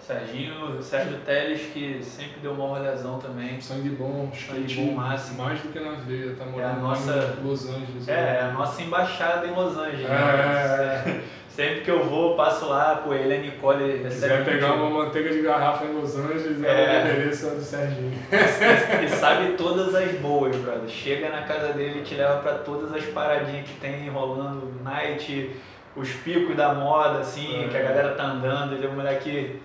Serginho, 0.06 0.82
Sérgio 0.84 1.18
Teles, 1.26 1.62
que 1.74 2.00
sempre 2.04 2.42
deu 2.42 2.52
uma 2.52 2.68
rolezão 2.68 3.20
também. 3.20 3.60
Sangue 3.62 3.90
bom, 3.90 4.30
Sangue 4.34 4.76
bom 4.76 4.92
máximo. 4.96 5.44
mais 5.44 5.60
do 5.62 5.70
que 5.70 5.80
na 5.80 5.92
veia, 5.92 6.36
tá 6.36 6.44
É 6.44 6.48
morando 6.48 6.76
lá 6.84 6.90
nossa- 6.90 7.36
em 7.42 7.48
Los 7.48 7.70
Angeles. 7.70 8.08
É, 8.10 8.12
é 8.12 8.42
a 8.42 8.52
nossa 8.52 8.82
embaixada 8.82 9.48
em 9.48 9.52
Los 9.52 9.78
Angeles. 9.78 10.06
É, 10.10 11.04
né? 11.08 11.22
Sempre 11.48 11.82
que 11.82 11.92
eu 11.92 12.04
vou, 12.04 12.36
passo 12.36 12.66
lá, 12.68 12.96
pô, 13.04 13.14
ele 13.14 13.36
a 13.36 13.38
Nicole 13.38 14.00
Se 14.10 14.22
quiser 14.22 14.44
pegar 14.44 14.74
uma 14.74 14.90
manteiga 14.90 15.30
de 15.32 15.42
garrafa 15.44 15.86
em 15.86 15.94
Los 15.94 16.16
Angeles, 16.18 16.62
é, 16.64 16.68
É. 16.68 17.04
o 17.04 17.08
endereço 17.12 17.48
é 17.48 17.50
do 17.52 17.62
Serginho. 17.62 18.12
E 19.04 19.08
sabe 19.08 19.54
todas 19.54 19.94
as 19.96 20.12
boas, 20.20 20.56
brother. 20.58 20.90
Chega 20.90 21.30
na 21.30 21.44
casa 21.44 21.72
dele 21.74 22.00
e 22.00 22.04
te 22.04 22.16
leva 22.16 22.38
pra 22.42 22.54
todas 22.56 22.92
as 22.94 23.06
paradinhas 23.06 23.68
que 23.70 23.76
tem 23.80 24.10
rolando, 24.10 24.74
night, 24.84 25.52
os 25.96 26.10
picos 26.10 26.56
da 26.58 26.74
moda, 26.74 27.20
assim, 27.20 27.66
É. 27.66 27.68
que 27.70 27.78
a 27.78 27.82
galera 27.84 28.16
tá 28.16 28.24
andando. 28.24 28.74
Ele 28.74 28.86
é 28.86 28.90
um 28.90 28.94
moleque. 28.96 29.62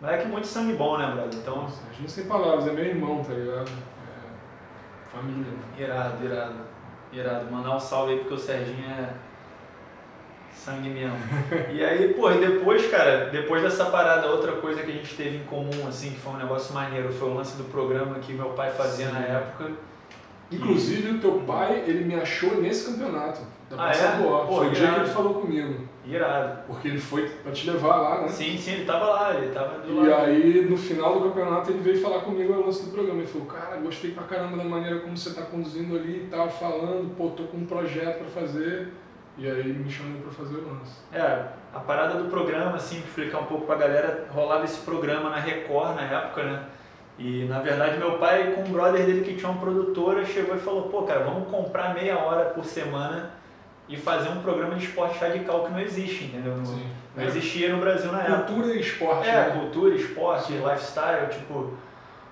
Moleque 0.00 0.26
muito 0.28 0.46
sangue 0.46 0.74
bom, 0.74 0.98
né, 0.98 1.06
brother? 1.12 1.38
Então, 1.38 1.68
Serginho 1.68 2.08
sem 2.08 2.24
palavras, 2.24 2.66
é 2.66 2.72
meu 2.72 2.84
irmão, 2.84 3.24
tá 3.24 3.32
ligado? 3.32 3.70
É, 3.70 5.10
família. 5.10 5.52
irado, 5.78 6.24
irado. 6.24 6.54
Irado. 7.12 7.50
Mandar 7.50 7.76
um 7.76 7.80
salve 7.80 8.12
aí 8.12 8.18
porque 8.18 8.34
o 8.34 8.38
Serginho 8.38 8.86
é. 8.90 9.14
Sangue 10.52 10.88
mesmo. 10.88 11.16
E 11.72 11.84
aí, 11.84 12.14
pô, 12.14 12.30
e 12.30 12.38
depois, 12.38 12.86
cara, 12.90 13.28
depois 13.30 13.62
dessa 13.62 13.86
parada, 13.86 14.28
outra 14.28 14.52
coisa 14.52 14.82
que 14.82 14.90
a 14.90 14.94
gente 14.94 15.14
teve 15.14 15.38
em 15.38 15.44
comum, 15.44 15.88
assim, 15.88 16.10
que 16.10 16.20
foi 16.20 16.32
um 16.32 16.36
negócio 16.36 16.72
maneiro, 16.72 17.12
foi 17.12 17.28
o 17.28 17.34
lance 17.34 17.56
do 17.56 17.64
programa 17.64 18.18
que 18.20 18.32
meu 18.32 18.50
pai 18.50 18.70
fazia 18.70 19.06
Sim. 19.06 19.12
na 19.12 19.20
época. 19.20 19.72
Inclusive, 20.50 21.16
o 21.16 21.20
teu 21.20 21.40
pai, 21.40 21.82
ele 21.86 22.04
me 22.04 22.14
achou 22.14 22.60
nesse 22.60 22.90
campeonato 22.90 23.40
da 23.76 23.82
Ah, 23.82 23.86
Praça 23.86 24.04
é? 24.06 24.22
Pô, 24.22 24.46
Foi 24.56 24.68
o 24.68 24.70
dia 24.70 24.88
que 24.90 25.00
ele 25.00 25.06
falou 25.08 25.34
comigo. 25.34 25.88
Irado. 26.06 26.58
Porque 26.66 26.88
ele 26.88 26.98
foi 26.98 27.28
pra 27.42 27.50
te 27.52 27.70
levar 27.70 27.96
lá, 27.96 28.20
né? 28.22 28.28
Sim, 28.28 28.58
sim, 28.58 28.72
ele 28.72 28.84
tava 28.84 29.06
lá, 29.06 29.34
ele 29.34 29.52
tava 29.54 29.78
do 29.78 30.04
E 30.04 30.08
lado. 30.08 30.22
aí, 30.24 30.66
no 30.68 30.76
final 30.76 31.18
do 31.18 31.28
campeonato, 31.30 31.70
ele 31.70 31.80
veio 31.80 32.00
falar 32.00 32.20
comigo 32.20 32.52
o 32.52 32.66
lance 32.66 32.84
do 32.84 32.90
programa. 32.92 33.18
Ele 33.20 33.26
falou, 33.26 33.46
cara, 33.46 33.76
gostei 33.78 34.10
pra 34.10 34.24
caramba 34.24 34.56
da 34.58 34.64
maneira 34.64 35.00
como 35.00 35.16
você 35.16 35.32
tá 35.32 35.42
conduzindo 35.42 35.96
ali 35.96 36.24
e 36.24 36.28
tal, 36.30 36.48
falando, 36.50 37.14
pô, 37.16 37.28
tô 37.30 37.44
com 37.44 37.56
um 37.58 37.66
projeto 37.66 38.18
pra 38.18 38.42
fazer. 38.42 38.88
E 39.38 39.50
aí 39.50 39.64
me 39.72 39.90
chamou 39.90 40.20
pra 40.22 40.30
fazer 40.30 40.56
o 40.56 40.68
lance. 40.68 40.92
É, 41.12 41.46
a 41.74 41.80
parada 41.80 42.22
do 42.22 42.28
programa, 42.28 42.76
assim, 42.76 42.98
explicar 42.98 43.38
um 43.40 43.46
pouco 43.46 43.66
pra 43.66 43.74
galera, 43.76 44.28
rolava 44.30 44.64
esse 44.64 44.80
programa 44.82 45.30
na 45.30 45.38
Record 45.38 45.96
na 45.96 46.02
época, 46.02 46.42
né? 46.44 46.62
E 47.18 47.44
na 47.44 47.60
verdade 47.60 47.96
meu 47.96 48.18
pai 48.18 48.52
com 48.54 48.62
um 48.62 48.72
brother 48.72 49.06
dele 49.06 49.22
que 49.24 49.36
tinha 49.36 49.48
uma 49.48 49.60
produtora 49.60 50.24
chegou 50.24 50.56
e 50.56 50.58
falou, 50.58 50.88
pô 50.88 51.02
cara, 51.02 51.20
vamos 51.20 51.48
comprar 51.48 51.94
meia 51.94 52.18
hora 52.18 52.46
por 52.46 52.64
semana 52.64 53.30
e 53.88 53.96
fazer 53.96 54.30
um 54.30 54.40
programa 54.40 54.74
de 54.76 54.84
esporte 54.86 55.18
radical 55.18 55.64
que 55.64 55.72
não 55.72 55.80
existe, 55.80 56.24
entendeu? 56.24 56.56
Não, 56.56 56.64
Sim. 56.64 56.86
não 57.16 57.24
existia 57.24 57.68
no 57.70 57.78
Brasil 57.80 58.10
na 58.10 58.22
época. 58.22 58.42
Cultura 58.44 58.74
e 58.74 58.80
esporte, 58.80 59.28
É, 59.28 59.32
né? 59.32 59.56
cultura, 59.60 59.94
esporte, 59.94 60.52
lifestyle, 60.52 61.28
tipo. 61.30 61.74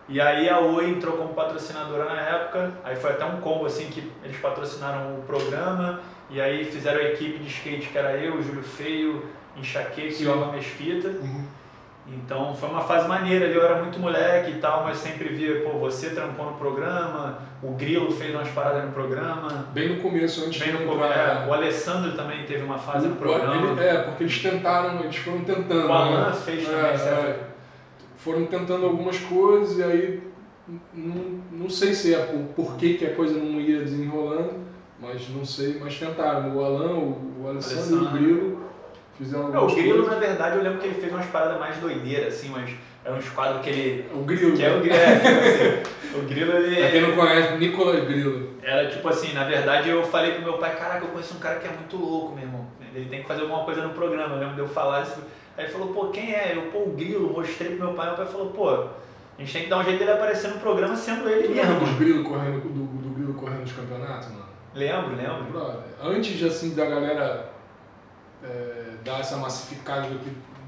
E 0.08 0.20
aí 0.20 0.48
a 0.48 0.58
Oi 0.58 0.90
entrou 0.90 1.16
como 1.16 1.32
patrocinadora 1.34 2.04
na 2.06 2.20
época, 2.20 2.72
aí 2.84 2.96
foi 2.96 3.10
até 3.12 3.24
um 3.24 3.40
combo 3.40 3.66
assim 3.66 3.86
que 3.86 4.10
eles 4.24 4.36
patrocinaram 4.38 5.18
o 5.18 5.22
programa, 5.22 6.00
e 6.28 6.40
aí 6.40 6.64
fizeram 6.64 7.00
a 7.00 7.04
equipe 7.04 7.38
de 7.38 7.48
skate 7.48 7.88
que 7.88 7.96
era 7.96 8.12
eu, 8.16 8.42
Júlio 8.42 8.62
Feio, 8.62 9.26
Enxaqueca 9.56 10.08
e 10.08 10.12
Sim. 10.12 10.28
Alma 10.28 10.52
Mesquita. 10.52 11.08
Uhum. 11.08 11.44
Então 12.06 12.52
foi 12.54 12.68
uma 12.68 12.80
fase 12.80 13.06
maneira 13.08 13.44
ali, 13.46 13.54
eu 13.54 13.62
era 13.64 13.80
muito 13.80 13.98
moleque 14.00 14.50
e 14.50 14.54
tal, 14.58 14.82
mas 14.84 14.98
sempre 14.98 15.28
via, 15.28 15.60
pô, 15.62 15.78
você 15.78 16.10
trampou 16.10 16.46
no 16.46 16.56
programa, 16.58 17.38
o 17.62 17.72
Grilo 17.72 18.10
fez 18.10 18.34
umas 18.34 18.48
paradas 18.48 18.84
no 18.84 18.90
programa. 18.90 19.66
Bem 19.72 19.88
no 19.96 20.02
começo, 20.02 20.44
antes 20.44 20.60
Bem 20.60 20.76
de 20.76 20.82
no 20.84 20.90
começo. 20.90 21.48
O 21.48 21.52
Alessandro 21.54 22.12
também 22.16 22.44
teve 22.44 22.64
uma 22.64 22.76
fase 22.76 23.06
no 23.06 23.14
O- 23.14 23.18
programa. 23.18 23.54
ele- 23.72 23.80
é, 23.88 24.02
porque 24.02 24.24
eles 24.24 24.42
tentaram, 24.42 24.98
eles 25.00 25.16
foram 25.16 25.44
tentando. 25.44 25.86
O 25.88 25.92
Alan 25.92 26.26
né? 26.30 26.32
fez 26.34 26.68
É, 26.68 26.72
também, 26.72 26.98
certo? 26.98 27.24
é. 27.26 27.36
Foram 28.16 28.46
tentando 28.46 28.84
algumas 28.84 29.18
coisas 29.18 29.78
e 29.78 29.82
aí 29.82 30.22
não, 30.92 31.40
não 31.52 31.70
sei 31.70 31.92
se 31.94 32.14
é 32.14 32.18
por, 32.18 32.38
por 32.66 32.76
que, 32.76 32.94
que 32.94 33.04
a 33.06 33.14
coisa 33.14 33.36
não 33.38 33.60
ia 33.60 33.78
desenrolando, 33.80 34.54
mas 35.00 35.28
não 35.28 35.44
sei, 35.44 35.78
mas 35.80 35.98
tentaram. 35.98 36.56
O 36.56 36.64
Alan, 36.64 36.94
o, 36.94 37.42
o 37.44 37.48
Alessandro 37.48 37.80
e 37.80 37.94
o 37.94 37.98
Alessandro. 38.00 38.18
Grilo 38.18 38.60
fizeram 39.18 39.54
É, 39.54 39.58
o 39.58 39.66
Grilo, 39.66 40.02
coisas. 40.04 40.14
na 40.14 40.26
verdade, 40.26 40.56
eu 40.56 40.62
lembro 40.62 40.78
que 40.78 40.86
ele 40.86 41.00
fez 41.00 41.12
umas 41.12 41.26
paradas 41.26 41.58
mais 41.58 41.76
doideiras, 41.78 42.34
assim, 42.34 42.48
mas 42.50 42.70
eram 43.04 43.18
uns 43.18 43.28
quadros 43.30 43.62
que 43.62 43.70
ele. 43.70 44.08
O 44.14 44.24
Grilo, 44.24 44.56
Que 44.56 44.64
é 44.64 44.74
o 44.74 44.80
Grilo. 44.80 44.96
é, 44.96 45.16
tipo 45.16 45.38
assim, 45.40 46.18
o 46.18 46.22
Grilo, 46.28 46.52
ele. 46.52 46.76
pra 46.80 46.90
quem 46.90 47.00
não 47.02 47.16
conhece, 47.16 47.56
Nicolas 47.58 48.04
Grilo. 48.04 48.52
Era 48.62 48.88
tipo 48.88 49.08
assim, 49.08 49.32
na 49.32 49.44
verdade 49.44 49.88
eu 49.88 50.02
falei 50.04 50.32
pro 50.32 50.42
meu 50.42 50.52
pai, 50.58 50.76
caraca, 50.76 51.04
eu 51.04 51.10
conheço 51.10 51.34
um 51.34 51.40
cara 51.40 51.58
que 51.58 51.66
é 51.66 51.70
muito 51.72 51.96
louco, 51.96 52.34
meu 52.34 52.44
irmão. 52.44 52.64
Ele 52.94 53.06
tem 53.08 53.22
que 53.22 53.26
fazer 53.28 53.40
alguma 53.42 53.64
coisa 53.64 53.82
no 53.82 53.90
programa, 53.94 54.34
eu 54.34 54.38
lembro 54.40 54.54
de 54.54 54.60
eu 54.60 54.68
falar 54.68 55.02
isso. 55.02 55.18
Aí 55.56 55.64
ele 55.64 55.72
falou, 55.72 55.88
pô, 55.92 56.06
quem 56.10 56.32
é? 56.34 56.52
Eu, 56.56 56.62
pô, 56.70 56.78
o 56.78 56.90
Grilo, 56.96 57.32
mostrei 57.32 57.70
pro 57.76 57.86
meu 57.86 57.94
pai, 57.94 58.06
meu 58.08 58.16
pai 58.16 58.26
falou, 58.26 58.50
pô, 58.50 58.70
a 58.70 58.88
gente 59.38 59.52
tem 59.52 59.62
que 59.64 59.68
dar 59.68 59.78
um 59.78 59.84
jeito 59.84 59.98
dele 59.98 60.12
aparecer 60.12 60.48
no 60.48 60.60
programa 60.60 60.94
sendo 60.94 61.28
ele 61.28 61.48
Tu 61.48 61.52
lembra 61.54 61.74
mesmo. 61.80 61.96
Grilo 61.98 62.22
correndo, 62.24 62.60
do, 62.60 62.68
do 62.68 63.14
Grilo 63.14 63.34
correndo 63.34 63.60
nos 63.62 63.72
campeonatos, 63.72 64.28
mano? 64.28 64.44
Lembro, 64.74 65.16
lembro. 65.16 65.82
Antes 66.02 66.42
assim, 66.44 66.74
da 66.74 66.84
galera 66.86 67.50
é, 68.44 68.91
dar 69.04 69.20
essa 69.20 69.36
massificada 69.36 70.02
do, 70.08 70.18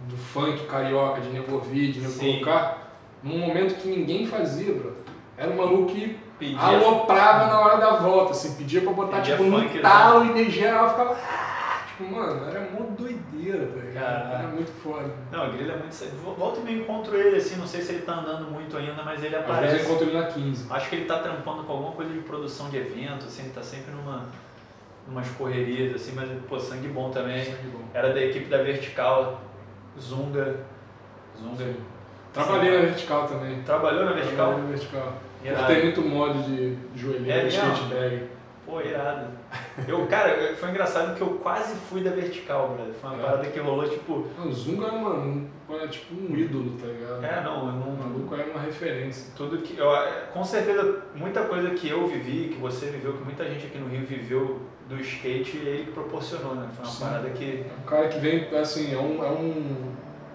do 0.09 0.17
funk 0.17 0.67
carioca, 0.67 1.21
de 1.21 1.29
negovid, 1.31 2.01
de 2.01 2.07
Sim. 2.09 2.41
colocar, 2.41 2.93
num 3.23 3.39
momento 3.39 3.77
que 3.77 3.89
ninguém 3.89 4.27
fazia, 4.27 4.73
brother. 4.75 4.93
Era 5.37 5.51
um 5.51 5.57
maluco 5.57 5.87
que 5.93 6.19
Pedia, 6.39 6.59
aloprava 6.61 7.47
na 7.47 7.61
hora 7.61 7.77
da 7.79 7.91
volta, 7.97 8.33
assim, 8.33 8.55
pedia 8.57 8.81
pra 8.83 8.93
botar 8.93 9.19
Pedia 9.19 9.37
tipo 9.37 9.49
no 9.49 9.59
né? 9.59 9.81
talo 9.81 10.25
e 10.37 10.43
em 10.43 10.51
geral 10.51 10.91
ficava. 10.91 11.17
"Ah", 11.23 11.55
Tipo, 11.97 12.11
mano, 12.11 12.49
era 12.51 12.69
mó 12.73 12.87
doideira, 12.91 13.67
tá 13.69 13.81
ligado? 13.81 14.33
Era 14.35 14.49
muito 14.49 14.73
foda. 14.83 15.15
Não, 15.31 15.49
o 15.49 15.53
Grilo 15.53 15.71
é 15.71 15.77
muito. 15.77 16.37
Volta 16.37 16.59
e 16.59 16.65
meio 16.65 16.83
encontro 16.83 17.17
ele, 17.17 17.37
assim, 17.37 17.55
não 17.55 17.69
sei 17.69 17.83
se 17.83 17.93
ele 17.93 18.03
tá 18.03 18.15
andando 18.15 18.51
muito 18.51 18.77
ainda, 18.77 19.01
mas 19.05 19.23
ele 19.23 19.37
Às 19.37 19.43
vezes 19.45 19.49
eu 19.49 19.55
aparece. 19.55 19.85
encontro 19.85 20.07
ele 20.09 20.19
na 20.19 20.27
15. 20.27 20.67
Acho 20.71 20.89
que 20.89 20.97
ele 20.97 21.05
tá 21.05 21.21
trampando 21.21 21.63
com 21.63 21.73
alguma 21.73 21.93
coisa 21.93 22.13
de 22.13 22.19
produção 22.19 22.69
de 22.69 22.79
evento, 22.79 23.27
assim, 23.27 23.43
ele 23.43 23.53
tá 23.53 23.63
sempre 23.63 23.93
numa. 23.93 24.27
Umas 25.09 25.29
correrias, 25.31 25.95
assim, 25.95 26.13
mas, 26.15 26.29
pô, 26.49 26.59
sangue 26.59 26.89
bom 26.89 27.11
também. 27.11 27.45
Sangue 27.45 27.69
bom. 27.73 27.85
Era 27.93 28.13
da 28.13 28.21
equipe 28.21 28.47
da 28.47 28.63
Vertical, 28.63 29.41
Zunga. 30.01 30.57
Zunga. 31.41 31.65
Sim. 31.65 31.77
Trabalhei 32.33 32.71
na 32.73 32.81
vertical 32.87 33.29
também. 33.29 33.63
Trabalhou 33.63 34.05
na 34.07 34.13
Vertical? 34.13 34.37
Trabalhei 34.37 34.63
na 34.63 34.69
vertical. 34.71 35.13
Irado. 35.45 35.59
Cortei 35.59 35.83
muito 35.85 36.03
mod 36.03 36.43
de 36.43 36.77
joelheira, 36.97 37.41
É 37.41 37.45
mesmo? 37.45 37.63
skate 37.73 37.95
bag. 37.95 38.23
Pô, 38.67 38.81
irado. 38.81 39.27
Eu, 39.89 40.07
cara, 40.07 40.55
foi 40.57 40.71
engraçado 40.71 41.15
que 41.15 41.21
eu 41.21 41.31
quase 41.43 41.75
fui 41.75 42.03
da 42.03 42.11
Vertical, 42.11 42.69
brother. 42.75 42.95
Foi 42.95 43.11
uma 43.11 43.19
É. 43.19 43.23
parada 43.25 43.47
que 43.49 43.59
rolou, 43.61 43.89
tipo. 43.89 44.27
Não, 44.39 44.49
o 44.49 44.53
Zunga 44.53 44.87
é, 44.87 45.85
é 45.85 45.89
tipo 45.89 46.15
um 46.15 46.37
ídolo, 46.37 46.79
tá 46.79 46.87
ligado? 46.87 47.25
É, 47.25 47.43
não, 47.43 47.69
eu 47.69 47.75
O 47.75 47.79
não. 47.81 47.93
maluco 47.97 48.35
é 48.37 48.45
uma 48.45 48.61
referência. 48.61 49.33
Tudo 49.37 49.59
que. 49.59 49.79
Eu, 49.79 49.89
com 50.33 50.45
certeza, 50.45 51.03
muita 51.15 51.43
coisa 51.45 51.71
que 51.71 51.89
eu 51.89 52.07
vivi, 52.07 52.49
que 52.55 52.61
você 52.61 52.87
viveu, 52.87 53.15
que 53.15 53.25
muita 53.25 53.45
gente 53.45 53.67
aqui 53.67 53.79
no 53.79 53.89
Rio 53.89 54.07
viveu 54.07 54.61
do 54.89 55.01
skate, 55.01 55.57
ele 55.57 55.85
que 55.87 55.93
proporcionou, 55.93 56.55
né? 56.55 56.69
Foi 56.75 56.85
uma 56.85 56.91
Sim. 56.93 57.05
parada 57.05 57.31
que. 57.31 57.45
É 57.67 57.81
um 57.83 57.87
cara 57.87 58.09
que 58.09 58.19
vem, 58.19 58.49
assim, 58.57 58.95
é 58.95 58.99
um, 58.99 59.25
é 59.25 59.31
um 59.31 59.93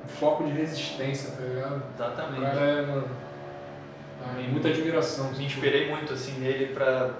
foco 0.08 0.44
de 0.44 0.52
resistência, 0.52 1.32
tá 1.38 1.44
ligado? 1.44 1.76
O 1.82 1.94
Exatamente. 1.96 2.42
cara 2.42 2.60
é, 2.62 2.82
mano, 2.86 3.08
é 4.38 4.48
muita 4.50 4.68
admiração. 4.70 5.32
Me 5.34 5.46
inspirei 5.46 5.90
muito 5.90 6.14
assim 6.14 6.40
nele 6.40 6.68
pra. 6.74 7.12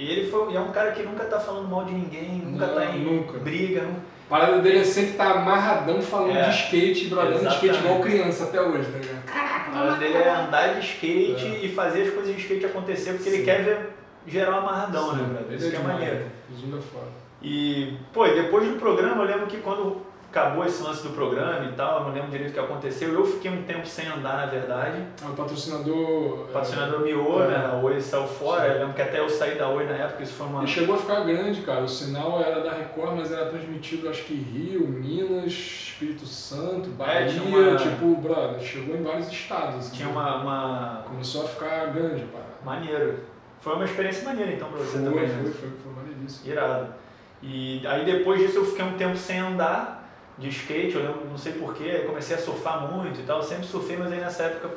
E 0.00 0.10
ele 0.10 0.30
foi, 0.30 0.52
e 0.52 0.56
é 0.56 0.60
um 0.60 0.70
cara 0.72 0.92
que 0.92 1.02
nunca 1.02 1.24
tá 1.24 1.38
falando 1.38 1.68
mal 1.68 1.84
de 1.84 1.92
ninguém, 1.92 2.40
nunca 2.42 2.66
Não, 2.66 2.74
tá 2.74 2.86
em 2.86 3.00
nunca. 3.04 3.38
briga, 3.38 3.82
não, 3.82 3.96
A 4.26 4.30
parada 4.30 4.58
dele 4.60 4.78
é 4.78 4.84
sempre 4.84 5.10
estar 5.10 5.30
amarradão 5.32 6.00
falando 6.00 6.36
É, 6.38 6.48
de 6.48 6.56
skate, 6.56 7.08
bradando 7.08 7.40
de 7.40 7.54
skate 7.54 7.78
igual 7.80 8.00
criança 8.00 8.44
até 8.44 8.62
hoje, 8.62 8.90
tá 8.90 8.98
ligado? 8.98 9.22
A 9.28 9.70
parada 9.70 9.96
dele 9.98 10.14
é 10.14 10.30
andar 10.30 10.74
de 10.74 10.86
skate 10.86 11.44
É. 11.46 11.64
e 11.66 11.74
fazer 11.74 12.02
as 12.04 12.14
coisas 12.14 12.34
de 12.34 12.40
skate 12.40 12.64
acontecer, 12.64 13.12
porque 13.12 13.28
ele 13.28 13.38
Sim. 13.40 13.44
quer 13.44 13.62
ver 13.62 13.90
geral 14.26 14.60
amarradão, 14.60 15.12
né, 15.12 15.18
Sim, 15.22 15.28
brother? 15.34 15.46
ele 15.48 15.56
Isso 15.56 15.70
que 15.70 15.76
é 15.76 15.80
maneiro. 15.80 16.24
Zunga 16.58 16.78
é 16.78 16.80
foda. 16.80 17.06
E, 17.42 17.94
pô, 18.12 18.26
e 18.26 18.34
depois 18.42 18.66
do 18.68 18.76
programa, 18.78 19.22
eu 19.22 19.26
lembro 19.28 19.46
que 19.48 19.58
quando 19.58 20.00
acabou 20.30 20.64
esse 20.64 20.80
lance 20.82 21.02
do 21.02 21.10
programa 21.10 21.64
e 21.66 21.72
tal, 21.72 21.98
eu 21.98 22.06
não 22.06 22.12
lembro 22.14 22.30
direito 22.30 22.50
o 22.50 22.54
que 22.54 22.60
aconteceu, 22.60 23.12
eu 23.12 23.26
fiquei 23.26 23.50
um 23.50 23.64
tempo 23.64 23.84
sem 23.84 24.06
andar, 24.06 24.36
na 24.36 24.46
verdade. 24.46 25.02
O 25.22 25.34
patrocinador. 25.34 26.42
O 26.42 26.48
patrocinador 26.52 27.00
miou, 27.00 27.42
é. 27.42 27.48
né? 27.48 27.70
A 27.72 27.74
Oi 27.76 28.00
saiu 28.00 28.26
fora, 28.28 28.62
Sim. 28.62 28.68
eu 28.68 28.78
lembro 28.78 28.94
que 28.94 29.02
até 29.02 29.18
eu 29.18 29.28
saí 29.28 29.58
da 29.58 29.68
Oi 29.68 29.84
na 29.86 29.94
época, 29.94 30.22
isso 30.22 30.34
foi 30.34 30.46
uma... 30.46 30.60
Ele 30.60 30.68
chegou 30.70 30.94
a 30.94 30.98
ficar 30.98 31.20
grande, 31.24 31.62
cara. 31.62 31.82
O 31.82 31.88
sinal 31.88 32.40
era 32.40 32.60
da 32.60 32.72
Record, 32.72 33.16
mas 33.16 33.32
era 33.32 33.46
transmitido, 33.46 34.08
acho 34.08 34.22
que 34.22 34.34
Rio, 34.34 34.86
Minas, 34.86 35.46
Espírito 35.46 36.24
Santo, 36.24 36.90
Bahia. 36.90 37.20
É, 37.20 37.26
tinha 37.26 37.42
uma- 37.42 37.76
Tipo, 37.76 38.16
brother, 38.16 38.60
chegou 38.60 38.96
em 38.96 39.02
vários 39.02 39.28
estados. 39.28 39.76
assim. 39.76 39.96
Tinha 39.96 40.08
uma, 40.08 40.36
uma... 40.42 41.02
Começou 41.08 41.44
a 41.44 41.48
ficar 41.48 41.86
grande, 41.86 42.22
pá. 42.24 42.38
Maneiro. 42.64 43.18
Foi 43.60 43.74
uma 43.74 43.84
experiência 43.84 44.24
maneira 44.24 44.52
então 44.52 44.68
pra 44.68 44.78
você 44.78 44.98
Foi, 44.98 45.04
também, 45.04 45.28
foi, 45.28 45.36
né? 45.36 45.42
foi, 45.58 45.70
foi 45.82 45.92
maneiríssimo. 45.94 46.50
Irado. 46.52 46.94
E 47.42 47.86
aí 47.86 48.04
depois 48.04 48.40
disso 48.40 48.58
eu 48.58 48.64
fiquei 48.64 48.84
um 48.84 48.94
tempo 48.96 49.16
sem 49.16 49.38
andar 49.38 49.99
de 50.40 50.48
skate, 50.48 50.96
eu 50.96 51.02
lembro, 51.02 51.26
não 51.28 51.36
sei 51.36 51.52
porquê, 51.52 52.04
comecei 52.06 52.34
a 52.34 52.38
surfar 52.38 52.90
muito 52.90 53.20
e 53.20 53.22
tal, 53.22 53.42
sempre 53.42 53.66
surfei, 53.66 53.96
mas 53.96 54.10
aí 54.10 54.18
nessa 54.18 54.44
época 54.44 54.70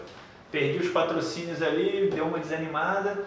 perdi 0.52 0.78
os 0.78 0.92
patrocínios 0.92 1.62
ali, 1.64 2.12
deu 2.14 2.26
uma 2.26 2.38
desanimada. 2.38 3.18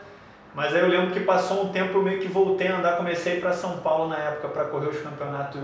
Mas 0.54 0.74
aí 0.74 0.80
eu 0.80 0.88
lembro 0.88 1.12
que 1.12 1.20
passou 1.20 1.64
um 1.64 1.72
tempo 1.72 1.98
eu 1.98 2.02
meio 2.02 2.20
que 2.20 2.28
voltei 2.28 2.68
a 2.68 2.78
andar, 2.78 2.96
comecei 2.96 3.32
a 3.32 3.36
ir 3.36 3.40
pra 3.40 3.52
São 3.52 3.78
Paulo 3.78 4.08
na 4.08 4.18
época 4.18 4.48
para 4.48 4.64
correr 4.66 4.88
os 4.88 5.00
campeonatos 5.00 5.60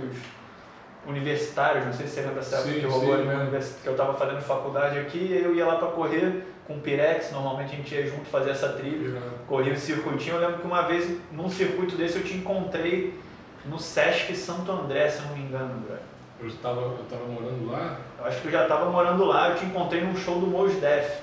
universitários, 1.07 1.85
não 1.85 1.93
sei 1.93 2.07
se 2.07 2.15
você 2.15 2.21
lembra 2.21 2.37
dessa 2.37 2.57
época 2.57 2.73
Sim, 2.73 2.81
que 2.81 2.87
rolou 2.87 3.15
ali 3.15 3.25
na 3.25 3.47
que 3.47 3.87
eu 3.87 3.97
tava 3.97 4.15
fazendo 4.15 4.41
faculdade 4.41 4.99
aqui, 4.99 5.19
e 5.19 5.43
eu 5.43 5.55
ia 5.55 5.67
lá 5.67 5.77
para 5.77 5.89
correr 5.89 6.45
com 6.67 6.75
o 6.75 6.81
Pirex, 6.81 7.33
normalmente 7.33 7.73
a 7.73 7.77
gente 7.77 7.95
ia 7.95 8.07
junto 8.07 8.27
fazer 8.27 8.51
essa 8.51 8.69
trilha 8.71 9.09
Irado. 9.09 9.25
corri 9.49 9.73
um 9.73 9.77
circuitinho. 9.77 10.37
Eu 10.37 10.41
lembro 10.41 10.61
que 10.61 10.67
uma 10.67 10.83
vez, 10.83 11.19
num 11.33 11.49
circuito 11.49 11.97
desse, 11.97 12.19
eu 12.19 12.25
te 12.25 12.35
encontrei 12.35 13.19
no 13.65 13.79
Sesc 13.79 14.35
Santo 14.37 14.71
André, 14.71 15.09
se 15.09 15.23
não 15.23 15.37
me 15.37 15.43
engano, 15.43 15.75
brother. 15.81 16.12
Eu 16.43 16.51
tava, 16.63 16.81
eu 16.81 17.05
tava 17.09 17.25
morando 17.27 17.71
lá. 17.71 17.99
Eu 18.19 18.25
acho 18.27 18.41
que 18.41 18.49
eu 18.49 18.53
já 18.53 18.67
tava 18.67 18.91
morando 18.91 19.25
lá, 19.25 19.51
eu 19.51 19.57
te 19.57 19.65
encontrei 19.65 20.01
num 20.03 20.17
show 20.17 20.41
do 20.41 20.47
Mos 20.47 20.73
Def. 20.75 21.19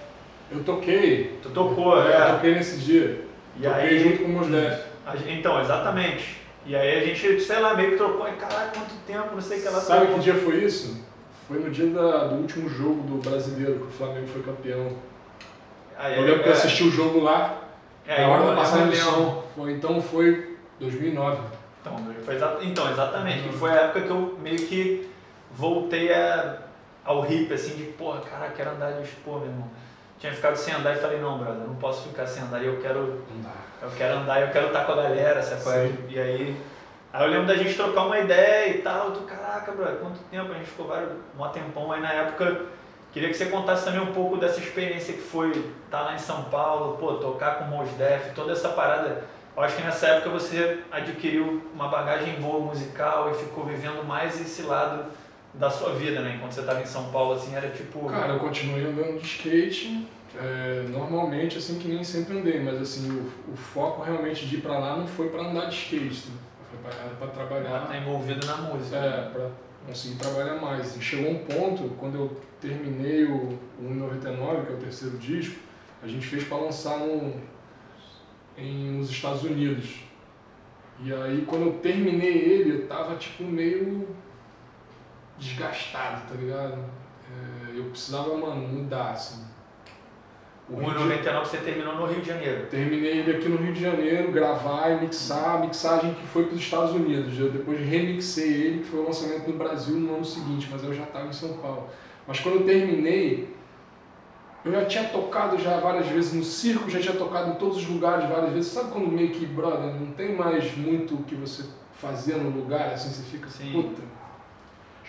Eu 0.51 0.63
toquei. 0.63 1.37
Tu 1.43 1.49
tocou, 1.49 2.01
é, 2.01 2.11
é. 2.13 2.21
Eu 2.29 2.33
toquei 2.35 2.53
nesse 2.55 2.77
dia. 2.77 3.25
E 3.59 3.63
toquei 3.63 3.81
aí- 3.89 3.99
junto 4.03 4.19
com 4.19 4.25
o 4.25 4.29
Mos 4.29 4.47
Def. 4.47 4.79
Então, 5.27 5.59
exatamente. 5.59 6.39
E 6.65 6.75
aí 6.75 6.99
a 7.01 7.05
gente, 7.05 7.39
sei 7.41 7.59
lá, 7.59 7.73
meio 7.73 7.91
que 7.91 7.97
trocou, 7.97 8.27
e 8.27 8.33
caralho, 8.33 8.69
quanto 8.73 8.93
tempo, 9.07 9.33
não 9.33 9.41
sei 9.41 9.57
o 9.57 9.61
que 9.61 9.67
ela 9.67 9.79
Sabe 9.79 9.99
trocou. 10.01 10.15
que 10.17 10.23
dia 10.23 10.35
foi 10.35 10.55
isso? 10.63 11.03
Foi 11.47 11.59
no 11.59 11.69
dia 11.71 11.87
da- 11.87 12.25
do 12.27 12.35
último 12.35 12.69
jogo 12.69 13.01
do 13.03 13.29
brasileiro, 13.29 13.75
que 13.79 13.87
o 13.87 13.91
Flamengo 13.91 14.27
foi 14.27 14.41
campeão. 14.43 14.91
Aí, 15.97 16.15
Eu 16.17 16.23
lembro 16.23 16.43
que 16.43 16.49
eu 16.49 16.53
é, 16.53 16.55
assisti 16.55 16.83
o 16.83 16.91
jogo 16.91 17.19
lá, 17.21 17.57
é, 18.07 18.21
na 18.21 18.27
hora 18.29 18.45
da 18.45 18.55
passagem 18.55 18.87
do 18.87 18.95
som. 18.95 19.43
Foi, 19.55 19.71
então 19.73 20.01
foi 20.01 20.57
2009. 20.79 21.41
Então, 21.81 21.97
foi 22.25 22.35
exa- 22.35 22.57
então, 22.61 22.89
exatamente, 22.91 23.47
que 23.49 23.55
foi 23.57 23.71
a 23.71 23.75
época 23.83 24.01
que 24.01 24.09
eu 24.09 24.37
meio 24.41 24.57
que 24.67 25.09
voltei 25.51 26.13
a, 26.13 26.57
ao 27.05 27.25
hip, 27.29 27.53
assim, 27.53 27.75
de, 27.75 27.83
porra, 27.93 28.19
cara, 28.21 28.49
quero 28.55 28.71
andar 28.71 28.91
de 28.93 29.07
pô, 29.23 29.37
meu 29.39 29.47
irmão. 29.47 29.67
Tinha 30.19 30.33
ficado 30.33 30.55
sem 30.57 30.73
andar 30.73 30.93
e 30.93 30.99
falei, 30.99 31.19
não, 31.21 31.37
brother, 31.37 31.65
não 31.65 31.75
posso 31.75 32.09
ficar 32.09 32.25
sem 32.27 32.43
andar, 32.43 32.61
eu 32.61 32.81
quero, 32.81 33.23
dá. 33.41 33.51
eu 33.81 33.89
quero 33.97 34.17
andar, 34.19 34.41
eu 34.41 34.49
quero 34.49 34.67
estar 34.67 34.83
com 34.85 34.91
a 34.91 34.95
galera, 34.95 35.41
sabe? 35.41 35.61
é? 35.77 35.91
E 36.09 36.19
aí, 36.19 36.61
aí 37.13 37.23
eu 37.25 37.31
lembro 37.31 37.47
da 37.47 37.55
gente 37.55 37.73
trocar 37.75 38.05
uma 38.05 38.19
ideia 38.19 38.69
e 38.75 38.81
tal, 38.81 39.11
tu, 39.11 39.21
caraca, 39.21 39.71
brother, 39.71 39.95
quanto 39.95 40.19
tempo, 40.29 40.51
a 40.51 40.55
gente 40.55 40.67
ficou 40.67 40.87
vários, 40.87 41.11
um 41.39 41.47
tempão 41.47 41.89
aí 41.93 42.01
na 42.01 42.11
época, 42.11 42.63
queria 43.13 43.29
que 43.29 43.35
você 43.35 43.45
contasse 43.45 43.85
também 43.85 44.01
um 44.01 44.11
pouco 44.11 44.35
dessa 44.35 44.59
experiência 44.59 45.13
que 45.13 45.21
foi 45.21 45.51
estar 45.85 46.01
lá 46.01 46.13
em 46.13 46.19
São 46.19 46.43
Paulo, 46.43 46.97
pô, 46.97 47.13
tocar 47.13 47.59
com 47.59 47.63
o 47.63 47.67
Mos 47.69 47.89
Def, 47.91 48.33
toda 48.35 48.51
essa 48.51 48.67
parada, 48.69 49.23
eu 49.59 49.65
acho 49.65 49.75
que 49.75 49.83
nessa 49.83 50.07
época 50.07 50.29
você 50.29 50.79
adquiriu 50.89 51.61
uma 51.73 51.89
bagagem 51.89 52.39
boa 52.39 52.61
musical 52.61 53.29
e 53.29 53.33
ficou 53.33 53.65
vivendo 53.65 54.05
mais 54.05 54.39
esse 54.39 54.61
lado 54.61 55.11
da 55.53 55.69
sua 55.69 55.95
vida, 55.95 56.21
né? 56.21 56.35
Enquanto 56.37 56.53
você 56.53 56.61
estava 56.61 56.81
em 56.81 56.85
São 56.85 57.11
Paulo, 57.11 57.33
assim, 57.33 57.53
era 57.53 57.67
tipo... 57.67 58.07
Cara, 58.07 58.33
eu 58.33 58.39
continuei 58.39 58.85
andando 58.85 59.19
de 59.19 59.25
skate, 59.25 60.07
é, 60.41 60.85
normalmente, 60.89 61.57
assim, 61.57 61.77
que 61.77 61.89
nem 61.89 62.01
sempre 62.05 62.39
andei, 62.39 62.63
mas 62.63 62.81
assim, 62.81 63.11
o, 63.11 63.51
o 63.51 63.57
foco 63.57 64.01
realmente 64.01 64.45
de 64.45 64.55
ir 64.55 64.61
pra 64.61 64.79
lá 64.79 64.95
não 64.95 65.05
foi 65.05 65.27
pra 65.27 65.41
andar 65.41 65.65
de 65.65 65.75
skate, 65.75 66.29
né? 66.29 66.37
foi 66.69 66.79
pra, 66.79 67.09
pra 67.17 67.27
trabalhar, 67.27 67.85
tá 67.85 67.97
envolvido 67.97 68.47
na 68.47 68.55
música. 68.55 68.95
é, 68.95 69.29
pra 69.29 69.49
conseguir 69.85 70.15
trabalhar 70.15 70.55
mais. 70.61 70.95
E 70.95 71.01
chegou 71.01 71.31
um 71.31 71.39
ponto, 71.39 71.95
quando 71.99 72.15
eu 72.15 72.41
terminei 72.61 73.25
o, 73.25 73.59
o 73.77 73.83
1,99, 73.83 74.65
que 74.65 74.71
é 74.71 74.75
o 74.75 74.79
terceiro 74.79 75.17
disco, 75.17 75.59
a 76.01 76.07
gente 76.07 76.25
fez 76.25 76.45
pra 76.45 76.57
lançar 76.57 76.99
no, 76.99 77.33
em, 78.57 78.91
nos 78.97 79.09
Estados 79.09 79.43
Unidos. 79.43 80.01
E 81.03 81.13
aí, 81.13 81.43
quando 81.47 81.67
eu 81.67 81.73
terminei 81.73 82.37
ele, 82.37 82.71
eu 82.81 82.87
tava, 82.87 83.15
tipo, 83.15 83.43
meio 83.43 84.07
desgastado, 85.37 86.27
tá 86.27 86.35
ligado? 86.35 86.77
é, 87.29 87.77
eu 87.77 87.85
precisava, 87.85 88.35
mano, 88.35 88.67
mudar, 88.67 89.11
assim. 89.11 89.43
O 90.67 90.77
Rio 90.79 90.89
de- 90.91 90.99
1,99 91.03 91.45
você 91.45 91.57
terminou 91.57 91.95
no 91.95 92.05
Rio 92.05 92.21
de 92.21 92.27
Janeiro. 92.27 92.67
Terminei 92.67 93.19
ele 93.19 93.37
aqui 93.37 93.47
no 93.49 93.57
Rio 93.57 93.73
de 93.73 93.81
Janeiro, 93.81 94.31
gravar 94.31 94.89
e 94.91 95.01
mixar, 95.01 95.61
mixagem 95.61 96.13
que 96.13 96.25
foi 96.27 96.45
para 96.45 96.55
os 96.55 96.59
Estados 96.61 96.91
Unidos. 96.91 97.39
Eu 97.39 97.51
depois 97.51 97.79
remixei 97.79 98.51
ele, 98.51 98.79
que 98.79 98.85
foi 98.85 98.99
o 98.99 99.05
lançamento 99.05 99.47
no 99.49 99.57
Brasil 99.57 99.95
no 99.95 100.15
ano 100.15 100.25
seguinte, 100.25 100.67
mas 100.71 100.83
eu 100.83 100.93
já 100.93 101.03
estava 101.03 101.27
em 101.27 101.33
São 101.33 101.53
Paulo. 101.57 101.87
Mas 102.27 102.39
quando 102.39 102.55
eu 102.61 102.65
terminei, 102.65 103.55
eu 104.65 104.71
já 104.71 104.85
tinha 104.85 105.03
tocado 105.09 105.57
já 105.57 105.79
várias 105.79 106.07
vezes 106.07 106.33
no 106.33 106.43
circo, 106.43 106.89
já 106.89 106.99
tinha 106.99 107.15
tocado 107.15 107.51
em 107.51 107.55
todos 107.55 107.77
os 107.77 107.87
lugares 107.87 108.29
várias 108.29 108.51
vezes. 108.53 108.71
Sabe 108.71 108.91
quando 108.91 109.07
meio 109.07 109.29
que, 109.31 109.45
brother, 109.45 109.93
não 109.95 110.11
tem 110.11 110.35
mais 110.35 110.75
muito 110.75 111.15
o 111.15 111.23
que 111.23 111.35
você 111.35 111.63
fazer 111.93 112.35
no 112.35 112.49
lugar, 112.49 112.93
assim, 112.93 113.09
você 113.09 113.23
fica, 113.23 113.49
Sim. 113.49 113.71
puta, 113.71 114.01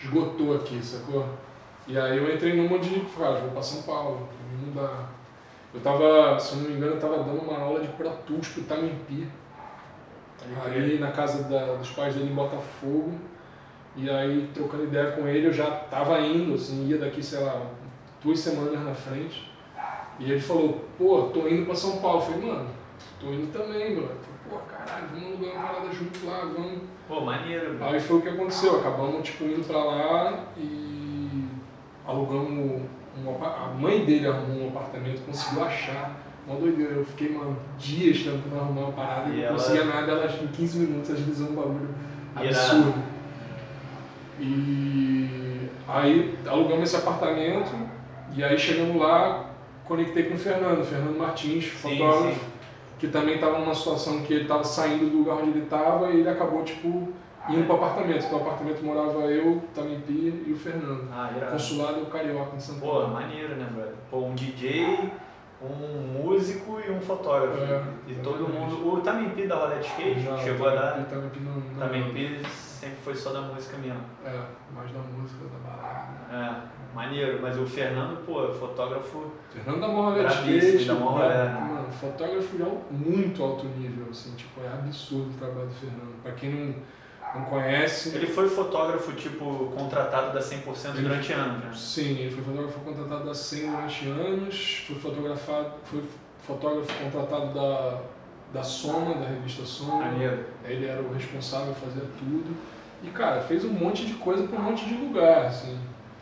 esgotou 0.01 0.55
aqui, 0.55 0.83
sacou? 0.83 1.25
E 1.87 1.97
aí 1.97 2.17
eu 2.17 2.33
entrei 2.33 2.55
numa 2.55 2.79
de, 2.79 2.99
cara, 3.17 3.39
vou 3.39 3.51
para 3.51 3.61
São 3.61 3.81
Paulo, 3.83 4.27
pra 4.27 4.57
mim 4.57 4.65
mudar. 4.67 5.09
Eu 5.73 5.79
tava, 5.81 6.37
se 6.39 6.53
eu 6.53 6.61
não 6.61 6.69
me 6.69 6.75
engano, 6.75 6.93
eu 6.95 6.99
tava 6.99 7.17
dando 7.23 7.41
uma 7.41 7.57
aula 7.57 7.79
de 7.79 7.87
Pro 7.89 8.09
Tools 8.27 8.49
pro 8.49 8.63
Tamimpi, 8.63 9.27
ali 10.65 10.97
na 10.99 11.11
casa 11.11 11.43
da- 11.43 11.75
dos 11.75 11.89
pais 11.91 12.15
dele 12.15 12.31
em 12.31 12.35
Botafogo. 12.35 13.13
E 13.95 14.09
aí, 14.09 14.49
trocando 14.53 14.83
ideia 14.85 15.11
com 15.11 15.27
ele, 15.27 15.47
eu 15.47 15.53
já 15.53 15.69
tava 15.69 16.19
indo, 16.21 16.55
assim, 16.55 16.87
ia 16.87 16.97
daqui, 16.97 17.21
sei 17.21 17.39
lá, 17.43 17.61
duas 18.23 18.39
semanas 18.39 18.83
na 18.83 18.93
frente. 18.93 19.49
E 20.19 20.31
ele 20.31 20.39
falou, 20.41 20.85
pô, 20.97 21.23
tô 21.33 21.47
indo 21.47 21.65
pra 21.65 21.75
São 21.75 21.97
Paulo. 21.97 22.19
Eu 22.19 22.25
falei, 22.25 22.51
mano, 22.51 22.69
tô 23.19 23.27
indo 23.27 23.51
também, 23.51 23.95
mano. 23.95 24.09
Pô, 24.49 24.57
caralho, 24.69 25.07
vamos 25.13 25.25
alugar 25.27 25.53
uma 25.55 25.67
parada 25.67 25.93
junto 25.93 26.25
lá, 26.25 26.39
vamos. 26.41 26.81
Pô, 27.07 27.21
maneiro, 27.21 27.77
velho. 27.77 27.85
Aí 27.93 27.99
foi 27.99 28.17
o 28.17 28.21
que 28.21 28.29
aconteceu, 28.29 28.79
acabamos 28.79 29.27
tipo 29.27 29.45
indo 29.45 29.65
pra 29.65 29.83
lá 29.83 30.43
e 30.57 31.45
alugamos 32.05 32.49
um 32.51 32.85
a 33.43 33.73
mãe 33.77 34.05
dele 34.05 34.27
arrumou 34.27 34.65
um 34.65 34.67
apartamento, 34.69 35.25
conseguiu 35.25 35.63
achar. 35.63 36.17
Uma 36.47 36.59
doideira, 36.59 36.93
eu 36.93 37.05
fiquei 37.05 37.29
mano, 37.31 37.55
dias 37.77 38.17
tentando 38.23 38.59
arrumar 38.59 38.81
uma 38.81 38.91
parada 38.93 39.29
e 39.29 39.37
não 39.37 39.43
ela- 39.43 39.53
conseguia 39.53 39.85
nada, 39.85 40.11
ela 40.11 40.25
em 40.25 40.47
15 40.47 40.79
minutos 40.79 41.11
agilizou 41.11 41.49
um 41.49 41.55
bagulho 41.55 41.89
absurdo. 42.35 42.93
E 44.39 45.69
aí 45.87 46.37
alugamos 46.47 46.83
esse 46.83 46.95
apartamento 46.95 47.71
e 48.35 48.43
aí 48.43 48.57
chegamos 48.57 48.95
lá, 49.01 49.45
conectei 49.85 50.23
com 50.23 50.35
o 50.35 50.37
Fernando, 50.37 50.83
Fernando 50.85 51.17
Martins, 51.17 51.65
Sim, 51.65 51.97
fotógrafo 51.97 52.33
sim. 52.39 52.45
que 52.99 53.07
também 53.07 53.35
estava 53.35 53.59
numa 53.59 53.73
situação 53.75 54.21
que 54.21 54.33
ele 54.33 54.43
estava 54.43 54.63
saindo 54.63 55.09
do 55.09 55.17
lugar 55.19 55.37
onde 55.37 55.49
ele 55.49 55.63
estava 55.63 56.09
e 56.11 56.19
ele 56.19 56.29
acabou, 56.29 56.63
tipo, 56.63 57.11
indo 57.49 57.65
para 57.65 57.73
o 57.73 57.77
apartamento. 57.77 58.29
No 58.31 58.37
apartamento 58.37 58.83
morava 58.83 59.19
eu, 59.21 59.61
Tamimpi 59.73 60.43
e 60.45 60.51
o 60.53 60.57
Fernando. 60.57 61.07
Ah, 61.11 61.31
irado. 61.35 61.51
Consulado 61.53 62.05
Carioca 62.07 62.55
em 62.55 62.59
São 62.59 62.79
Pô, 62.79 62.87
Paulo. 62.87 63.07
maneiro, 63.09 63.55
né, 63.55 63.67
brother? 63.73 63.93
Pô, 64.09 64.19
um 64.19 64.35
DJ, 64.35 65.11
um 65.61 66.21
músico 66.23 66.79
e 66.85 66.91
um 66.91 67.01
fotógrafo. 67.01 67.61
É, 67.61 67.83
e 68.07 68.15
todo 68.15 68.47
mundo. 68.47 68.93
O 68.93 69.01
Tamimpi 69.01 69.47
da 69.47 69.55
Rolete 69.55 69.87
Skate 69.87 70.21
Já, 70.21 70.37
chegou 70.37 70.69
a 70.69 70.75
dar. 70.75 70.97
Não, 70.99 71.79
Tamimpi 71.79 72.41
sempre 72.47 72.97
foi 73.03 73.15
só 73.15 73.31
da 73.31 73.41
música 73.41 73.77
mesmo. 73.77 74.01
É, 74.25 74.39
mais 74.73 74.91
da 74.91 74.99
música, 74.99 75.43
da 75.45 75.69
balada. 75.69 76.11
É, 76.31 76.80
maneiro. 76.95 77.39
Mas 77.41 77.57
o 77.57 77.65
Fernando, 77.65 78.25
pô, 78.25 78.47
é 78.49 78.53
fotógrafo. 78.53 79.31
Fernando 79.53 79.81
da 79.81 79.87
Morra 79.87 80.27
Skate, 80.27 80.85
da 80.85 80.93
Morra, 80.95 81.25
é, 81.25 81.49
mano, 81.49 81.91
fotógrafo 81.91 82.55
de 82.57 82.63
al- 82.63 82.81
muito 82.91 83.43
alto 83.43 83.65
nível, 83.65 84.07
assim, 84.09 84.33
tipo, 84.35 84.61
é 84.61 84.67
absurdo 84.67 85.29
o 85.29 85.37
trabalho 85.39 85.67
do 85.67 85.73
Fernando. 85.73 86.21
Pra 86.23 86.31
quem 86.33 86.49
não, 86.51 86.75
não 87.35 87.45
conhece, 87.45 88.15
Ele 88.15 88.27
foi 88.27 88.47
fotógrafo, 88.49 89.11
tipo, 89.13 89.71
contratado 89.77 90.33
da 90.33 90.41
100% 90.41 90.95
Ele- 90.97 91.07
durante 91.07 91.33
anos, 91.33 91.63
né? 91.63 91.71
Sim, 91.73 92.17
ele 92.17 92.31
foi 92.31 92.43
fotógrafo 92.43 92.79
contratado 92.79 93.25
da 93.25 93.33
100 93.33 93.69
durante 93.71 94.05
anos, 94.07 94.83
foi 94.87 94.95
fotografado, 94.97 95.71
foi 95.85 96.03
fotógrafo 96.45 96.91
contratado 97.03 97.53
da, 97.53 97.99
da 98.53 98.63
Soma, 98.63 99.15
da 99.15 99.27
revista 99.27 99.63
Soma. 99.65 100.03
Maneiro. 100.05 100.45
Ele 100.65 100.85
era 100.87 101.01
o 101.01 101.13
responsável, 101.13 101.73
fazia 101.75 102.03
tudo. 102.19 102.55
E 103.03 103.07
cara, 103.09 103.41
fez 103.41 103.63
um 103.65 103.69
monte 103.71 104.05
de 104.05 104.13
coisa 104.15 104.43
para 104.47 104.59
um 104.59 104.63
monte 104.63 104.85
de 104.85 104.93
lugar, 104.95 105.45
assim. 105.45 105.77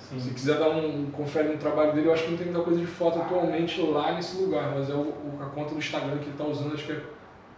Se 0.09 0.19
Sim. 0.19 0.33
quiser 0.33 0.57
dar 0.57 0.69
um 0.69 1.11
confere 1.11 1.49
no 1.49 1.57
trabalho 1.57 1.93
dele, 1.93 2.07
eu 2.07 2.13
acho 2.13 2.23
que 2.23 2.31
não 2.31 2.37
tem 2.37 2.47
muita 2.47 2.63
coisa 2.63 2.79
de 2.79 2.87
foto 2.87 3.19
atualmente 3.19 3.79
lá 3.79 4.13
nesse 4.13 4.41
lugar, 4.41 4.71
mas 4.73 4.89
é 4.89 4.93
o, 4.95 5.13
a 5.39 5.45
conta 5.45 5.75
do 5.75 5.77
Instagram 5.77 6.17
que 6.17 6.25
ele 6.25 6.37
tá 6.37 6.45
usando, 6.45 6.73
acho 6.73 6.85
que 6.85 6.93
é 6.93 7.01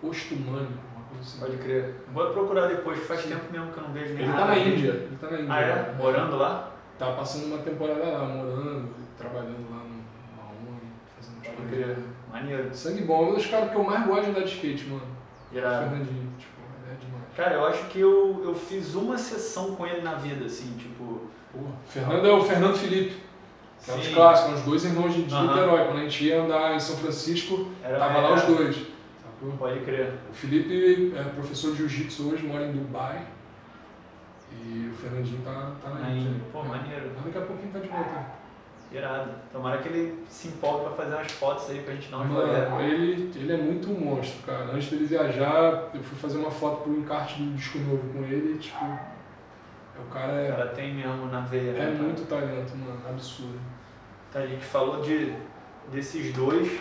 Postumani, 0.02 0.68
uma 0.94 1.06
coisa 1.08 1.22
assim. 1.22 1.40
Pode 1.40 1.58
crer. 1.58 1.96
Vou 2.14 2.30
procurar 2.32 2.68
depois, 2.68 3.00
faz 3.08 3.24
tempo 3.24 3.46
mesmo 3.50 3.72
que 3.72 3.78
eu 3.78 3.84
não 3.84 3.94
vejo 3.94 4.14
nem 4.16 4.24
Ele 4.24 4.34
tá 4.34 4.40
nada 4.40 4.56
na. 4.56 4.58
Índia, 4.58 4.90
ele 4.90 5.18
tá 5.22 5.32
na 5.32 5.40
Índia. 5.40 5.54
Ah, 5.54 5.62
é? 5.62 5.96
Morando 5.98 6.36
lá? 6.36 6.72
Tá 7.00 7.14
passando 7.14 7.46
uma 7.46 7.60
temporada 7.60 8.04
lá, 8.04 8.26
morando, 8.26 8.90
trabalhando 9.18 9.70
lá 9.72 9.84
numa 9.86 10.50
ONG, 10.52 10.88
fazendo 11.16 11.36
umas 11.38 11.48
Pode 11.48 11.70
crer. 11.70 11.98
Maneiro. 12.32 12.76
Sangue 12.76 13.04
bom, 13.04 13.28
é 13.28 13.30
um 13.30 13.34
dos 13.36 13.46
caras 13.46 13.70
que 13.70 13.76
eu 13.76 13.84
mais 13.84 14.06
gosto 14.06 14.24
de 14.24 14.30
andar 14.30 14.42
de 14.42 14.54
skate, 14.56 14.88
mano. 14.88 15.04
Irado. 15.52 15.90
Fernandinho, 15.90 16.32
tipo, 16.38 16.62
ele 16.84 16.94
é 16.94 17.06
demais. 17.06 17.24
Cara, 17.36 17.54
eu 17.56 17.66
acho 17.66 17.86
que 17.88 18.00
eu, 18.00 18.42
eu 18.44 18.56
fiz 18.56 18.96
uma 18.96 19.18
sessão 19.18 19.76
com 19.76 19.86
ele 19.86 20.02
na 20.02 20.16
vida, 20.16 20.46
assim, 20.46 20.76
tipo. 20.78 21.11
Fernando 21.88 22.26
é 22.28 22.32
o 22.32 22.42
Fernando 22.44 22.76
Felipe, 22.78 23.16
que 23.84 23.92
é 23.92 23.96
os 23.96 24.06
sim, 24.06 24.14
clássicos, 24.14 24.60
os 24.60 24.66
dois 24.66 24.86
irmãos 24.86 25.14
de, 25.14 25.24
de 25.24 25.34
Aham. 25.34 25.48
Niterói. 25.48 25.86
Quando 25.86 25.98
a 25.98 26.02
gente 26.04 26.24
ia 26.26 26.42
andar 26.44 26.76
em 26.76 26.80
São 26.80 26.96
Francisco, 26.98 27.68
Era, 27.84 27.98
tava 28.00 28.20
lá 28.20 28.28
era- 28.28 28.36
os 28.36 28.44
dois. 28.44 28.76
sacou? 28.76 29.52
Pode 29.58 29.80
crer. 29.82 30.14
O 30.30 30.34
Felipe 30.34 31.14
é 31.18 31.24
professor 31.24 31.72
de 31.72 31.78
jiu-jitsu 31.78 32.30
hoje, 32.32 32.46
mora 32.46 32.66
em 32.66 32.72
Dubai. 32.72 33.22
E 34.54 34.90
o 34.92 34.96
Fernandinho 34.96 35.42
tá, 35.44 35.72
tá 35.82 35.90
na 35.92 36.10
Índia. 36.10 36.42
Pô, 36.52 36.64
maneiro. 36.64 37.12
Mas 37.16 37.26
daqui 37.26 37.38
a 37.38 37.42
pouquinho 37.42 37.72
tá 37.72 37.80
de 37.80 37.88
volta. 37.88 38.42
Irado. 38.92 39.32
Tomara 39.54 39.78
que 39.78 39.88
ele 39.88 40.22
se 40.28 40.50
empolgue 40.50 40.84
pra 40.84 40.92
fazer 41.06 41.16
umas 41.16 41.32
fotos 41.32 41.70
aí 41.70 41.80
pra 41.80 41.94
gente 41.94 42.10
dar 42.12 42.18
uma 42.18 42.26
Mano, 42.26 42.82
ele, 42.82 43.32
ele 43.34 43.54
é 43.54 43.56
muito 43.58 43.90
um 43.90 43.98
monstro, 43.98 44.44
cara. 44.46 44.66
Antes 44.74 44.90
dele 44.90 45.06
viajar, 45.06 45.90
eu 45.94 46.04
fui 46.04 46.18
fazer 46.18 46.38
uma 46.38 46.52
foto 46.52 46.84
pro 46.84 46.98
encarte 47.00 47.42
do 47.42 47.56
disco 47.56 47.80
novo 47.80 48.04
com 48.12 48.24
ele, 48.26 48.58
tipo. 48.58 48.78
O 50.00 50.14
cara 50.14 50.34
O 50.34 50.40
é, 50.40 50.48
cara 50.52 50.68
tem 50.70 50.94
mesmo 50.94 51.28
na 51.28 51.42
veia. 51.42 51.72
é 51.72 51.74
né, 51.74 51.80
cara? 51.80 51.92
muito 52.04 52.26
talento, 52.28 52.76
mano. 52.78 53.00
Absurdo. 53.10 53.60
Tá, 54.32 54.40
a 54.40 54.48
gente 54.48 54.64
falou 54.64 55.02
de, 55.02 55.34
desses 55.92 56.34
dois. 56.34 56.80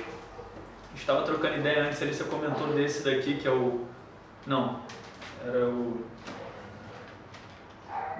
Estava 0.94 1.22
trocando 1.22 1.56
ideia 1.58 1.84
antes 1.84 2.00
ali, 2.02 2.12
você 2.14 2.24
comentou 2.24 2.68
desse 2.68 3.04
daqui 3.04 3.34
que 3.34 3.46
é 3.46 3.50
o. 3.50 3.84
Não, 4.46 4.80
era 5.46 5.66
o. 5.66 6.04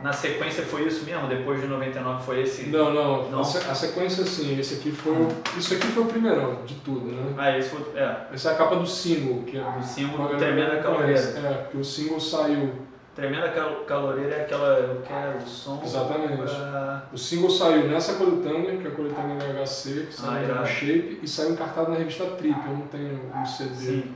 Na 0.03 0.13
sequência 0.15 0.65
foi 0.65 0.87
isso 0.87 1.05
mesmo? 1.05 1.29
Depois 1.29 1.61
de 1.61 1.67
99 1.67 2.25
foi 2.25 2.41
esse? 2.43 2.69
Não, 2.71 2.93
não. 2.95 3.31
Não? 3.31 3.41
A, 3.41 3.45
se- 3.45 3.59
a 3.71 3.75
sequência, 3.75 4.23
assim, 4.25 4.59
esse 4.59 4.75
aqui 4.77 4.91
foi. 4.91 5.13
o- 5.13 5.29
Isso 5.59 5.75
aqui 5.75 5.87
foi 5.89 6.03
o 6.05 6.07
primeirão 6.07 6.65
de 6.65 6.77
tudo, 6.77 7.07
né? 7.13 7.35
Ah, 7.37 7.57
esse 7.59 7.69
foi. 7.69 7.83
É, 7.99 8.27
Essa 8.33 8.51
é 8.51 8.53
a 8.55 8.57
capa 8.57 8.77
do 8.77 8.87
single, 8.87 9.43
que 9.45 9.59
é. 9.59 9.63
o 9.63 9.83
símbolo 9.83 10.23
uma 10.25 10.29
do 10.33 10.39
Tremenda 10.39 10.79
Caloreira. 10.79 11.21
É, 11.21 11.53
porque 11.65 11.77
o 11.79 11.85
single 11.85 12.19
saiu. 12.19 12.73
Tremenda 13.21 13.51
Cal- 13.51 13.85
Caloreira 13.87 14.35
é 14.35 14.43
aquela. 14.45 14.79
Eu 14.79 15.03
quero 15.03 15.37
o 15.39 15.47
som. 15.47 15.83
Exatamente. 15.85 16.37
Pra... 16.43 17.03
O 17.13 17.19
single 17.19 17.51
saiu 17.51 17.87
nessa 17.87 18.15
coletânea, 18.15 18.79
que 18.79 18.87
é 18.87 18.91
a 18.91 18.95
coletânea 18.95 19.37
da 19.37 19.63
HC, 19.63 20.07
que 20.07 20.15
saiu 20.15 20.55
Ah, 20.55 20.61
no. 20.61 20.67
Shape, 20.67 21.21
e 21.23 21.29
saiu 21.29 21.51
encartado 21.53 21.91
na 21.91 21.99
revista 21.99 22.25
Trip. 22.25 22.57
Eu 22.67 22.73
não 22.73 22.87
tenho 22.87 23.21
o 23.31 23.47
CD. 23.47 23.75
Sim, 23.75 24.15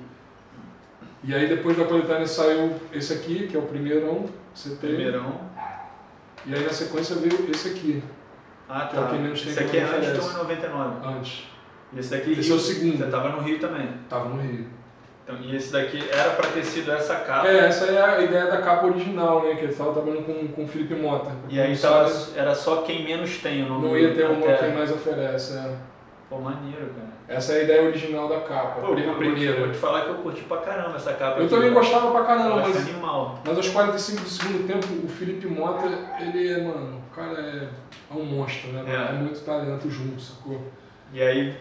E 1.22 1.34
aí 1.34 1.46
depois 1.48 1.76
da 1.76 1.84
coletânea 1.84 2.26
saiu 2.26 2.74
esse 2.94 3.12
aqui, 3.12 3.46
que 3.46 3.54
é 3.56 3.58
o 3.58 3.62
primeirão, 3.66 4.24
CT. 4.54 4.76
primeirão. 4.80 5.38
E 6.46 6.54
aí 6.54 6.64
na 6.64 6.72
sequência 6.72 7.16
veio 7.16 7.50
esse 7.50 7.68
aqui, 7.68 8.02
Ah, 8.68 8.88
é 8.90 8.96
tá. 8.96 9.06
tem 9.08 9.32
Esse 9.32 9.58
aqui 9.60 9.76
é 9.78 9.82
antes 9.82 10.12
do 10.12 10.18
oferece. 10.20 10.66
1,99. 10.68 11.06
antes. 11.06 11.44
E 11.92 11.98
esse 11.98 12.10
daqui 12.10 12.32
Esse 12.32 12.40
Rio. 12.48 12.52
é 12.54 12.56
o 12.56 12.60
segundo. 12.60 12.96
Você 12.98 13.10
tava 13.10 13.28
no 13.28 13.42
Rio 13.42 13.58
também. 13.58 13.88
Tava 14.08 14.28
no 14.30 14.40
Rio. 14.40 14.66
Então, 15.24 15.36
e 15.42 15.56
esse 15.56 15.72
daqui 15.72 16.06
era 16.12 16.30
pra 16.32 16.50
ter 16.50 16.62
sido 16.62 16.92
essa 16.92 17.16
capa. 17.16 17.48
É, 17.48 17.66
essa 17.66 17.86
é 17.86 17.98
a 18.02 18.20
ideia 18.20 18.46
da 18.46 18.58
capa 18.60 18.86
original, 18.86 19.42
né? 19.42 19.54
Que 19.54 19.64
ele 19.64 19.74
tava 19.74 19.92
trabalhando 19.94 20.26
com, 20.26 20.48
com 20.48 20.64
o 20.64 20.68
Felipe 20.68 20.94
Mota. 20.94 21.32
E 21.48 21.58
aí 21.58 21.72
Não 21.72 21.80
tava, 21.80 22.08
sabe, 22.08 22.38
era 22.38 22.54
só 22.54 22.82
quem 22.82 23.04
menos 23.04 23.38
tem 23.38 23.64
o 23.64 23.68
nome 23.70 23.88
não 23.88 23.96
ia 23.96 24.14
ter 24.14 24.26
uma 24.26 24.38
até- 24.44 24.66
quem 24.66 24.74
mais 24.74 24.90
oferece. 24.92 25.56
é. 25.56 25.74
Pô, 26.28 26.38
maneiro, 26.38 26.88
cara. 26.94 27.14
Essa 27.26 27.52
é 27.54 27.60
a 27.60 27.62
ideia 27.62 27.82
original 27.84 28.28
da 28.28 28.40
capa, 28.40 28.82
Pô, 28.82 28.94
primeira. 29.16 29.60
vou 29.60 29.70
te 29.70 29.78
falar 29.78 30.02
que 30.02 30.08
eu 30.10 30.14
curti 30.16 30.42
pra 30.42 30.58
caramba 30.58 30.96
essa 30.96 31.12
capa 31.14 31.38
Eu 31.38 31.46
aqui, 31.46 31.54
também 31.54 31.72
cara. 31.72 31.80
gostava 31.80 32.10
pra 32.10 32.24
caramba, 32.24 32.56
mas, 32.56 32.76
animal. 32.76 33.38
mas 33.46 33.56
aos 33.56 33.68
45 33.70 34.22
do 34.22 34.28
segundo 34.28 34.66
tempo, 34.66 34.86
o 35.04 35.08
Felipe 35.08 35.46
Mota, 35.46 35.86
ele 36.20 36.52
é, 36.52 36.58
mano, 36.62 37.02
o 37.10 37.14
cara 37.14 37.40
é, 37.40 37.68
é 38.10 38.14
um 38.14 38.24
monstro, 38.24 38.72
né? 38.72 38.84
É. 38.86 39.10
É. 39.10 39.12
muito 39.18 39.40
talento 39.40 39.88
junto, 39.90 40.20
sacou? 40.20 40.60
E 41.14 41.22
aí 41.22 41.54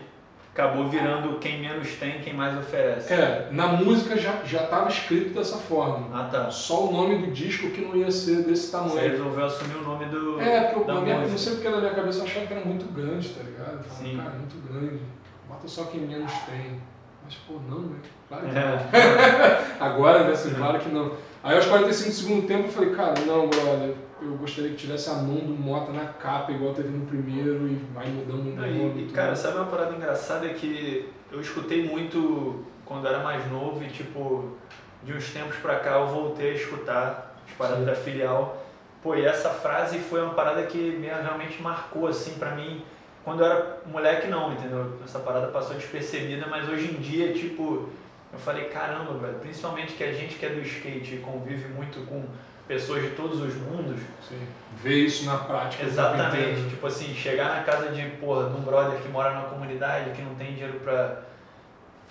acabou 0.53 0.87
virando 0.87 1.39
quem 1.39 1.59
menos 1.59 1.93
tem, 1.95 2.21
quem 2.21 2.33
mais 2.33 2.55
oferece. 2.57 3.11
É, 3.11 3.49
na 3.51 3.67
música 3.69 4.15
já, 4.15 4.43
já 4.45 4.67
tava 4.67 4.87
escrito 4.87 5.33
dessa 5.33 5.57
forma. 5.57 6.07
Ah, 6.13 6.29
tá. 6.31 6.51
Só 6.51 6.85
o 6.85 6.91
nome 6.93 7.25
do 7.25 7.31
disco 7.31 7.71
que 7.71 7.81
não 7.81 7.95
ia 7.95 8.11
ser 8.11 8.43
desse 8.43 8.67
Você 8.67 8.71
tamanho. 8.71 9.09
resolveu 9.09 9.45
assumir 9.45 9.75
o 9.77 9.83
nome 9.83 10.05
do. 10.05 10.39
É, 10.39 10.71
porque 10.71 10.91
eu, 10.91 11.01
minha, 11.01 11.17
não 11.27 11.37
sei 11.37 11.53
porque 11.55 11.69
na 11.69 11.77
minha 11.79 11.93
cabeça 11.93 12.19
eu 12.19 12.23
achava 12.25 12.45
que 12.45 12.53
era 12.53 12.63
muito 12.63 12.85
grande, 12.93 13.29
tá 13.29 13.43
ligado? 13.43 13.77
Eu 13.77 13.83
falava, 13.83 14.03
Sim. 14.03 14.17
cara, 14.17 14.29
muito 14.29 14.67
grande. 14.67 15.01
Bota 15.49 15.67
só 15.67 15.85
quem 15.85 16.01
menos 16.01 16.31
tem. 16.45 16.79
Mas, 17.25 17.35
pô, 17.47 17.53
não, 17.67 17.79
né? 17.79 17.97
Claro 18.29 18.47
que 18.47 18.53
não. 18.53 18.61
É. 18.61 19.75
Agora, 19.79 20.23
né, 20.25 20.33
assim, 20.33 20.53
claro 20.53 20.79
que 20.79 20.89
não. 20.89 21.13
Aí 21.43 21.55
aos 21.55 21.65
45 21.65 22.09
do 22.09 22.15
segundo 22.15 22.47
tempo 22.47 22.67
eu 22.67 22.71
falei, 22.71 22.91
cara, 22.91 23.13
não, 23.25 23.47
brother, 23.49 23.95
eu 24.25 24.37
gostaria 24.37 24.71
que 24.71 24.77
tivesse 24.77 25.09
a 25.09 25.13
mão 25.13 25.37
do 25.37 25.53
Mota 25.53 25.91
na 25.91 26.05
capa, 26.05 26.51
igual 26.51 26.73
teve 26.73 26.89
no 26.89 27.05
primeiro, 27.05 27.67
e 27.67 27.75
vai 27.93 28.07
mudando 28.07 28.47
o 28.47 28.55
nome. 28.55 29.01
E, 29.01 29.07
e 29.07 29.11
cara, 29.11 29.35
sabe 29.35 29.57
uma 29.57 29.65
parada 29.65 29.95
engraçada 29.95 30.45
é 30.47 30.53
que 30.53 31.09
eu 31.31 31.41
escutei 31.41 31.87
muito 31.87 32.65
quando 32.85 33.07
era 33.07 33.19
mais 33.19 33.49
novo 33.51 33.83
e, 33.83 33.87
tipo, 33.87 34.55
de 35.03 35.13
uns 35.13 35.31
tempos 35.31 35.57
pra 35.57 35.79
cá 35.79 35.99
eu 35.99 36.07
voltei 36.07 36.51
a 36.51 36.53
escutar 36.53 37.35
as 37.47 37.53
paradas 37.55 37.79
Sim. 37.79 37.85
da 37.85 37.95
filial. 37.95 38.65
Pô, 39.01 39.15
e 39.15 39.25
essa 39.25 39.49
frase 39.49 39.99
foi 39.99 40.21
uma 40.21 40.33
parada 40.33 40.63
que 40.63 40.77
me 40.77 41.07
realmente 41.07 41.61
marcou, 41.61 42.07
assim, 42.07 42.33
pra 42.35 42.51
mim. 42.51 42.81
Quando 43.23 43.41
eu 43.41 43.45
era 43.45 43.77
moleque, 43.85 44.27
não, 44.27 44.53
entendeu? 44.53 44.97
Essa 45.03 45.19
parada 45.19 45.47
passou 45.47 45.75
despercebida, 45.75 46.45
mas 46.47 46.67
hoje 46.69 46.91
em 46.91 47.01
dia, 47.01 47.33
tipo, 47.33 47.89
eu 48.31 48.39
falei, 48.39 48.65
caramba, 48.65 49.13
velho, 49.13 49.39
principalmente 49.39 49.93
que 49.93 50.03
a 50.03 50.11
gente 50.11 50.35
que 50.35 50.45
é 50.45 50.49
do 50.49 50.61
skate 50.61 51.17
convive 51.17 51.67
muito 51.69 52.05
com 52.05 52.23
pessoas 52.67 53.03
de 53.03 53.09
todos 53.09 53.41
os 53.41 53.55
mundos. 53.55 53.99
Sim. 54.27 54.39
Ver 54.81 55.05
isso 55.05 55.25
na 55.25 55.37
prática. 55.37 55.85
Exatamente. 55.85 56.69
Tipo 56.69 56.87
assim, 56.87 57.13
chegar 57.13 57.55
na 57.55 57.63
casa 57.63 57.89
de, 57.91 58.01
porra, 58.17 58.49
de 58.49 58.55
um 58.55 58.61
brother 58.61 58.99
que 58.99 59.09
mora 59.09 59.31
na 59.31 59.41
comunidade, 59.43 60.11
que 60.11 60.21
não 60.21 60.35
tem 60.35 60.53
dinheiro 60.53 60.79
pra 60.79 61.21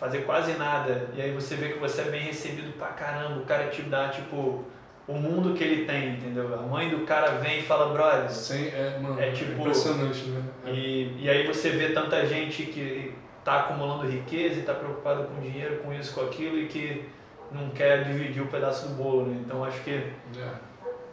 fazer 0.03 0.23
quase 0.23 0.55
nada, 0.55 1.11
e 1.15 1.23
aí 1.23 1.33
você 1.33 1.55
vê 1.55 1.69
que 1.69 1.79
você 1.79 2.01
é 2.01 2.05
bem 2.07 2.23
recebido 2.23 2.77
pra 2.77 2.88
caramba, 2.88 3.38
o 3.38 3.45
cara 3.45 3.69
te 3.69 3.83
dá, 3.83 4.09
tipo, 4.09 4.65
o 5.07 5.15
mundo 5.15 5.55
que 5.55 5.62
ele 5.62 5.85
tem, 5.85 6.15
entendeu? 6.15 6.53
A 6.53 6.62
mãe 6.62 6.88
do 6.88 7.07
cara 7.07 7.37
vem 7.37 7.61
e 7.61 7.62
fala, 7.62 7.93
brother. 7.93 8.29
Sim, 8.29 8.67
é, 8.67 8.99
mano, 9.01 9.21
é, 9.21 9.31
tipo, 9.31 9.53
impressionante, 9.53 10.25
né? 10.25 10.43
É. 10.67 10.71
E, 10.71 11.17
e 11.21 11.31
aí 11.31 11.47
você 11.47 11.71
vê 11.71 11.91
tanta 11.91 12.27
gente 12.27 12.65
que 12.65 13.15
tá 13.45 13.61
acumulando 13.61 14.09
riqueza 14.09 14.59
e 14.59 14.62
tá 14.62 14.75
preocupado 14.75 15.25
com 15.25 15.41
dinheiro, 15.41 15.77
com 15.85 15.95
isso, 15.95 16.12
com 16.12 16.23
aquilo, 16.23 16.59
e 16.59 16.67
que 16.67 17.09
não 17.55 17.71
quer 17.71 18.05
dividir 18.05 18.43
o 18.43 18.47
pedaço 18.47 18.88
do 18.88 18.95
bolo, 18.95 19.27
né? 19.27 19.43
Então 19.45 19.65
acho 19.65 19.81
que 19.83 19.91
é. 19.91 20.53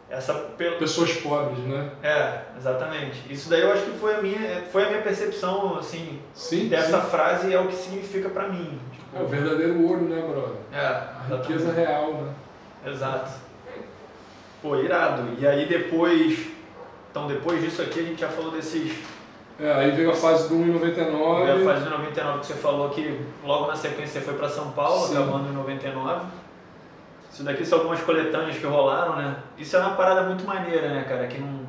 essa 0.08 0.34
pessoas 0.78 1.12
pobres, 1.14 1.58
né? 1.60 1.90
É, 2.02 2.42
exatamente. 2.56 3.32
Isso 3.32 3.48
daí 3.48 3.60
eu 3.60 3.72
acho 3.72 3.84
que 3.84 3.98
foi 3.98 4.14
a 4.16 4.22
minha, 4.22 4.62
foi 4.72 4.84
a 4.84 4.88
minha 4.88 5.02
percepção 5.02 5.78
assim 5.78 6.20
sim, 6.34 6.68
dessa 6.68 7.00
sim. 7.00 7.10
frase 7.10 7.52
é 7.52 7.60
o 7.60 7.68
que 7.68 7.74
significa 7.74 8.28
para 8.28 8.48
mim. 8.48 8.80
Tipo, 8.92 9.18
é 9.18 9.22
o 9.22 9.26
verdadeiro 9.26 9.82
ouro, 9.82 10.02
né, 10.02 10.20
brother? 10.20 10.56
É, 10.72 10.86
a 10.86 11.36
riqueza 11.36 11.72
real, 11.72 12.14
né? 12.14 12.32
Exato. 12.86 13.30
Pô, 14.62 14.76
irado. 14.76 15.34
E 15.38 15.46
aí 15.46 15.66
depois, 15.66 16.46
então 17.10 17.26
depois 17.26 17.62
disso 17.62 17.82
aqui 17.82 18.00
a 18.00 18.02
gente 18.02 18.20
já 18.20 18.28
falou 18.28 18.50
desses 18.50 18.92
é, 19.60 19.72
aí 19.72 19.90
veio 19.90 20.10
a 20.10 20.14
fase 20.14 20.48
do 20.48 20.54
1 20.54 20.62
em 20.62 20.72
99. 20.72 21.44
Veio 21.44 21.68
a 21.68 21.72
fase 21.72 21.84
do 21.84 21.90
99 21.90 22.40
que 22.40 22.46
você 22.46 22.54
falou 22.54 22.88
que 22.88 23.20
logo 23.44 23.66
na 23.66 23.76
sequência 23.76 24.18
você 24.18 24.26
foi 24.26 24.34
para 24.34 24.48
São 24.48 24.70
Paulo, 24.70 25.06
Sim. 25.06 25.18
acabando 25.18 25.50
em 25.50 25.52
99. 25.52 26.26
Isso 27.30 27.44
daqui 27.44 27.64
são 27.64 27.78
algumas 27.78 28.00
coletâneas 28.00 28.56
que 28.56 28.66
rolaram, 28.66 29.16
né? 29.16 29.36
Isso 29.58 29.76
é 29.76 29.80
uma 29.80 29.94
parada 29.96 30.22
muito 30.22 30.46
maneira, 30.46 30.88
né, 30.88 31.04
cara? 31.06 31.26
Que 31.26 31.38
não. 31.38 31.68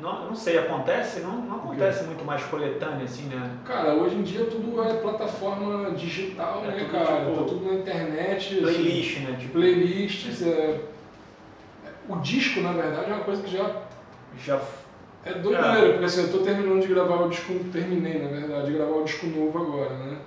Não, 0.00 0.26
não 0.26 0.34
sei, 0.34 0.56
acontece? 0.56 1.20
Não, 1.20 1.32
não 1.32 1.56
acontece 1.56 2.04
muito 2.04 2.24
mais 2.24 2.44
coletânea, 2.44 3.04
assim, 3.04 3.24
né? 3.24 3.50
Cara, 3.64 3.94
hoje 3.94 4.14
em 4.14 4.22
dia 4.22 4.44
tudo 4.44 4.80
é 4.82 4.94
plataforma 4.94 5.90
digital, 5.90 6.62
é 6.64 6.68
né, 6.68 6.88
cara? 6.90 7.24
Tipo, 7.24 7.36
tá 7.36 7.44
tudo 7.48 7.66
na 7.66 7.74
internet. 7.80 8.54
Assim. 8.54 8.62
Playlist, 8.62 9.16
assim, 9.16 9.26
né? 9.26 9.36
Tipo, 9.40 9.52
playlists. 9.54 10.42
É... 10.46 10.80
O 12.08 12.16
disco, 12.16 12.60
na 12.60 12.72
verdade, 12.72 13.10
é 13.10 13.14
uma 13.14 13.24
coisa 13.24 13.42
que 13.42 13.50
já. 13.50 13.70
Já 14.38 14.60
é 15.28 15.34
doideira, 15.34 15.90
porque 15.90 16.04
assim, 16.04 16.22
eu 16.22 16.32
tô 16.32 16.38
terminando 16.38 16.80
de 16.80 16.88
gravar 16.88 17.16
o 17.16 17.28
disco, 17.28 17.52
terminei 17.72 18.18
na 18.22 18.28
verdade, 18.28 18.66
de 18.66 18.72
gravar 18.72 18.96
o 18.96 19.04
disco 19.04 19.26
novo 19.26 19.58
agora, 19.58 19.94
né? 19.94 20.18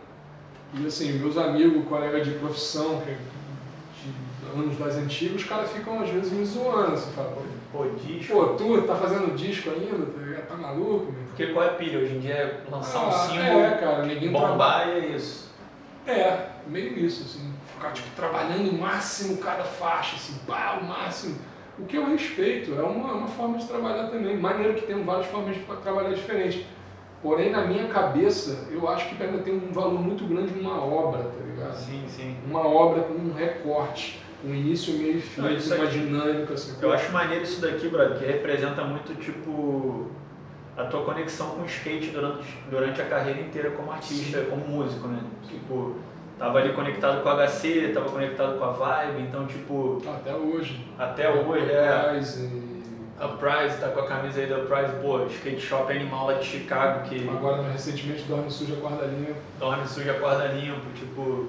E 0.76 0.86
assim, 0.86 1.14
meus 1.14 1.38
amigos, 1.38 1.88
colegas 1.88 2.26
de 2.26 2.34
profissão, 2.36 3.02
que 3.02 3.10
é 3.10 3.18
de 4.04 4.60
anos 4.60 4.78
das 4.78 4.96
antigas, 4.96 5.42
os 5.42 5.48
caras 5.48 5.72
ficam 5.72 6.02
às 6.02 6.10
vezes 6.10 6.32
me 6.32 6.46
zoando, 6.46 6.94
assim, 6.94 7.12
fala, 7.14 7.36
pô, 7.72 7.86
disco. 8.06 8.34
Pô, 8.34 8.46
tu 8.54 8.82
tá 8.84 8.96
fazendo 8.96 9.36
disco 9.36 9.70
ainda? 9.72 10.06
Tá, 10.06 10.42
tá 10.50 10.56
maluco? 10.56 11.12
Meu? 11.12 11.24
Porque 11.28 11.48
qual 11.48 11.66
é 11.66 11.70
a 11.70 11.74
pilha? 11.74 12.00
Hoje 12.00 12.16
em 12.16 12.20
dia 12.20 12.34
é 12.34 12.62
lançar 12.70 13.00
ah, 13.00 13.08
um 13.08 13.12
single, 13.12 13.62
é, 13.62 13.78
cara, 13.78 14.06
ninguém 14.06 14.32
bombar 14.32 14.88
e 14.88 14.92
é 14.92 15.08
isso. 15.16 15.52
É, 16.06 16.48
meio 16.68 16.98
isso, 17.00 17.24
assim, 17.24 17.54
ficar 17.74 17.92
tipo, 17.92 18.08
trabalhando 18.16 18.70
o 18.70 18.80
máximo 18.80 19.38
cada 19.38 19.64
faixa, 19.64 20.16
assim, 20.16 20.40
pá, 20.46 20.80
o 20.82 20.86
máximo 20.86 21.36
o 21.80 21.86
que 21.86 21.98
eu 21.98 22.06
respeito, 22.06 22.74
é 22.76 22.84
uma, 22.84 23.14
uma 23.14 23.28
forma 23.28 23.58
de 23.58 23.66
trabalhar 23.66 24.08
também. 24.08 24.38
Maneiro 24.38 24.76
que 24.76 24.86
tem 24.86 25.04
várias 25.04 25.28
formas 25.28 25.56
de 25.56 25.62
trabalhar 25.62 26.14
diferentes. 26.14 26.66
Porém, 27.22 27.52
na 27.52 27.66
minha 27.66 27.88
cabeça, 27.88 28.68
eu 28.72 28.88
acho 28.90 29.10
que 29.10 29.22
ainda 29.22 29.40
tem 29.40 29.54
um 29.54 29.72
valor 29.72 30.00
muito 30.02 30.26
grande 30.26 30.60
uma 30.60 30.84
obra, 30.84 31.24
tá 31.24 31.46
ligado? 31.46 31.76
Sim, 31.76 32.04
sim. 32.08 32.36
Uma 32.48 32.66
obra 32.68 33.04
com 33.04 33.14
um 33.14 33.34
recorte, 33.34 34.20
um 34.44 34.54
início, 34.54 34.96
meio 34.96 35.18
e 35.18 35.22
fim, 35.22 35.42
com 35.42 35.76
uma 35.76 35.88
dinâmica. 35.88 36.54
Assim, 36.54 36.76
eu 36.82 36.92
acho 36.92 37.12
maneiro 37.12 37.44
isso 37.44 37.62
daqui, 37.62 37.88
brother, 37.88 38.18
que 38.18 38.26
representa 38.26 38.84
muito, 38.84 39.14
tipo, 39.16 40.08
a 40.76 40.86
tua 40.86 41.04
conexão 41.04 41.52
com 41.52 41.62
o 41.62 41.66
skate 41.66 42.10
durante, 42.10 42.58
durante 42.70 43.02
a 43.02 43.06
carreira 43.06 43.40
inteira 43.42 43.70
como 43.72 43.92
artista, 43.92 44.40
sim. 44.40 44.50
como 44.50 44.68
músico, 44.68 45.08
né? 45.08 45.22
Tipo, 45.48 45.96
Tava 46.42 46.58
ali 46.58 46.74
conectado 46.74 47.22
com 47.22 47.30
o 47.30 47.48
HC, 47.48 47.92
tava 47.94 48.10
conectado 48.10 48.58
com 48.58 48.66
a 48.66 48.72
Vibe, 48.72 49.22
então 49.22 49.46
tipo. 49.46 50.02
Até 50.10 50.34
hoje. 50.34 50.84
Até 50.98 51.30
hoje, 51.30 51.72
é. 51.72 52.08
Uprise, 52.08 52.46
e... 52.46 52.84
Uprise, 53.24 53.80
tá 53.80 53.90
com 53.90 54.00
a 54.00 54.08
camisa 54.08 54.42
aí 54.42 54.48
da 54.48 54.58
Uprise, 54.58 54.92
pô, 55.04 55.24
skate 55.28 55.62
shop 55.62 55.94
animal 55.94 56.26
lá 56.26 56.34
de 56.34 56.46
Chicago 56.46 57.08
que. 57.08 57.30
Agora 57.30 57.62
recentemente 57.72 58.24
dorme 58.24 58.50
suja 58.50 58.74
guarda 58.74 59.06
limpo. 59.06 59.36
Dorme 59.60 59.88
suja 59.88 60.14
guarda 60.14 60.48
limpo, 60.48 60.92
tipo. 60.96 61.48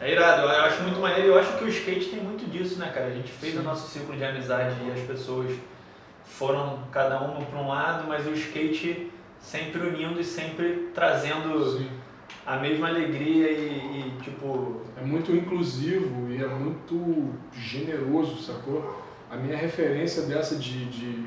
É 0.00 0.10
irado, 0.10 0.42
eu 0.42 0.48
acho 0.48 0.82
muito 0.82 0.98
maneiro, 0.98 1.28
eu 1.28 1.38
acho 1.38 1.56
que 1.56 1.62
o 1.62 1.68
skate 1.68 2.06
tem 2.06 2.20
muito 2.20 2.50
disso, 2.50 2.80
né, 2.80 2.90
cara? 2.92 3.06
A 3.06 3.14
gente 3.14 3.30
fez 3.30 3.52
Sim. 3.52 3.60
o 3.60 3.62
nosso 3.62 3.88
ciclo 3.88 4.16
de 4.16 4.24
amizade 4.24 4.74
e 4.88 4.90
as 4.90 5.06
pessoas 5.06 5.56
foram 6.24 6.80
cada 6.90 7.22
um 7.22 7.44
para 7.44 7.60
um 7.60 7.68
lado, 7.68 8.08
mas 8.08 8.26
o 8.26 8.32
skate 8.32 9.08
sempre 9.38 9.82
unindo 9.82 10.20
e 10.20 10.24
sempre 10.24 10.90
trazendo. 10.92 11.78
Sim 11.78 11.95
a 12.46 12.56
mesma 12.58 12.88
alegria 12.88 13.50
e, 13.50 14.14
e, 14.16 14.22
tipo. 14.22 14.80
É 14.98 15.04
muito 15.04 15.32
inclusivo 15.32 16.30
e 16.30 16.42
é 16.42 16.46
muito 16.46 17.34
generoso, 17.52 18.40
sacou? 18.40 19.04
A 19.30 19.36
minha 19.36 19.56
referência 19.56 20.22
dessa 20.22 20.56
de, 20.56 20.86
de, 20.86 21.26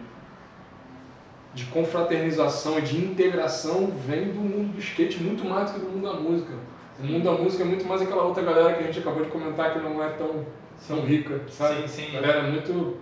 de 1.54 1.66
confraternização 1.66 2.80
e 2.80 2.82
de 2.82 2.98
integração 2.98 3.92
vem 4.08 4.32
do 4.32 4.40
mundo 4.40 4.74
do 4.74 4.80
skate 4.80 5.22
muito 5.22 5.46
mais 5.46 5.70
do 5.70 5.80
que 5.80 5.86
do 5.86 5.92
mundo 5.92 6.12
da 6.12 6.20
música. 6.20 6.54
O 7.00 7.06
mundo 7.06 7.24
da 7.24 7.34
música 7.34 7.64
é 7.64 7.66
muito 7.68 7.86
mais 7.86 8.02
aquela 8.02 8.24
outra 8.24 8.42
galera 8.42 8.74
que 8.74 8.84
a 8.84 8.88
gente 8.88 9.00
acabou 9.00 9.24
de 9.24 9.30
comentar 9.30 9.74
que 9.74 9.80
não 9.80 10.04
é 10.04 10.10
tão, 10.10 10.46
tão 10.88 11.02
rica, 11.02 11.42
sabe? 11.50 11.88
Sim, 11.88 12.06
sim. 12.06 12.14
Galera 12.14 12.44
muito. 12.44 12.98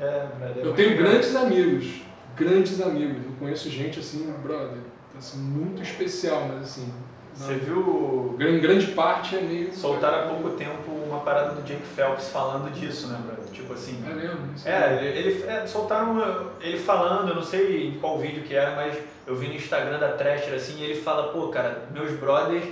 É, 0.00 0.26
eu 0.56 0.72
tenho 0.72 0.96
grandes 0.96 1.34
amigos, 1.36 2.02
grandes 2.36 2.80
amigos. 2.80 3.24
Eu 3.24 3.32
conheço 3.38 3.68
gente 3.68 3.98
assim, 3.98 4.32
brother 4.42 4.95
assim, 5.18 5.38
muito 5.38 5.82
especial, 5.82 6.48
mas 6.48 6.62
assim. 6.62 6.92
Você 7.36 7.54
viu. 7.54 8.34
Em 8.40 8.60
grande 8.60 8.86
parte 8.88 9.36
é 9.36 9.40
meio. 9.42 9.72
Soltaram 9.74 10.24
há 10.24 10.28
pouco 10.28 10.56
tempo 10.56 10.90
uma 10.90 11.20
parada 11.20 11.54
do 11.54 11.62
Jake 11.62 11.86
Phelps 11.94 12.28
falando 12.28 12.72
disso, 12.72 13.08
né, 13.08 13.18
brother? 13.24 13.52
Tipo 13.52 13.74
assim. 13.74 14.02
É 14.08 14.14
mesmo? 14.14 14.38
É, 14.64 15.04
ele, 15.04 15.18
ele 15.18 15.42
é, 15.46 15.66
soltaram 15.66 16.50
ele 16.60 16.78
falando, 16.78 17.28
eu 17.28 17.34
não 17.34 17.42
sei 17.42 17.88
em 17.88 17.98
qual 17.98 18.18
vídeo 18.18 18.42
que 18.42 18.54
era, 18.54 18.74
mas 18.74 18.96
eu 19.26 19.36
vi 19.36 19.48
no 19.48 19.54
Instagram 19.54 19.98
da 19.98 20.12
Thrasher 20.12 20.54
assim, 20.54 20.78
e 20.80 20.84
ele 20.84 21.00
fala, 21.00 21.32
pô, 21.32 21.48
cara, 21.48 21.86
meus 21.92 22.12
brothers 22.18 22.64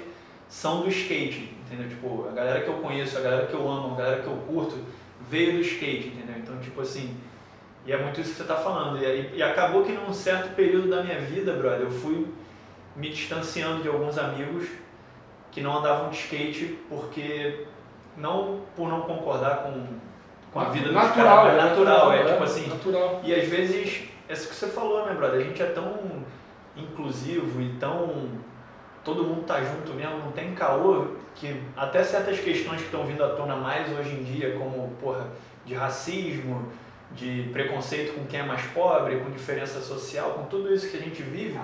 são 0.48 0.80
do 0.80 0.88
skate, 0.88 1.54
entendeu? 1.66 1.88
Tipo, 1.88 2.26
a 2.30 2.32
galera 2.32 2.60
que 2.62 2.68
eu 2.68 2.74
conheço, 2.74 3.18
a 3.18 3.20
galera 3.20 3.46
que 3.46 3.54
eu 3.54 3.68
amo, 3.68 3.94
a 3.94 3.98
galera 3.98 4.22
que 4.22 4.28
eu 4.28 4.36
curto, 4.46 4.78
veio 5.28 5.54
do 5.54 5.60
skate, 5.60 6.08
entendeu? 6.08 6.36
Então, 6.38 6.58
tipo 6.60 6.80
assim, 6.80 7.14
e 7.86 7.92
é 7.92 7.96
muito 7.96 8.20
isso 8.20 8.30
que 8.30 8.36
você 8.36 8.42
está 8.42 8.56
falando. 8.56 8.98
E, 9.02 9.36
e, 9.36 9.42
acabou 9.42 9.84
que 9.84 9.92
num 9.92 10.12
certo 10.12 10.54
período 10.54 10.88
da 10.88 11.02
minha 11.02 11.18
vida, 11.20 11.52
brother, 11.52 11.82
eu 11.82 11.90
fui 11.90 12.26
me 12.96 13.10
distanciando 13.10 13.82
de 13.82 13.88
alguns 13.88 14.16
amigos 14.16 14.68
que 15.50 15.60
não 15.60 15.78
andavam 15.78 16.10
de 16.10 16.16
skate 16.16 16.78
porque 16.88 17.66
não 18.16 18.60
por 18.74 18.88
não 18.88 19.02
concordar 19.02 19.64
com, 19.64 19.86
com 20.52 20.60
a 20.60 20.64
vida 20.64 20.90
natural, 20.90 21.06
dos 21.08 21.16
caras, 21.16 21.52
é 21.52 21.68
natural, 21.68 22.12
é, 22.12 22.20
é, 22.20 22.24
tipo 22.24 22.44
assim. 22.44 22.66
Natural. 22.68 23.20
E 23.22 23.34
às 23.34 23.48
vezes, 23.48 24.08
é 24.28 24.32
isso 24.32 24.48
que 24.48 24.54
você 24.54 24.68
falou, 24.68 25.04
né, 25.06 25.14
brother? 25.14 25.40
A 25.40 25.44
gente 25.44 25.62
é 25.62 25.66
tão 25.66 26.24
inclusivo 26.76 27.60
e 27.60 27.74
tão 27.74 28.30
todo 29.04 29.22
mundo 29.22 29.44
tá 29.44 29.62
junto 29.62 29.92
mesmo, 29.92 30.18
não 30.18 30.32
tem 30.32 30.54
caô 30.54 31.08
que 31.34 31.60
até 31.76 32.02
certas 32.02 32.40
questões 32.40 32.78
que 32.78 32.86
estão 32.86 33.04
vindo 33.04 33.22
à 33.22 33.28
tona 33.30 33.54
mais 33.54 33.92
hoje 33.96 34.14
em 34.14 34.22
dia, 34.22 34.56
como, 34.56 34.88
porra, 35.00 35.28
de 35.66 35.74
racismo, 35.74 36.72
de 37.14 37.48
preconceito 37.52 38.14
com 38.14 38.26
quem 38.26 38.40
é 38.40 38.42
mais 38.42 38.62
pobre, 38.66 39.16
com 39.16 39.30
diferença 39.30 39.80
social, 39.80 40.30
com 40.30 40.44
tudo 40.44 40.72
isso 40.72 40.90
que 40.90 40.96
a 40.96 41.00
gente 41.00 41.22
vive, 41.22 41.58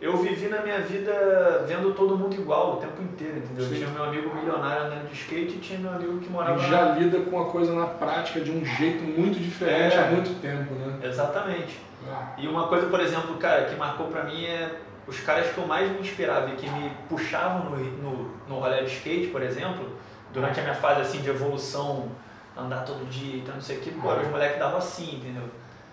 eu 0.00 0.16
vivi 0.16 0.48
na 0.48 0.60
minha 0.60 0.80
vida 0.80 1.64
vendo 1.66 1.94
todo 1.94 2.18
mundo 2.18 2.34
igual 2.34 2.74
o 2.74 2.76
tempo 2.76 3.00
inteiro, 3.02 3.38
entendeu? 3.38 3.64
Sim. 3.66 3.76
Tinha 3.76 3.88
meu 3.88 4.04
amigo 4.04 4.34
milionário 4.34 4.86
andando 4.86 5.08
de 5.08 5.14
skate 5.14 5.54
e 5.54 5.58
tinha 5.58 5.78
meu 5.78 5.92
amigo 5.92 6.18
que 6.18 6.28
morava... 6.28 6.60
E 6.60 6.68
já 6.68 6.92
lida 6.92 7.20
com 7.20 7.40
a 7.40 7.46
coisa 7.46 7.72
na 7.72 7.86
prática 7.86 8.40
de 8.40 8.50
um 8.50 8.64
jeito 8.64 9.02
muito 9.02 9.38
diferente 9.38 9.96
é, 9.96 10.00
há 10.00 10.10
muito 10.10 10.40
tempo, 10.40 10.74
né? 10.74 10.98
Exatamente. 11.02 11.78
É. 12.06 12.42
E 12.42 12.48
uma 12.48 12.68
coisa, 12.68 12.86
por 12.88 13.00
exemplo, 13.00 13.36
cara, 13.36 13.64
que 13.64 13.76
marcou 13.76 14.08
pra 14.08 14.24
mim 14.24 14.44
é 14.44 14.78
os 15.06 15.20
caras 15.20 15.52
que 15.52 15.58
eu 15.58 15.66
mais 15.66 15.90
me 15.90 16.00
inspirava 16.00 16.50
e 16.50 16.56
que 16.56 16.68
me 16.68 16.90
puxavam 17.08 17.70
no, 17.70 17.76
no, 17.76 18.30
no 18.48 18.58
rolê 18.58 18.82
de 18.82 18.92
skate, 18.92 19.28
por 19.28 19.42
exemplo, 19.42 19.90
durante 20.32 20.58
a 20.58 20.62
minha 20.62 20.74
fase 20.74 21.00
assim 21.00 21.20
de 21.20 21.30
evolução 21.30 22.10
andar 22.56 22.84
todo 22.84 23.08
dia, 23.08 23.38
então 23.38 23.54
não 23.54 23.62
sei 23.62 23.78
o 23.78 23.80
que. 23.80 23.90
Pô, 23.90 24.12
os 24.12 24.28
moleques 24.28 24.58
davam 24.58 24.78
assim, 24.78 25.16
entendeu? 25.16 25.42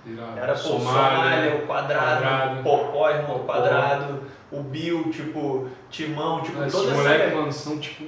Irado. 0.06 0.38
Era 0.40 0.54
pô, 0.54 0.60
Somália, 0.60 1.16
Somália, 1.18 1.56
o 1.56 1.68
quadrado, 1.68 2.22
quadrado. 2.22 2.60
o 2.60 2.64
Popó, 2.64 3.10
irmão, 3.10 3.36
o 3.36 3.40
Popó. 3.40 3.54
quadrado, 3.54 4.20
o 4.52 4.62
Bill, 4.64 5.12
tipo, 5.12 5.68
Timão, 5.92 6.42
tipo, 6.42 6.60
Esses 6.64 6.72
toda 6.80 6.94
moleques, 6.96 7.28
essa. 7.28 7.36
mano, 7.36 7.52
são 7.52 7.80
tipo. 7.80 8.04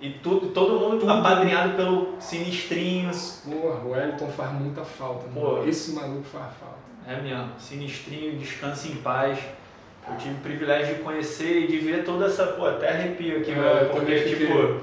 E 0.00 0.10
tudo, 0.22 0.48
todo 0.48 0.78
mundo 0.80 1.00
Tudo. 1.00 1.12
apadrinhado 1.12 1.74
pelo 1.76 2.16
Sinistrinho. 2.20 3.10
Porra, 3.44 3.80
o 3.84 3.96
Elton 3.96 4.28
faz 4.28 4.52
muita 4.52 4.84
falta, 4.84 5.24
Pô. 5.32 5.52
mano. 5.56 5.68
Esse 5.68 5.92
maluco 5.92 6.24
faz 6.24 6.46
falta. 6.60 6.74
É 7.06 7.20
mesmo, 7.20 7.50
Sinistrinho, 7.58 8.38
descanse 8.38 8.88
em 8.88 8.96
paz. 8.96 9.38
Eu 10.08 10.16
tive 10.18 10.34
o 10.34 10.38
privilégio 10.38 10.96
de 10.96 11.02
conhecer 11.02 11.60
e 11.62 11.66
de 11.66 11.78
ver 11.78 12.04
toda 12.04 12.26
essa. 12.26 12.46
Pô, 12.48 12.66
até 12.66 12.90
arrepio 12.90 13.38
aqui, 13.38 13.50
É, 13.52 13.54
mano, 13.54 13.90
porque, 13.90 14.20
tipo, 14.20 14.80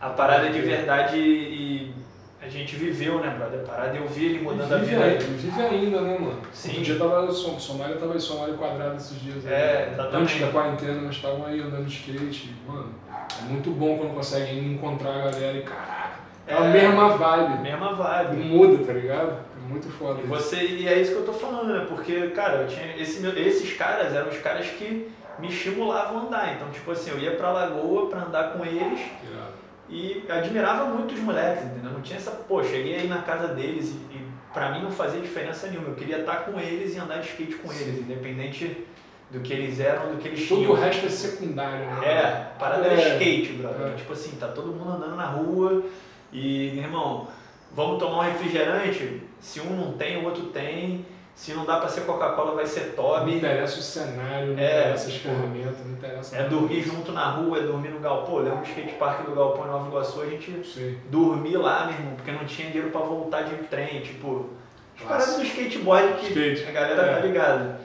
a 0.00 0.10
parada 0.10 0.48
de 0.50 0.60
verdade 0.60 1.16
e 1.18 1.79
gente 2.50 2.76
viveu, 2.76 3.18
né, 3.20 3.34
brother? 3.36 3.60
A 3.60 3.62
parada 3.64 3.96
eu 3.96 4.06
vi 4.06 4.26
ele 4.26 4.38
mudando 4.42 4.72
a 4.72 4.76
vive, 4.78 4.90
vida. 4.94 5.04
aí- 5.04 5.18
vive 5.18 5.62
ainda, 5.62 6.00
né, 6.00 6.18
mano? 6.18 6.40
Sim. 6.52 6.68
Outro 6.70 6.84
dia 6.84 6.98
tava 6.98 7.26
em 7.26 7.32
Som- 7.32 7.58
Somália, 7.58 7.96
tava 7.96 8.16
em 8.16 8.20
Somália 8.20 8.54
quadrado 8.54 8.96
esses 8.96 9.20
dias. 9.20 9.46
aí. 9.46 9.52
É, 9.52 9.88
exatamente. 9.92 10.16
Antes 10.34 10.40
da 10.40 10.46
quarentena, 10.52 11.00
nós 11.02 11.14
estavam 11.16 11.46
aí 11.46 11.60
andando 11.60 11.84
de 11.86 11.94
skate. 11.94 12.54
Mano, 12.66 12.94
é 13.40 13.42
muito 13.48 13.70
bom 13.70 13.98
quando 13.98 14.14
consegue 14.14 14.58
encontrar 14.58 15.10
a 15.14 15.30
galera 15.30 15.56
e 15.58 15.62
caraca. 15.62 16.20
É, 16.46 16.54
a 16.54 16.64
É. 16.64 16.72
mesma 16.72 17.08
vibe. 17.16 17.62
Mesma 17.62 17.92
vibe. 17.94 18.36
muda, 18.42 18.84
tá 18.84 18.92
ligado? 18.92 19.30
É 19.56 19.68
muito 19.68 19.88
foda. 19.88 20.18
E 20.20 20.24
isso. 20.24 20.28
você, 20.28 20.56
e 20.64 20.88
é 20.88 20.98
isso 21.00 21.12
que 21.12 21.18
eu 21.18 21.26
tô 21.26 21.32
falando, 21.32 21.72
né? 21.72 21.86
Porque, 21.88 22.28
cara, 22.28 22.62
eu 22.62 22.66
tinha, 22.68 22.96
esse 22.96 23.24
esses 23.38 23.72
caras 23.76 24.12
eram 24.14 24.28
os 24.28 24.38
caras 24.38 24.66
que 24.66 25.08
me 25.38 25.48
estimulavam 25.48 26.18
a 26.18 26.22
andar. 26.22 26.54
Então, 26.56 26.68
tipo 26.70 26.90
assim, 26.90 27.10
eu 27.12 27.18
ia 27.20 27.36
pra 27.36 27.52
Lagoa 27.52 28.08
pra 28.10 28.22
andar 28.24 28.52
com 28.52 28.64
eles 28.64 29.00
Irado. 29.22 29.49
E 29.90 30.24
admirava 30.28 30.86
muito 30.86 31.14
os 31.14 31.20
moleques, 31.20 31.64
entendeu? 31.64 31.90
Não 31.92 32.00
tinha 32.00 32.18
essa, 32.18 32.30
pô, 32.30 32.62
cheguei 32.62 32.94
aí 32.96 33.08
na 33.08 33.22
casa 33.22 33.48
deles 33.48 33.88
e, 33.90 34.16
e 34.16 34.26
pra 34.54 34.70
mim 34.72 34.82
não 34.82 34.90
fazia 34.90 35.20
diferença 35.20 35.66
nenhuma. 35.66 35.88
Eu 35.88 35.94
queria 35.94 36.20
estar 36.20 36.44
com 36.44 36.58
eles 36.60 36.94
e 36.94 36.98
andar 36.98 37.18
de 37.18 37.28
skate 37.28 37.56
com 37.56 37.72
eles, 37.72 37.98
independente 37.98 38.86
do 39.30 39.40
que 39.40 39.52
eles 39.52 39.78
eram, 39.80 40.12
do 40.12 40.18
que 40.18 40.28
eles 40.28 40.48
Todo 40.48 40.58
tinham. 40.58 40.72
o 40.72 40.74
resto 40.74 41.06
é 41.06 41.08
secundário, 41.08 41.86
né? 41.86 42.00
É, 42.04 42.58
parada 42.58 42.86
era 42.86 43.00
É. 43.00 43.12
skate, 43.14 43.52
brother. 43.54 43.88
É. 43.88 43.94
Tipo 43.94 44.12
assim, 44.12 44.36
tá 44.38 44.48
todo 44.48 44.68
mundo 44.72 44.90
andando 44.92 45.16
na 45.16 45.26
rua 45.26 45.82
e, 46.32 46.78
irmão, 46.78 47.28
vamos 47.74 47.98
tomar 47.98 48.18
um 48.18 48.30
refrigerante? 48.30 49.22
Se 49.40 49.60
um 49.60 49.70
não 49.76 49.92
tem, 49.92 50.18
o 50.18 50.24
outro 50.24 50.44
tem. 50.46 51.04
Se 51.40 51.54
não 51.54 51.64
dá 51.64 51.78
pra 51.78 51.88
ser 51.88 52.02
Coca-Cola, 52.02 52.54
vai 52.54 52.66
ser 52.66 52.88
Não 52.88 53.02
Toby. 53.02 53.36
interessa 53.36 53.78
o 53.78 53.82
cenário, 53.82 54.48
não 54.48 54.58
É, 54.62 54.80
interessa 54.82 55.06
as 55.08 55.12
tipo, 55.14 55.28
ferramentas, 55.30 55.86
não 55.86 55.92
interessa 55.92 56.36
É 56.36 56.42
dormir 56.46 56.82
disso. 56.82 56.94
junto 56.94 57.12
na 57.12 57.30
rua, 57.30 57.56
é 57.56 57.62
dormir 57.62 57.88
no 57.88 57.98
galpão. 57.98 58.26
Pô, 58.30 58.38
lembra 58.40 58.58
do 58.58 58.66
skate 58.68 58.92
park 58.96 59.24
do 59.24 59.34
galpão 59.34 59.64
em 59.64 59.68
Nova 59.70 59.88
Iguaçu, 59.88 60.20
a 60.20 60.26
gente 60.26 60.50
dormir 61.08 61.56
lá, 61.56 61.86
meu 61.86 61.94
irmão, 61.94 62.14
porque 62.14 62.30
não 62.30 62.44
tinha 62.44 62.68
dinheiro 62.68 62.90
pra 62.90 63.00
voltar 63.00 63.40
de 63.44 63.54
trem, 63.68 64.02
tipo, 64.02 64.50
as 64.98 65.02
paradas 65.08 65.36
do 65.36 65.42
skateboard 65.42 66.12
que 66.20 66.26
Skate. 66.26 66.68
a 66.68 66.72
galera 66.72 67.02
É. 67.06 67.14
tá 67.14 67.20
ligada. 67.26 67.80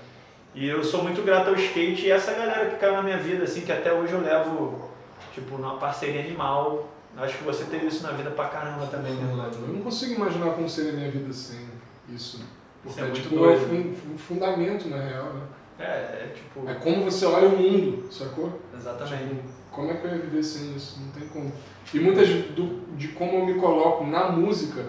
E 0.53 0.67
eu 0.67 0.83
sou 0.83 1.01
muito 1.01 1.21
grato 1.21 1.47
ao 1.47 1.55
skate 1.55 2.07
e 2.07 2.11
essa 2.11 2.33
galera 2.33 2.65
que 2.69 2.75
caiu 2.75 2.91
na 2.95 3.03
minha 3.03 3.17
vida, 3.19 3.45
assim, 3.45 3.61
que 3.61 3.71
até 3.71 3.93
hoje 3.93 4.11
eu 4.11 4.19
levo, 4.19 4.89
tipo, 5.33 5.57
numa 5.57 5.77
parceria 5.77 6.19
animal. 6.19 6.89
Acho 7.15 7.37
que 7.37 7.43
você 7.45 7.63
teve 7.63 7.87
isso 7.87 8.03
na 8.03 8.11
vida 8.11 8.31
pra 8.31 8.49
caramba 8.49 8.85
também, 8.87 9.13
né? 9.13 9.49
Eu 9.65 9.73
não 9.75 9.81
consigo 9.81 10.13
imaginar 10.15 10.51
como 10.51 10.67
seria 10.69 10.91
a 10.91 10.95
minha 10.95 11.09
vida 11.09 11.31
sem 11.31 11.61
isso. 12.09 12.43
Porque 12.85 13.01
é 13.01 13.03
é, 13.03 13.11
tipo, 13.11 13.35
doido. 13.35 13.51
é 13.51 13.77
um 13.79 13.93
fun- 13.95 14.17
fundamento, 14.17 14.87
na 14.89 14.97
real, 14.97 15.33
né? 15.33 15.41
É, 15.79 15.83
é 15.83 16.31
tipo, 16.33 16.69
É 16.69 16.73
como 16.75 17.03
você 17.03 17.25
olha 17.25 17.47
o 17.49 17.57
mundo, 17.57 18.07
sacou? 18.11 18.61
exatamente. 18.77 19.25
Tipo, 19.35 19.41
como 19.71 19.91
é 19.91 19.95
que 19.95 20.05
eu 20.07 20.11
ia 20.11 20.17
viver 20.19 20.43
sem 20.43 20.73
isso? 20.75 21.01
Não 21.01 21.11
tem 21.11 21.27
como. 21.27 21.51
E 21.93 21.99
muitas 21.99 22.29
do, 22.29 22.81
de 22.95 23.09
como 23.09 23.39
eu 23.39 23.45
me 23.45 23.55
coloco 23.55 24.05
na 24.05 24.29
música, 24.29 24.85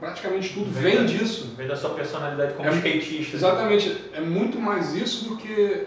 praticamente 0.00 0.52
tudo 0.52 0.70
Vem 0.70 0.82
vem 0.82 0.96
da- 0.96 1.02
disso. 1.04 1.54
Vem 1.56 1.66
da 1.66 1.76
sua 1.76 1.90
personalidade 1.90 2.54
como 2.54 2.68
É- 2.68 2.72
skatista. 2.72 3.36
Exatamente. 3.36 4.10
É 4.12 4.20
muito 4.20 4.58
mais 4.58 4.94
isso 4.94 5.28
do 5.30 5.36
que 5.36 5.86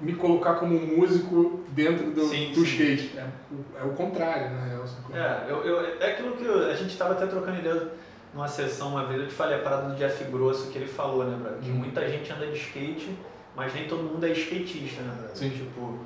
me 0.00 0.14
colocar 0.16 0.54
como 0.54 0.74
músico 0.78 1.60
dentro 1.68 2.10
do, 2.10 2.24
Sim, 2.26 2.48
do 2.52 2.64
sim. 2.66 2.94
skate. 2.94 3.16
É, 3.16 3.24
o- 3.52 3.78
é 3.80 3.84
o 3.84 3.90
contrário, 3.94 4.50
na 4.50 4.64
real. 4.64 4.86
Sacou? 4.86 5.16
É, 5.16 5.44
eu, 5.48 5.64
eu, 5.64 6.00
é 6.00 6.10
aquilo 6.10 6.32
que 6.36 6.46
a 6.46 6.74
gente 6.74 6.96
tava 6.96 7.12
até 7.12 7.26
trocando 7.26 7.58
ideia 7.60 7.92
numa 8.34 8.48
sessão 8.48 8.88
uma 8.88 9.04
vez, 9.04 9.20
eu 9.20 9.28
te 9.28 9.34
falei 9.34 9.56
a 9.56 9.62
parada 9.62 9.88
do 9.90 9.96
Jeff 9.96 10.24
Grosso 10.24 10.70
que 10.70 10.78
ele 10.78 10.86
falou, 10.88 11.24
né? 11.24 11.38
Que 11.62 11.70
Uhum. 11.70 11.76
muita 11.76 12.06
gente 12.08 12.32
anda 12.32 12.46
de 12.46 12.56
skate, 12.58 13.16
mas 13.54 13.72
nem 13.72 13.86
todo 13.86 14.02
mundo 14.02 14.24
é 14.26 14.30
skatista, 14.30 15.02
né? 15.02 15.28
Sim. 15.34 15.50
Tipo, 15.50 15.98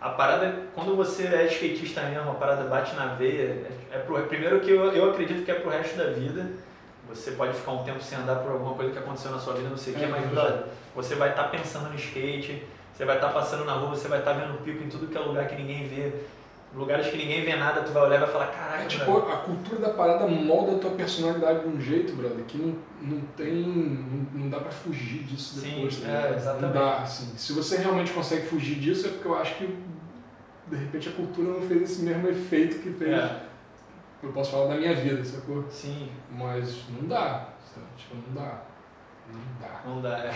a 0.00 0.10
parada, 0.10 0.62
quando 0.74 0.96
você 0.96 1.24
é 1.26 1.46
skatista 1.46 2.02
mesmo, 2.02 2.30
a 2.30 2.34
parada 2.34 2.64
bate 2.64 2.94
na 2.96 3.14
veia, 3.14 3.42
é, 3.42 3.96
é 3.96 3.98
pro, 3.98 4.20
primeiro 4.22 4.60
que 4.60 4.70
eu, 4.70 4.84
eu 4.92 5.10
acredito 5.10 5.44
que 5.44 5.50
é 5.50 5.54
pro 5.54 5.70
resto 5.70 5.96
da 5.98 6.06
vida. 6.10 6.46
Você 7.08 7.32
pode 7.32 7.54
ficar 7.54 7.70
um 7.72 7.84
tempo 7.84 8.02
sem 8.02 8.18
andar 8.18 8.36
por 8.36 8.50
alguma 8.50 8.74
coisa 8.74 8.90
que 8.92 8.98
aconteceu 8.98 9.30
na 9.30 9.38
sua 9.38 9.54
vida, 9.54 9.68
não 9.68 9.76
sei 9.76 9.92
o 9.92 9.96
É, 9.96 10.00
que, 10.00 10.06
mas, 10.06 10.26
brother, 10.28 10.64
você 10.94 11.14
vai 11.14 11.30
estar 11.30 11.44
pensando 11.44 11.88
no 11.90 11.94
skate, 11.94 12.64
você 12.92 13.04
vai 13.04 13.16
estar 13.16 13.28
passando 13.28 13.64
na 13.64 13.74
rua, 13.74 13.90
você 13.90 14.08
vai 14.08 14.18
estar 14.18 14.32
vendo 14.32 14.58
pico 14.64 14.82
em 14.82 14.88
tudo 14.88 15.06
que 15.06 15.16
é 15.16 15.20
lugar 15.20 15.46
que 15.46 15.54
ninguém 15.54 15.86
vê. 15.86 16.12
Lugares 16.74 17.06
que 17.06 17.16
ninguém 17.16 17.42
vê 17.44 17.56
nada, 17.56 17.82
tu 17.82 17.92
vai 17.92 18.02
olhar 18.02 18.16
e 18.16 18.20
vai 18.20 18.28
falar, 18.30 18.46
caraca, 18.48 18.82
É, 18.82 18.86
tipo, 18.86 19.04
brother. 19.06 19.34
a 19.34 19.36
cultura 19.38 19.80
da 19.80 19.88
parada 19.94 20.26
molda 20.26 20.76
a 20.76 20.78
tua 20.78 20.90
personalidade 20.90 21.60
de 21.60 21.68
um 21.68 21.80
jeito, 21.80 22.12
brother, 22.14 22.44
que 22.44 22.58
não, 22.58 22.76
não 23.00 23.20
tem. 23.36 23.62
Não, 23.62 24.40
não 24.42 24.50
dá 24.50 24.58
pra 24.60 24.70
fugir 24.70 25.22
disso 25.22 25.60
Sim, 25.60 25.70
depois. 25.76 26.00
tá 26.00 26.06
é, 26.08 26.16
ligado? 26.16 26.34
exatamente. 26.34 26.62
Não 26.62 26.72
dá, 26.72 26.96
assim. 26.98 27.36
Se 27.38 27.52
você 27.54 27.76
realmente 27.78 28.12
consegue 28.12 28.46
fugir 28.46 28.74
disso, 28.74 29.06
é 29.06 29.10
porque 29.10 29.26
eu 29.28 29.38
acho 29.38 29.54
que 29.56 29.78
de 30.66 30.76
repente 30.76 31.08
a 31.08 31.12
cultura 31.12 31.48
não 31.48 31.62
fez 31.62 31.82
esse 31.82 32.02
mesmo 32.02 32.28
efeito 32.28 32.80
que 32.82 32.90
fez. 32.90 33.10
É, 33.10 33.42
Eu 34.22 34.32
posso 34.32 34.50
falar 34.50 34.74
da 34.74 34.80
minha 34.80 34.94
vida, 34.94 35.24
sacou? 35.24 35.64
sim, 35.70 36.10
Mas 36.30 36.84
não 36.90 37.08
dá. 37.08 37.48
sabe? 37.74 37.86
Tipo, 37.96 38.16
não 38.16 38.34
dá. 38.34 38.62
Não 39.32 39.40
dá. 39.60 39.82
não 39.86 40.02
dá. 40.02 40.18
É. 40.18 40.32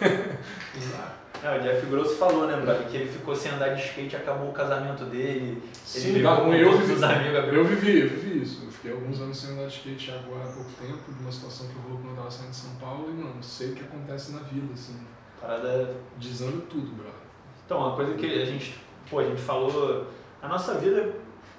Não 0.74 0.90
dá. 0.98 1.14
É, 1.42 1.58
o 1.58 1.62
Jeff 1.62 1.86
Grosso 1.86 2.16
falou, 2.16 2.46
né, 2.46 2.56
brother, 2.56 2.86
que 2.86 2.96
ele 2.98 3.10
ficou 3.10 3.34
sem 3.34 3.50
andar 3.50 3.70
de 3.70 3.82
skate, 3.82 4.14
acabou 4.14 4.50
o 4.50 4.52
casamento 4.52 5.04
dele, 5.06 5.62
Sim, 5.84 6.16
ele. 6.16 6.26
Eu 6.26 6.78
vivi, 6.78 6.92
os 6.92 7.02
amigos, 7.02 7.54
eu 7.54 7.64
vivi, 7.64 8.00
eu 8.00 8.08
vivi 8.10 8.42
isso. 8.42 8.64
Eu 8.64 8.70
fiquei 8.70 8.92
alguns 8.92 9.20
anos 9.20 9.38
sem 9.38 9.52
andar 9.52 9.66
de 9.66 9.74
skate 9.74 10.12
agora 10.12 10.44
há 10.44 10.52
pouco 10.52 10.70
tempo, 10.72 10.98
de 11.10 11.22
uma 11.22 11.32
situação 11.32 11.68
que 11.68 11.74
rolou 11.78 11.98
quando 11.98 12.10
eu 12.10 12.16
tava 12.16 12.30
saindo 12.30 12.50
de 12.50 12.56
São 12.56 12.74
Paulo 12.74 13.06
e, 13.08 13.12
mano, 13.12 13.42
sei 13.42 13.70
o 13.70 13.74
que 13.74 13.82
acontece 13.84 14.32
na 14.32 14.40
vida, 14.40 14.66
assim. 14.74 14.96
parada 15.40 15.96
Desanda 16.18 16.62
tudo, 16.68 16.92
brother. 16.92 17.20
Então, 17.64 17.78
uma 17.78 17.96
coisa 17.96 18.14
que 18.14 18.26
a 18.26 18.44
gente, 18.44 18.78
pô, 19.08 19.20
a 19.20 19.24
gente 19.24 19.40
falou, 19.40 20.08
a 20.42 20.48
nossa 20.48 20.74
vida, 20.74 21.14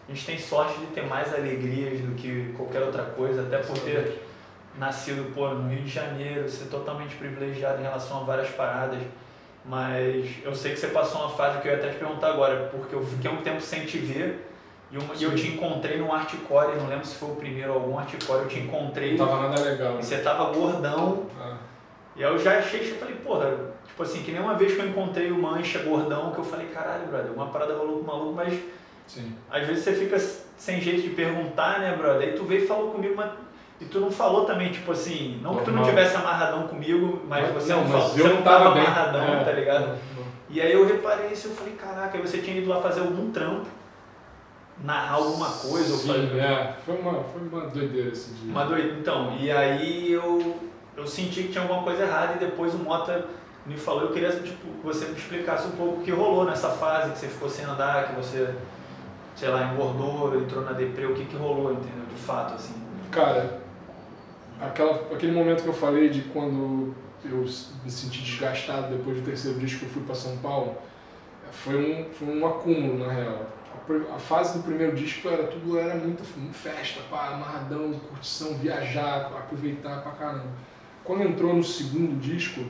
a 0.07 0.13
gente 0.13 0.25
tem 0.25 0.37
sorte 0.37 0.79
de 0.79 0.87
ter 0.87 1.07
mais 1.07 1.33
alegrias 1.33 2.01
do 2.01 2.13
que 2.13 2.53
qualquer 2.55 2.83
outra 2.83 3.03
coisa, 3.05 3.41
até 3.41 3.57
por 3.57 3.79
ter 3.79 4.27
nascido, 4.77 5.33
pô, 5.33 5.49
no 5.49 5.69
Rio 5.69 5.81
de 5.81 5.89
Janeiro, 5.89 6.47
ser 6.47 6.65
totalmente 6.65 7.15
privilegiado 7.15 7.79
em 7.79 7.83
relação 7.83 8.21
a 8.21 8.23
várias 8.23 8.49
paradas. 8.49 9.01
Mas 9.63 10.25
eu 10.43 10.55
sei 10.55 10.73
que 10.73 10.79
você 10.79 10.87
passou 10.87 11.21
uma 11.21 11.29
fase 11.29 11.59
que 11.61 11.67
eu 11.67 11.71
ia 11.73 11.77
até 11.77 11.89
te 11.89 11.97
perguntar 11.97 12.29
agora, 12.29 12.69
porque 12.71 12.95
eu 12.95 13.05
fiquei 13.05 13.29
um 13.29 13.37
tempo 13.37 13.61
sem 13.61 13.85
te 13.85 13.99
ver 13.99 14.47
e, 14.91 14.97
uma- 14.97 15.13
e 15.15 15.23
eu 15.23 15.35
te 15.35 15.47
encontrei 15.47 15.97
num 15.97 16.09
hardcore, 16.09 16.77
não 16.77 16.87
lembro 16.87 17.05
se 17.05 17.15
foi 17.15 17.29
o 17.29 17.35
primeiro 17.35 17.73
ou 17.73 17.79
algum 17.79 17.93
hardcore, 17.95 18.39
eu 18.43 18.47
te 18.47 18.59
encontrei 18.59 19.15
Não 19.15 19.27
tava 19.27 19.49
nada 19.49 19.61
legal. 19.61 19.99
e 19.99 20.03
você 20.03 20.17
tava 20.17 20.51
gordão, 20.51 21.27
Ah, 21.39 21.57
e 22.15 22.23
aí 22.23 22.31
eu 22.31 22.39
já 22.39 22.57
achei, 22.57 22.91
eu 22.91 22.95
falei, 22.95 23.15
porra, 23.17 23.55
tipo 23.87 24.01
assim, 24.03 24.23
que 24.23 24.31
nem 24.31 24.41
uma 24.41 24.55
vez 24.55 24.73
que 24.73 24.79
eu 24.79 24.87
encontrei 24.87 25.31
o 25.31 25.37
Mancha 25.37 25.79
gordão, 25.79 26.31
que 26.31 26.39
eu 26.39 26.43
falei, 26.43 26.67
caralho, 26.67 27.05
brother, 27.05 27.31
uma 27.31 27.47
parada 27.47 27.75
rolou 27.77 27.99
com 27.99 28.03
o 28.03 28.07
maluco, 28.07 28.33
mas 28.33 28.59
sim. 29.07 29.31
às 29.49 29.65
vezes 29.67 29.83
você 29.83 29.93
fica 29.93 30.17
sem 30.57 30.81
jeito 30.81 31.03
de 31.03 31.09
perguntar, 31.11 31.79
né, 31.79 31.95
brother? 31.95 32.29
Aí 32.29 32.33
tu 32.35 32.43
veio 32.45 32.63
e 32.63 32.67
falou 32.67 32.91
comigo, 32.91 33.13
mas. 33.15 33.31
E 33.81 33.85
tu 33.85 33.99
não 33.99 34.11
falou 34.11 34.45
também, 34.45 34.71
tipo 34.71 34.91
assim, 34.91 35.39
não 35.41 35.55
que 35.57 35.65
tu 35.65 35.71
não 35.71 35.83
tivesse 35.83 36.15
amarradão 36.15 36.67
comigo, 36.67 37.23
mas 37.27 37.51
você 37.51 37.73
não, 37.73 37.81
mas 37.83 37.91
falou, 37.91 38.17
eu 38.17 38.27
você 38.27 38.33
não 38.33 38.41
tava 38.43 38.65
amarradão, 38.69 39.23
É, 39.23 39.43
tá 39.43 39.51
ligado? 39.51 39.87
não. 39.87 40.21
E 40.49 40.61
aí 40.61 40.71
eu 40.71 40.85
reparei 40.85 41.31
isso, 41.31 41.47
eu 41.47 41.55
falei, 41.55 41.73
caraca, 41.73 42.15
aí 42.17 42.21
você 42.21 42.37
tinha 42.39 42.57
ido 42.57 42.69
lá 42.69 42.79
fazer 42.81 42.99
algum 43.01 43.31
trampo, 43.31 43.65
narrar 44.83 45.15
alguma 45.15 45.49
coisa, 45.49 45.93
ou 45.93 45.99
Sim, 45.99 46.07
fazer. 46.07 46.37
é. 46.39 46.75
Foi 46.85 46.95
uma, 46.97 47.23
foi 47.23 47.41
uma 47.41 47.67
doideira 47.67 48.09
esse 48.09 48.31
dia. 48.33 48.51
Uma 48.51 48.65
doida. 48.65 48.99
Então, 48.99 49.35
e 49.39 49.49
aí 49.51 50.11
eu, 50.11 50.57
eu 50.95 51.07
senti 51.07 51.43
que 51.43 51.49
tinha 51.51 51.63
alguma 51.63 51.83
coisa 51.83 52.03
errada 52.03 52.33
e 52.35 52.39
depois 52.39 52.73
o 52.73 52.77
Mota 52.79 53.25
me 53.65 53.77
falou, 53.77 54.03
eu 54.03 54.11
queria 54.11 54.29
tipo, 54.31 54.67
que 54.79 54.85
você 54.85 55.05
me 55.05 55.13
explicasse 55.15 55.67
um 55.67 55.71
pouco 55.71 56.01
o 56.01 56.03
que 56.03 56.11
rolou 56.11 56.45
nessa 56.45 56.69
fase, 56.69 57.11
que 57.13 57.19
você 57.19 57.27
ficou 57.27 57.49
sem 57.49 57.63
andar, 57.65 58.09
que 58.09 58.15
você, 58.15 58.53
sei 59.35 59.49
lá, 59.49 59.63
engordou, 59.71 60.35
entrou 60.35 60.63
na 60.63 60.73
deprê, 60.73 61.05
o 61.05 61.13
que 61.13 61.25
que 61.25 61.35
rolou, 61.37 61.71
entendeu? 61.71 62.05
De 62.09 62.21
fato, 62.21 62.55
assim. 62.55 62.73
Cara, 63.11 63.60
aquela, 64.61 65.13
aquele 65.13 65.31
momento 65.31 65.63
que 65.63 65.69
eu 65.69 65.73
falei 65.73 66.09
de 66.09 66.21
quando 66.21 66.93
eu 67.25 67.45
me 67.83 67.91
senti 67.91 68.21
desgastado 68.21 68.95
depois 68.95 69.17
do 69.17 69.25
terceiro 69.25 69.59
disco 69.59 69.79
que 69.79 69.85
eu 69.85 69.89
fui 69.89 70.03
para 70.03 70.15
São 70.15 70.37
Paulo, 70.37 70.75
foi 71.51 71.75
um, 71.75 72.13
foi 72.13 72.27
um 72.27 72.45
acúmulo, 72.47 72.99
na 72.99 73.11
real. 73.11 73.47
A, 73.73 74.15
a 74.15 74.19
fase 74.19 74.57
do 74.57 74.63
primeiro 74.63 74.95
disco 74.95 75.27
era 75.27 75.47
tudo 75.47 75.77
era 75.77 75.95
muito 75.95 76.23
festa, 76.53 77.01
pá, 77.09 77.29
amarradão, 77.29 77.93
curtição, 77.93 78.53
viajar, 78.55 79.25
aproveitar 79.25 80.01
pra 80.01 80.11
caramba. 80.11 80.45
Quando 81.03 81.23
entrou 81.23 81.53
no 81.53 81.63
segundo 81.63 82.19
disco, 82.19 82.61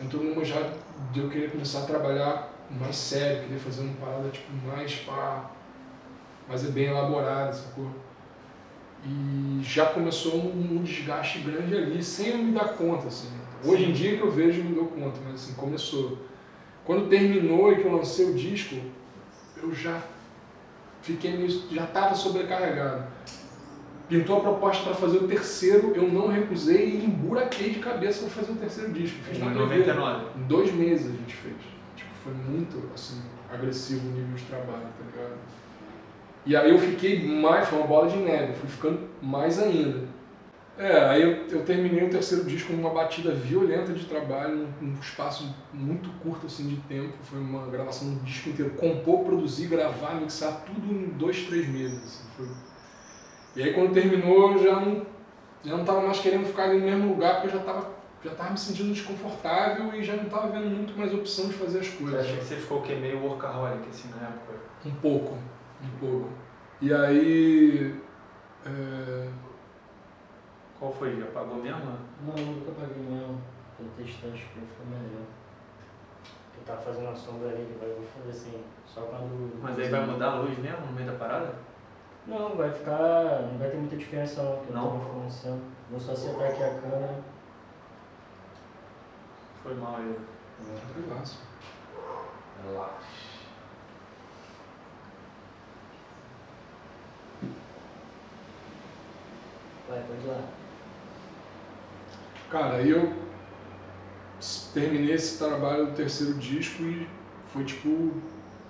entrou 0.00 0.22
numa 0.22 0.44
já 0.44 0.72
de 1.12 1.20
eu 1.20 1.28
querer 1.28 1.50
começar 1.50 1.80
a 1.80 1.86
trabalhar 1.86 2.48
mais 2.70 2.96
sério, 2.96 3.42
queria 3.42 3.58
fazer 3.58 3.82
uma 3.82 3.94
parada 3.94 4.28
tipo 4.28 4.52
mais 4.66 4.94
pá, 5.00 5.50
mas 6.48 6.64
é 6.64 6.70
bem 6.70 6.86
elaborada, 6.86 7.52
sacou? 7.52 7.90
E 9.04 9.60
já 9.62 9.86
começou 9.86 10.36
um, 10.36 10.78
um 10.78 10.82
desgaste 10.82 11.38
grande 11.40 11.74
ali, 11.74 12.02
sem 12.02 12.28
eu 12.30 12.38
me 12.38 12.52
dar 12.52 12.74
conta, 12.74 13.08
assim. 13.08 13.28
Hoje 13.64 13.84
em 13.84 13.92
dia 13.92 14.16
que 14.16 14.22
eu 14.22 14.30
vejo, 14.30 14.62
me 14.62 14.74
dou 14.74 14.86
conta, 14.86 15.18
mas 15.24 15.34
assim, 15.34 15.54
começou. 15.54 16.18
Quando 16.84 17.08
terminou 17.08 17.72
e 17.72 17.76
que 17.76 17.84
eu 17.84 17.96
lancei 17.96 18.30
o 18.30 18.34
disco, 18.34 18.76
eu 19.62 19.72
já 19.74 20.02
fiquei 21.02 21.36
meio, 21.36 21.50
já 21.70 21.84
estava 21.84 22.14
sobrecarregado. 22.14 23.04
Pintou 24.08 24.38
a 24.38 24.40
proposta 24.40 24.82
para 24.82 24.94
fazer 24.94 25.18
o 25.18 25.28
terceiro, 25.28 25.92
eu 25.94 26.10
não 26.10 26.26
recusei 26.26 26.96
e 26.96 27.04
emburaquei 27.04 27.70
de 27.70 27.78
cabeça 27.78 28.22
para 28.22 28.30
fazer 28.30 28.52
o 28.52 28.56
terceiro 28.56 28.92
disco. 28.92 29.18
Fiz 29.22 29.38
em 29.38 29.50
99. 29.50 30.26
Em 30.36 30.42
dois 30.48 30.72
meses 30.72 31.06
a 31.06 31.16
gente 31.16 31.36
fez. 31.36 31.54
Tipo, 31.94 32.10
foi 32.24 32.32
muito 32.32 32.82
assim, 32.92 33.22
agressivo 33.52 34.08
o 34.08 34.10
nível 34.10 34.34
de 34.34 34.44
trabalho, 34.44 34.82
tá 34.98 35.04
ligado? 35.06 35.38
E 36.46 36.56
aí 36.56 36.70
eu 36.70 36.78
fiquei 36.78 37.26
mais, 37.26 37.68
foi 37.68 37.78
uma 37.78 37.86
bola 37.86 38.08
de 38.08 38.16
neve, 38.16 38.54
fui 38.54 38.68
ficando 38.68 39.08
mais 39.20 39.58
ainda. 39.58 40.08
É, 40.78 40.98
aí 41.10 41.22
eu, 41.22 41.46
eu, 41.48 41.62
terminei 41.62 42.02
o 42.02 42.10
terceiro 42.10 42.44
disco 42.44 42.72
numa 42.72 42.88
batida 42.88 43.32
violenta 43.34 43.92
de 43.92 44.06
trabalho, 44.06 44.66
num, 44.80 44.98
espaço 44.98 45.54
muito 45.74 46.08
curto 46.22 46.46
assim 46.46 46.68
de 46.68 46.76
tempo. 46.76 47.12
Foi 47.22 47.38
uma 47.38 47.66
gravação 47.66 48.14
do 48.14 48.20
disco 48.20 48.48
inteiro. 48.48 48.70
Compor, 48.72 49.24
produzir, 49.24 49.66
gravar, 49.66 50.14
mixar, 50.14 50.64
tudo 50.64 50.90
em 50.90 51.10
dois, 51.10 51.44
três 51.44 51.68
meses. 51.68 51.98
Assim, 51.98 52.24
foi... 52.34 52.48
E 53.56 53.62
aí 53.62 53.74
quando 53.74 53.92
terminou 53.92 54.52
eu 54.52 54.62
já 54.62 54.80
não, 54.80 55.06
já 55.62 55.76
não 55.76 55.84
tava 55.84 56.00
mais 56.00 56.18
querendo 56.20 56.46
ficar 56.46 56.64
ali 56.64 56.78
no 56.78 56.86
mesmo 56.86 57.08
lugar, 57.10 57.34
porque 57.34 57.48
eu 57.48 57.52
já 57.52 57.58
estava 57.58 58.00
já 58.22 58.34
tava 58.34 58.50
me 58.50 58.58
sentindo 58.58 58.92
desconfortável 58.92 59.94
e 59.94 60.02
já 60.02 60.14
não 60.14 60.24
estava 60.24 60.48
vendo 60.48 60.66
muito 60.66 60.96
mais 60.98 61.12
opção 61.12 61.48
de 61.48 61.54
fazer 61.54 61.80
as 61.80 61.88
coisas. 61.88 62.20
Você 62.20 62.32
acha 62.32 62.36
que 62.36 62.44
você 62.44 62.56
ficou 62.56 62.82
que 62.82 62.94
meio 62.94 63.22
workaholic 63.22 63.88
assim 63.88 64.10
na 64.10 64.28
época? 64.28 64.54
Um 64.84 64.90
pouco, 64.92 65.38
um 65.82 65.98
pouco. 65.98 66.28
E 66.80 66.92
aí. 66.92 68.00
É 68.66 69.40
qual 70.80 70.90
foi? 70.90 71.20
Já 71.20 71.26
pagou 71.26 71.56
mesmo? 71.56 71.98
Não, 72.22 72.34
nunca 72.34 72.72
paguei 72.72 73.02
mesmo. 73.02 73.38
Tô 73.76 73.84
testando 73.98 74.32
que 74.32 74.60
foi 74.76 74.86
melhor. 74.86 75.26
Eu 76.56 76.64
tava 76.64 76.80
fazendo 76.80 77.10
a 77.10 77.14
sombra 77.14 77.50
ali, 77.50 77.76
eu 77.80 77.96
vou 77.96 78.06
fazer 78.06 78.30
assim, 78.30 78.64
só 78.86 79.02
quando. 79.02 79.60
Mas 79.62 79.78
aí 79.78 79.90
vai 79.90 80.06
mudar 80.06 80.30
a 80.30 80.34
luz 80.36 80.58
mesmo 80.58 80.86
no 80.86 80.92
meio 80.92 81.06
da 81.06 81.18
parada? 81.18 81.54
Não, 82.26 82.56
vai 82.56 82.70
ficar. 82.70 83.42
não 83.42 83.58
vai 83.58 83.68
ter 83.68 83.76
muita 83.76 83.96
diferença 83.96 84.42
não, 84.42 84.56
porque 84.56 84.72
não? 84.72 84.84
eu 84.84 84.90
tô 84.90 84.96
informação. 84.96 85.60
Vou 85.90 86.00
só 86.00 86.12
acertar 86.12 86.48
aqui 86.48 86.62
a 86.62 86.80
câmera. 86.80 87.20
Foi 89.62 89.74
mal 89.74 89.96
aí. 89.96 90.18
Relaxa. 91.06 91.38
Relaxa. 92.64 93.19
Vai, 99.90 100.00
pode 100.04 100.24
lá. 100.24 100.40
Cara, 102.48 102.80
eu 102.80 103.12
terminei 104.72 105.14
esse 105.14 105.36
trabalho 105.36 105.86
do 105.86 105.92
terceiro 105.92 106.34
disco 106.34 106.84
e 106.84 107.08
foi 107.52 107.64
tipo. 107.64 108.12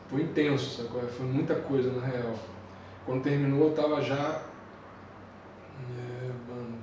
Foi 0.08 0.22
intenso, 0.22 0.82
sabe? 0.82 1.06
Foi 1.08 1.26
muita 1.26 1.54
coisa 1.54 1.92
na 1.92 2.04
real. 2.04 2.34
Quando 3.04 3.22
terminou 3.22 3.68
eu 3.68 3.74
tava 3.74 4.00
já. 4.00 4.42
É, 5.78 6.30
mano. 6.48 6.78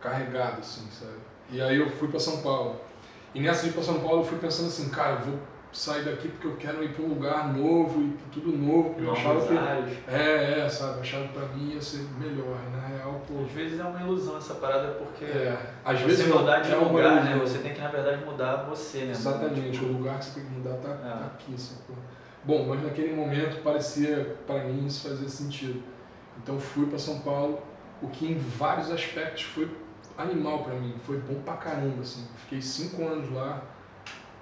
Carregado, 0.00 0.60
assim, 0.60 0.88
sabe? 0.90 1.18
E 1.50 1.60
aí 1.60 1.78
eu 1.78 1.90
fui 1.90 2.08
pra 2.08 2.18
São 2.18 2.40
Paulo. 2.40 2.80
E 3.34 3.40
nessa 3.40 3.64
de 3.64 3.68
ir 3.68 3.72
pra 3.74 3.82
São 3.82 4.00
Paulo 4.00 4.20
eu 4.20 4.24
fui 4.24 4.38
pensando 4.38 4.68
assim, 4.68 4.88
cara, 4.88 5.20
eu 5.20 5.26
vou 5.26 5.38
sair 5.76 6.04
daqui 6.04 6.28
porque 6.28 6.46
eu 6.46 6.56
quero 6.56 6.82
ir 6.82 6.94
para 6.94 7.04
um 7.04 7.08
lugar 7.08 7.52
novo 7.54 8.00
e 8.00 8.16
tudo 8.32 8.56
novo, 8.56 8.90
porque 8.90 9.04
eu 9.04 9.12
achava 9.12 9.46
que. 9.46 9.54
É, 10.10 10.60
é, 10.60 10.68
sabe, 10.68 11.00
achava 11.00 11.28
que 11.28 11.34
para 11.34 11.48
mim 11.48 11.74
ia 11.74 11.82
ser 11.82 12.06
melhor. 12.18 12.58
E 12.66 12.76
na 12.76 12.86
real, 12.86 13.20
pô. 13.28 13.44
Às 13.44 13.52
vezes 13.52 13.78
é 13.78 13.84
uma 13.84 14.00
ilusão 14.00 14.38
essa 14.38 14.54
parada 14.54 14.92
porque 14.94 15.26
é, 15.26 15.56
às 15.84 16.00
você 16.00 16.06
vezes 16.06 16.28
mudar 16.28 16.60
de 16.60 16.72
é 16.72 16.76
lugar, 16.76 17.24
né? 17.24 17.38
Você 17.38 17.58
tem 17.58 17.74
que 17.74 17.80
na 17.80 17.88
verdade 17.88 18.24
mudar 18.24 18.64
você, 18.68 19.00
né? 19.00 19.10
Exatamente, 19.10 19.72
tipo... 19.72 19.84
o 19.84 19.92
lugar 19.92 20.18
que 20.18 20.24
você 20.24 20.40
tem 20.40 20.48
que 20.48 20.54
mudar 20.54 20.76
tá, 20.76 20.88
é. 20.88 20.94
tá 20.94 21.30
aqui, 21.34 21.60
sacou? 21.60 21.96
Bom, 22.42 22.66
mas 22.68 22.82
naquele 22.82 23.14
momento 23.14 23.62
parecia 23.62 24.36
para 24.46 24.64
mim 24.64 24.86
isso 24.86 25.08
fazia 25.08 25.28
sentido. 25.28 25.82
Então 26.42 26.58
fui 26.58 26.86
para 26.86 26.98
São 26.98 27.20
Paulo, 27.20 27.60
o 28.00 28.08
que 28.08 28.26
em 28.26 28.38
vários 28.38 28.90
aspectos 28.90 29.42
foi 29.42 29.68
animal 30.16 30.60
para 30.60 30.74
mim, 30.74 30.94
foi 31.04 31.18
bom 31.18 31.42
pra 31.42 31.54
caramba, 31.54 32.00
assim. 32.00 32.26
Fiquei 32.44 32.62
cinco 32.62 33.02
anos 33.06 33.30
lá 33.30 33.62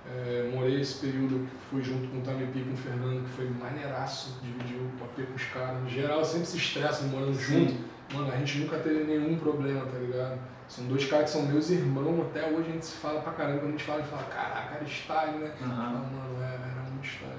é, 0.06 0.50
morei 0.54 0.80
esse 0.80 1.00
período, 1.00 1.48
fui 1.70 1.82
junto 1.82 2.08
com 2.08 2.18
o 2.18 2.20
Tamipi 2.20 2.60
com 2.60 2.74
o 2.74 2.76
Fernando, 2.76 3.24
que 3.24 3.30
foi 3.30 3.48
maneiraço, 3.48 4.38
dividiu 4.42 4.86
o 4.86 4.90
papel 4.98 5.26
com 5.26 5.34
os 5.34 5.44
caras. 5.44 5.82
Em 5.84 5.88
geral, 5.88 6.24
sempre 6.24 6.46
se 6.46 6.58
estressa 6.58 7.04
morando 7.04 7.34
Sim. 7.34 7.68
junto. 7.68 7.94
Mano, 8.12 8.30
a 8.30 8.36
gente 8.36 8.58
nunca 8.58 8.78
teve 8.78 9.04
nenhum 9.04 9.38
problema, 9.38 9.86
tá 9.86 9.98
ligado? 9.98 10.38
São 10.68 10.86
dois 10.86 11.06
caras 11.06 11.26
que 11.26 11.30
são 11.38 11.46
meus 11.46 11.70
irmãos, 11.70 12.26
até 12.26 12.46
hoje 12.48 12.68
a 12.68 12.72
gente 12.72 12.86
se 12.86 12.96
fala 12.96 13.20
pra 13.20 13.32
caramba. 13.32 13.60
Quando 13.60 13.68
a 13.68 13.72
gente 13.72 13.84
fala, 13.84 13.98
a 13.98 14.02
gente 14.02 14.10
fala, 14.10 14.24
caraca, 14.24 14.74
era 14.74 14.84
style, 14.84 15.38
né? 15.38 15.52
Uhum. 15.60 15.68
Fala, 15.68 15.90
mano, 15.90 16.42
é, 16.42 16.54
era 16.54 16.90
muito 16.90 17.06
style. 17.06 17.32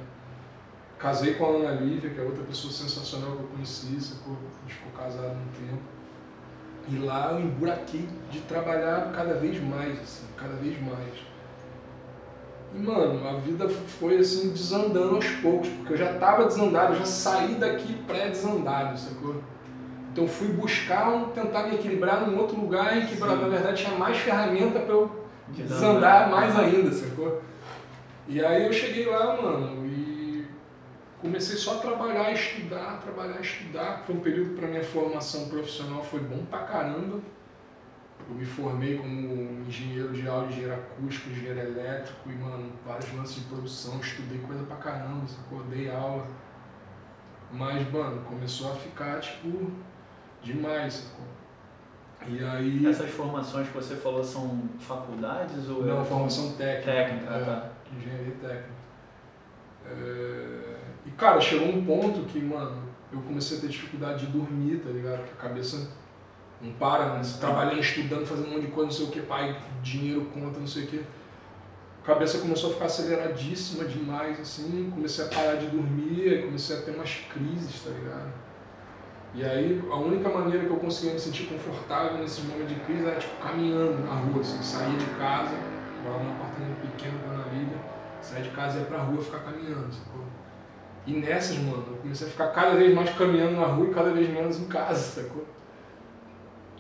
Casei 0.98 1.34
com 1.36 1.46
a 1.46 1.50
Ana 1.50 1.82
Lívia, 1.82 2.10
que 2.10 2.20
é 2.20 2.24
outra 2.24 2.44
pessoa 2.44 2.74
sensacional 2.74 3.34
que 3.34 3.44
eu 3.44 3.48
conheci, 3.48 4.00
sacou? 4.02 4.34
A 4.34 4.62
gente 4.62 4.74
ficou 4.74 4.92
casado 4.92 5.36
um 5.36 5.68
tempo. 5.68 5.82
E 6.88 6.98
lá 6.98 7.32
eu 7.32 7.42
emburaquei 7.42 8.08
de 8.32 8.40
trabalhar 8.42 9.12
cada 9.12 9.36
vez 9.36 9.62
mais, 9.62 10.00
assim, 10.00 10.26
cada 10.38 10.54
vez 10.56 10.80
mais. 10.82 11.35
E, 12.76 12.80
mano, 12.80 13.26
a 13.28 13.34
vida 13.40 13.70
foi 13.70 14.18
assim 14.18 14.50
desandando 14.50 15.16
aos 15.16 15.28
poucos, 15.28 15.70
porque 15.70 15.94
eu 15.94 15.98
já 15.98 16.12
estava 16.12 16.46
desandado, 16.46 16.94
eu 16.94 17.00
já 17.00 17.06
saí 17.06 17.56
daqui 17.56 17.94
pré-desandado, 18.06 19.00
sacou? 19.00 19.42
Então 20.12 20.28
fui 20.28 20.50
buscar, 20.50 21.10
um, 21.10 21.30
tentar 21.30 21.68
me 21.68 21.76
equilibrar 21.76 22.28
num 22.28 22.38
outro 22.38 22.60
lugar 22.60 22.98
em 22.98 23.06
que, 23.06 23.16
Sim. 23.16 23.26
na 23.26 23.36
verdade, 23.36 23.84
tinha 23.84 23.98
mais 23.98 24.18
ferramenta 24.18 24.80
para 24.80 24.94
eu 24.94 25.26
desandar 25.48 26.30
mais 26.30 26.58
ainda, 26.60 26.92
sacou? 26.92 27.42
E 28.28 28.44
aí 28.44 28.66
eu 28.66 28.74
cheguei 28.74 29.06
lá, 29.06 29.40
mano, 29.42 29.86
e 29.86 30.46
comecei 31.22 31.56
só 31.56 31.76
a 31.76 31.80
trabalhar, 31.80 32.32
estudar, 32.34 33.00
trabalhar, 33.02 33.40
estudar. 33.40 34.04
Foi 34.06 34.16
um 34.16 34.20
período 34.20 34.56
para 34.56 34.68
minha 34.68 34.84
formação 34.84 35.48
profissional, 35.48 36.04
foi 36.04 36.20
bom 36.20 36.44
pra 36.50 36.60
caramba 36.60 37.20
eu 38.28 38.36
me 38.36 38.46
formei 38.46 38.98
como 38.98 39.62
engenheiro 39.68 40.12
de 40.12 40.28
áudio, 40.28 40.50
engenheiro 40.50 40.74
acústico, 40.74 41.30
engenheiro 41.30 41.60
elétrico 41.60 42.30
e, 42.30 42.34
mano, 42.34 42.72
vários 42.86 43.14
lances 43.14 43.36
de 43.36 43.42
produção, 43.42 44.00
estudei 44.00 44.40
coisa 44.40 44.64
pra 44.64 44.78
caramba, 44.78 45.28
sacou? 45.28 45.64
Dei 45.64 45.90
aula. 45.90 46.26
Mas, 47.52 47.92
mano, 47.92 48.22
começou 48.22 48.72
a 48.72 48.76
ficar, 48.76 49.20
tipo, 49.20 49.72
demais, 50.42 50.94
sacou? 50.94 51.26
E 52.28 52.44
aí... 52.44 52.88
Essas 52.88 53.12
formações 53.12 53.68
que 53.68 53.74
você 53.74 53.96
falou 53.96 54.24
são 54.24 54.64
faculdades 54.80 55.70
ou... 55.70 55.86
Não, 55.86 56.04
formação 56.04 56.54
técnica. 56.54 56.92
Técnica, 56.92 57.34
é, 57.34 57.46
tá. 57.46 57.70
Engenharia 57.96 58.34
técnica. 58.42 58.70
É... 59.86 60.76
E, 61.06 61.12
cara, 61.12 61.40
chegou 61.40 61.68
um 61.68 61.86
ponto 61.86 62.22
que, 62.22 62.40
mano, 62.40 62.82
eu 63.14 63.22
comecei 63.22 63.60
a 63.60 63.62
ter 63.62 63.68
dificuldade 63.68 64.26
de 64.26 64.32
dormir, 64.32 64.80
tá 64.80 64.90
ligado? 64.90 65.20
Porque 65.20 65.34
a 65.34 65.50
cabeça 65.50 65.92
não 66.66 66.74
para, 66.74 67.22
trabalhando, 67.40 67.80
estudando, 67.80 68.26
fazendo 68.26 68.48
um 68.48 68.52
monte 68.52 68.66
de 68.66 68.72
coisa, 68.72 68.86
não 68.86 68.92
sei 68.92 69.06
o 69.06 69.10
que, 69.10 69.22
pai, 69.22 69.58
dinheiro, 69.84 70.26
conta, 70.34 70.60
não 70.60 70.68
sei 70.68 70.84
o 70.84 70.88
que. 70.88 71.06
A 72.04 72.06
cabeça 72.06 72.40
começou 72.40 72.72
a 72.72 72.74
ficar 72.74 72.86
aceleradíssima 72.86 73.86
demais, 73.86 74.40
assim, 74.40 74.92
comecei 74.94 75.26
a 75.26 75.28
parar 75.28 75.56
de 75.56 75.68
dormir, 75.68 76.46
comecei 76.46 76.78
a 76.78 76.82
ter 76.82 76.92
umas 76.92 77.16
crises, 77.34 77.82
tá 77.84 77.90
ligado? 77.90 78.32
E 79.34 79.44
aí 79.44 79.84
a 79.92 79.96
única 79.96 80.30
maneira 80.30 80.66
que 80.66 80.72
eu 80.72 80.78
conseguia 80.78 81.14
me 81.14 81.20
sentir 81.20 81.46
confortável 81.48 82.18
nesses 82.20 82.44
momentos 82.46 82.70
de 82.70 82.80
crise 82.82 83.06
era 83.06 83.20
tipo 83.20 83.36
caminhando 83.42 84.06
na 84.06 84.14
rua, 84.14 84.42
assim, 84.42 84.62
saía 84.62 84.98
de 84.98 85.06
casa, 85.18 85.56
morava 86.04 86.24
num 86.24 86.32
apartamento 86.32 86.80
pequeno 86.82 87.20
com 87.20 87.32
a 87.32 87.34
Ana 87.34 87.46
Lívia, 87.52 87.78
saía 88.22 88.44
de 88.44 88.50
casa 88.52 88.78
e 88.78 88.82
ia 88.82 88.88
pra 88.88 89.00
rua 89.00 89.22
ficar 89.22 89.40
caminhando, 89.40 89.92
sacou? 89.92 90.24
E 91.08 91.14
nessas, 91.14 91.58
mano, 91.58 91.84
eu 91.88 91.98
comecei 91.98 92.28
a 92.28 92.30
ficar 92.30 92.48
cada 92.48 92.76
vez 92.76 92.94
mais 92.94 93.10
caminhando 93.16 93.60
na 93.60 93.68
rua 93.68 93.88
e 93.88 93.94
cada 93.94 94.12
vez 94.12 94.30
menos 94.30 94.60
em 94.60 94.68
casa, 94.68 95.22
sacou? 95.22 95.46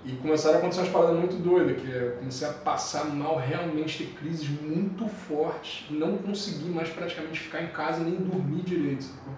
E 0.06 0.12
começaram 0.18 0.58
a 0.58 0.60
acontecer 0.60 0.82
umas 0.82 0.91
paradas 0.91 1.18
muito 1.18 1.36
doidas, 1.38 1.82
que 1.82 1.91
é, 1.91 2.10
eu 2.10 2.12
comecei 2.18 2.47
a 2.47 2.53
passar 2.53 3.06
mal, 3.06 3.39
realmente 3.39 4.06
ter 4.06 4.14
crises 4.14 4.47
muito 4.47 5.08
fortes, 5.08 5.88
e 5.89 5.93
não 5.95 6.16
conseguir 6.20 6.70
mais 6.70 6.89
praticamente 6.89 7.39
ficar 7.39 7.64
em 7.64 7.70
casa 7.70 8.03
nem 8.03 8.14
dormir 8.14 8.62
direito, 8.62 9.03
sacou? 9.03 9.34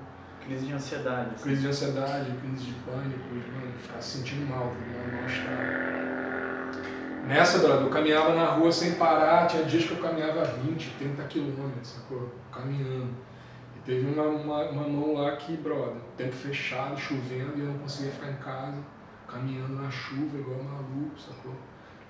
Crise 0.45 0.65
de 0.65 0.73
ansiedade. 0.73 1.35
Assim. 1.35 1.43
Crise 1.43 1.61
de 1.61 1.67
ansiedade, 1.69 2.31
crise 2.41 2.65
de 2.65 2.73
pânico, 2.73 3.33
mano, 3.33 3.71
ficar 3.81 4.01
se 4.01 4.17
sentindo 4.17 4.45
mal, 4.49 4.67
tá 4.67 4.75
ligado? 4.75 5.07
Nessa, 7.27 7.59
brother, 7.59 7.83
eu 7.83 7.89
caminhava 7.89 8.35
na 8.35 8.47
rua 8.51 8.71
sem 8.71 8.95
parar, 8.95 9.47
tinha 9.47 9.63
dias 9.63 9.85
que 9.85 9.91
eu 9.91 9.99
caminhava 9.99 10.43
20, 10.43 10.95
30 10.99 11.23
quilômetros, 11.23 11.87
sacou? 11.87 12.29
Caminhando. 12.51 13.13
E 13.77 13.79
teve 13.85 14.05
uma, 14.05 14.23
uma, 14.23 14.63
uma 14.65 14.87
mão 14.87 15.13
lá 15.13 15.33
que, 15.37 15.55
brother, 15.55 16.01
tempo 16.17 16.33
fechado, 16.33 16.97
chovendo, 16.99 17.57
e 17.57 17.61
eu 17.61 17.67
não 17.67 17.77
conseguia 17.77 18.11
ficar 18.11 18.31
em 18.31 18.37
casa 18.37 18.96
caminhando 19.27 19.81
na 19.81 19.91
chuva 19.91 20.37
igual 20.37 20.63
maluco, 20.63 21.19
sacou? 21.19 21.55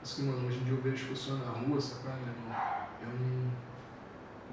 Que, 0.03 0.21
mano, 0.21 0.47
hoje 0.47 0.59
em 0.59 0.63
dia 0.63 0.73
eu 0.73 0.81
vejo 0.81 1.09
pessoas 1.09 1.39
na 1.39 1.51
rua, 1.51 1.81
sacou, 1.81 2.11
meu 2.13 2.27
irmão? 2.27 2.55
Eu 3.01 3.07
não. 3.07 3.51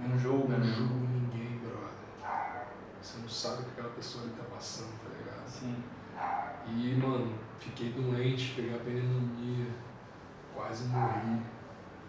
Eu 0.02 0.08
não 0.08 0.18
julgo, 0.18 0.48
não 0.48 0.64
julgo 0.64 1.06
ninguém, 1.06 1.58
brother. 1.58 2.66
Você 3.00 3.18
não 3.18 3.28
sabe 3.28 3.62
o 3.62 3.64
que 3.66 3.70
aquela 3.72 3.90
pessoa 3.90 4.24
ali 4.24 4.32
tá 4.32 4.44
passando, 4.44 4.92
tá 5.00 5.10
ligado? 5.16 5.46
Sim. 5.46 5.76
E, 6.66 6.94
mano, 6.96 7.32
fiquei 7.60 7.92
doente, 7.92 8.54
peguei 8.56 8.74
a 8.74 8.78
pneumonia, 8.78 9.66
quase 10.54 10.88
morri. 10.88 11.42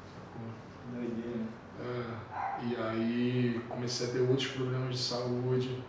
Sacou? 0.08 0.50
Doideira. 0.92 1.46
É, 1.80 2.64
e 2.64 2.76
aí 2.78 3.66
comecei 3.68 4.08
a 4.08 4.12
ter 4.12 4.22
outros 4.22 4.48
problemas 4.48 4.96
de 4.96 5.02
saúde. 5.02 5.84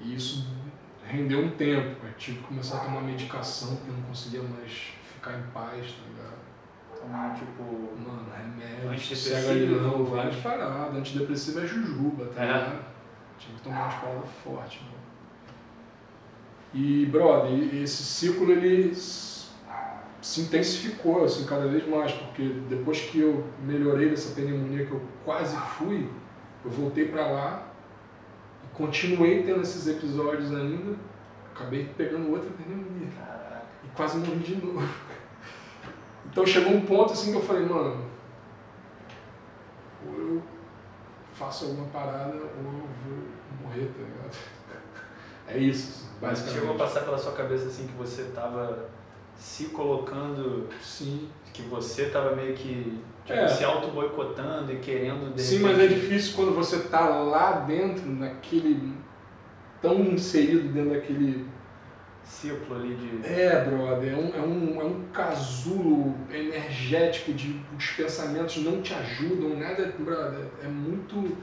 E 0.00 0.14
isso 0.14 0.46
rendeu 1.08 1.40
um 1.40 1.50
tempo. 1.50 2.06
Eu 2.06 2.12
tive 2.14 2.38
que 2.38 2.44
começar 2.44 2.78
a 2.78 2.80
tomar 2.80 3.00
medicação 3.02 3.76
porque 3.76 3.90
eu 3.90 3.94
não 3.96 4.02
conseguia 4.04 4.42
mais 4.42 4.72
ficar 5.14 5.38
em 5.38 5.42
paz, 5.52 5.92
tá 5.92 6.02
ligado? 6.08 6.38
Tomar, 7.00 7.34
tipo, 7.34 7.62
Mano, 7.62 8.26
remédio, 8.36 8.90
Antidepressivo, 8.90 10.04
várias 10.04 10.36
paradas. 10.36 10.96
Antidepressivo 10.96 11.60
é 11.60 11.66
jujuba, 11.66 12.26
tá 12.26 12.42
É. 12.42 12.46
ligado? 12.46 12.84
Tinha 13.38 13.56
que 13.56 13.62
tomar 13.62 13.82
umas 13.84 13.94
paradas 13.94 14.28
fortes, 14.44 14.80
mano. 14.82 14.98
E, 16.74 17.06
brother, 17.06 17.74
esse 17.74 18.02
ciclo 18.02 18.50
ele 18.52 18.94
se 18.94 20.40
intensificou, 20.42 21.24
assim, 21.24 21.46
cada 21.46 21.66
vez 21.68 21.88
mais, 21.88 22.12
porque 22.12 22.42
depois 22.68 23.00
que 23.00 23.20
eu 23.20 23.46
melhorei 23.62 24.10
dessa 24.10 24.34
pneumonia 24.34 24.84
que 24.84 24.92
eu 24.92 25.00
quase 25.24 25.56
fui, 25.56 26.10
eu 26.64 26.70
voltei 26.70 27.06
pra 27.06 27.26
lá 27.28 27.67
continuei 28.78 29.42
tendo 29.42 29.60
esses 29.60 29.86
episódios 29.88 30.54
ainda, 30.54 30.96
acabei 31.54 31.84
pegando 31.96 32.30
outra 32.30 32.48
pneumonia 32.50 33.08
caraca. 33.18 33.66
e 33.84 33.88
quase 33.88 34.18
morri 34.18 34.38
de 34.38 34.54
novo. 34.64 34.88
Então 36.30 36.46
chegou 36.46 36.72
um 36.72 36.86
ponto 36.86 37.12
assim 37.12 37.32
que 37.32 37.38
eu 37.38 37.42
falei, 37.42 37.66
mano, 37.66 38.04
ou 40.06 40.14
eu 40.16 40.42
faço 41.34 41.66
alguma 41.66 41.88
parada 41.88 42.34
ou 42.36 42.42
eu 42.42 42.62
vou 42.62 43.62
morrer, 43.62 43.86
tá 43.86 44.02
ligado? 44.02 44.36
É 45.50 45.56
isso, 45.56 46.04
assim, 46.04 46.20
basicamente. 46.20 46.60
chegou 46.60 46.74
a 46.74 46.78
passar 46.78 47.00
pela 47.06 47.16
sua 47.16 47.32
cabeça 47.32 47.68
assim 47.68 47.86
que 47.86 47.94
você 47.94 48.24
tava 48.34 48.90
se 49.34 49.68
colocando, 49.68 50.68
Sim. 50.82 51.30
que 51.54 51.62
você 51.62 52.10
tava 52.10 52.36
meio 52.36 52.54
que 52.54 53.02
tipo, 53.28 53.38
É. 53.38 53.48
se 53.48 53.62
auto-boicotando 53.64 54.72
e 54.72 54.76
querendo 54.76 55.34
de 55.34 55.42
Sim, 55.42 55.60
mas 55.60 55.78
é 55.78 55.82
repente- 55.82 56.00
difícil 56.00 56.34
quando 56.34 56.54
você 56.54 56.78
tá 56.80 57.08
lá 57.08 57.52
dentro, 57.60 58.08
naquele. 58.10 58.94
tão 59.80 60.00
inserido 60.00 60.68
dentro 60.72 60.90
daquele 60.90 61.46
ciclo 62.24 62.74
ali 62.74 62.94
de. 62.96 63.24
É, 63.26 63.64
brother, 63.64 64.12
é 64.12 64.16
um, 64.16 64.34
é 64.34 64.40
um, 64.46 64.80
é 64.80 64.84
um 64.84 65.04
casulo 65.12 66.14
energético 66.30 67.32
de 67.32 67.60
os 67.76 67.86
pensamentos 67.92 68.56
não 68.64 68.82
te 68.82 68.92
ajudam, 68.94 69.56
nada, 69.58 69.94
brother, 69.98 70.46
é 70.64 70.68
muito. 70.68 71.36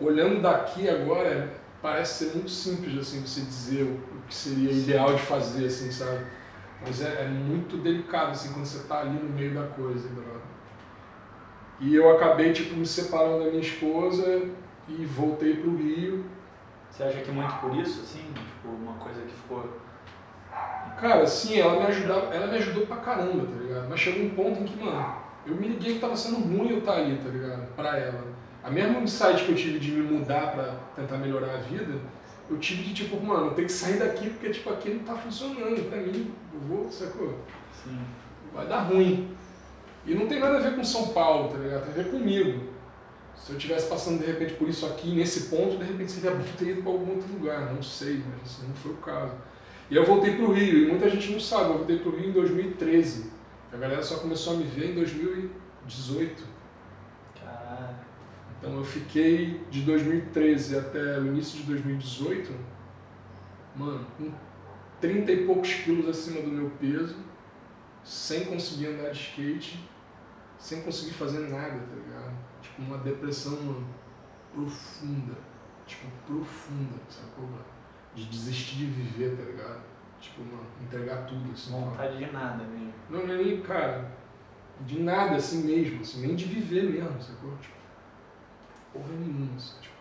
Olhando 0.00 0.42
daqui 0.42 0.88
agora, 0.88 1.54
parece 1.80 2.24
ser 2.24 2.34
muito 2.34 2.50
simples 2.50 2.98
assim 2.98 3.20
você 3.20 3.40
dizer 3.42 3.82
o, 3.84 4.00
que 4.28 4.34
seria 4.34 4.72
ideal 4.72 5.14
de 5.14 5.22
fazer, 5.22 5.66
assim, 5.66 5.90
sabe? 5.92 6.26
Mas 6.84 7.00
é, 7.00 7.22
é 7.22 7.28
muito 7.28 7.76
delicado 7.78 8.32
assim 8.32 8.52
quando 8.52 8.66
você 8.66 8.86
tá 8.88 9.00
ali 9.00 9.18
no 9.18 9.30
meio 9.30 9.54
da 9.54 9.62
coisa, 9.68 10.06
brother. 10.08 10.55
E 11.80 11.94
eu 11.94 12.10
acabei 12.16 12.52
tipo 12.52 12.74
me 12.74 12.86
separando 12.86 13.44
da 13.44 13.50
minha 13.50 13.60
esposa 13.60 14.48
e 14.88 15.04
voltei 15.04 15.56
pro 15.56 15.76
Rio 15.76 16.24
Você 16.90 17.02
acha 17.02 17.20
que 17.20 17.30
muito 17.30 17.54
por 17.56 17.76
isso, 17.76 18.00
assim? 18.00 18.24
Tipo, 18.32 18.68
uma 18.68 18.94
coisa 18.94 19.20
que 19.20 19.32
ficou. 19.32 19.68
Cara, 20.98 21.26
sim, 21.26 21.58
ela 21.58 21.78
me 21.78 21.86
ajudava, 21.86 22.34
ela 22.34 22.46
me 22.46 22.56
ajudou 22.56 22.86
pra 22.86 22.96
caramba, 22.96 23.46
tá 23.46 23.60
ligado? 23.60 23.88
Mas 23.90 24.00
chegou 24.00 24.24
um 24.24 24.30
ponto 24.30 24.62
em 24.62 24.64
que, 24.64 24.82
mano, 24.82 25.16
eu 25.46 25.54
me 25.54 25.68
liguei 25.68 25.94
que 25.94 26.00
tava 26.00 26.16
sendo 26.16 26.36
ruim 26.36 26.70
eu 26.70 26.78
estar 26.78 26.94
ali, 26.94 27.18
tá 27.18 27.28
ligado? 27.28 27.66
Pra 27.74 27.98
ela. 27.98 28.24
A 28.64 28.70
mesma 28.70 28.98
insight 29.00 29.44
que 29.44 29.50
eu 29.50 29.56
tive 29.56 29.78
de 29.78 29.92
me 29.92 30.02
mudar 30.02 30.52
pra 30.52 30.76
tentar 30.96 31.18
melhorar 31.18 31.54
a 31.54 31.58
vida, 31.58 32.00
eu 32.48 32.58
tive 32.58 32.84
de 32.84 32.94
tipo, 32.94 33.20
mano, 33.22 33.48
eu 33.48 33.54
tenho 33.54 33.66
que 33.66 33.72
sair 33.72 33.98
daqui 33.98 34.30
porque 34.30 34.50
tipo 34.50 34.70
aqui 34.70 34.90
não 34.90 35.04
tá 35.04 35.14
funcionando 35.14 35.88
pra 35.90 35.98
mim. 35.98 36.32
Eu 36.54 36.60
vou, 36.60 36.90
sacou? 36.90 37.38
Sim. 37.84 37.98
Vai 38.54 38.66
dar 38.66 38.80
ruim. 38.80 39.36
E 40.06 40.14
não 40.14 40.28
tem 40.28 40.38
nada 40.38 40.58
a 40.58 40.60
ver 40.60 40.76
com 40.76 40.84
São 40.84 41.08
Paulo, 41.08 41.48
tá 41.48 41.58
ligado? 41.58 41.82
Tem 41.82 42.00
a 42.00 42.04
ver 42.04 42.10
comigo. 42.10 42.76
Se 43.34 43.52
eu 43.52 43.56
estivesse 43.56 43.88
passando 43.88 44.20
de 44.20 44.26
repente 44.26 44.54
por 44.54 44.68
isso 44.68 44.86
aqui, 44.86 45.14
nesse 45.14 45.48
ponto, 45.48 45.76
de 45.76 45.84
repente 45.84 46.12
seria 46.12 46.30
bom 46.30 46.44
ter 46.56 46.70
ido 46.70 46.82
pra 46.82 46.92
algum 46.92 47.14
outro 47.14 47.32
lugar. 47.32 47.72
Não 47.74 47.82
sei, 47.82 48.22
mas 48.28 48.42
assim, 48.42 48.68
não 48.68 48.74
foi 48.74 48.92
o 48.92 48.96
caso. 48.96 49.34
E 49.90 49.96
eu 49.96 50.04
voltei 50.04 50.36
pro 50.36 50.52
Rio, 50.52 50.84
e 50.84 50.88
muita 50.88 51.08
gente 51.10 51.30
não 51.32 51.40
sabe, 51.40 51.70
eu 51.70 51.78
voltei 51.78 51.98
pro 51.98 52.16
Rio 52.16 52.30
em 52.30 52.32
2013. 52.32 53.30
A 53.72 53.76
galera 53.76 54.02
só 54.02 54.18
começou 54.18 54.54
a 54.54 54.56
me 54.56 54.64
ver 54.64 54.92
em 54.92 54.94
2018. 54.94 56.42
Caralho. 57.40 57.96
Então 58.58 58.76
eu 58.76 58.84
fiquei 58.84 59.60
de 59.70 59.82
2013 59.82 60.78
até 60.78 61.18
o 61.18 61.26
início 61.26 61.58
de 61.58 61.64
2018, 61.66 62.52
mano, 63.74 64.06
com 64.16 64.32
30 65.00 65.30
e 65.30 65.46
poucos 65.46 65.74
quilos 65.74 66.08
acima 66.08 66.40
do 66.40 66.48
meu 66.48 66.70
peso, 66.80 67.16
sem 68.02 68.44
conseguir 68.46 68.86
andar 68.86 69.10
de 69.10 69.20
skate, 69.20 69.78
sem 70.58 70.82
conseguir 70.82 71.12
fazer 71.12 71.48
nada, 71.48 71.78
tá 71.78 71.94
ligado? 71.94 72.36
Tipo, 72.62 72.82
uma 72.82 72.98
depressão, 72.98 73.52
mano, 73.62 73.86
profunda. 74.52 75.34
Tipo, 75.86 76.08
profunda, 76.26 76.98
sacou, 77.08 77.44
mano? 77.44 77.64
De 78.14 78.24
desistir 78.24 78.76
de 78.76 78.86
viver, 78.86 79.36
tá 79.36 79.42
ligado? 79.42 79.82
Tipo, 80.20 80.42
mano, 80.42 80.66
entregar 80.82 81.26
tudo, 81.26 81.52
assim. 81.52 81.70
Vontade 81.72 82.18
de 82.18 82.32
nada 82.32 82.64
mesmo. 82.64 82.92
Não, 83.10 83.26
não 83.26 83.34
é 83.34 83.36
nem, 83.36 83.60
cara, 83.60 84.10
de 84.80 85.00
nada 85.00 85.36
assim 85.36 85.64
mesmo, 85.64 86.00
assim, 86.00 86.26
nem 86.26 86.34
de 86.34 86.44
viver 86.46 86.84
mesmo, 86.84 87.22
sacou? 87.22 87.56
Tipo, 87.58 87.76
porra 88.92 89.12
nenhuma, 89.18 89.54
assim, 89.56 89.80
tipo. 89.80 89.96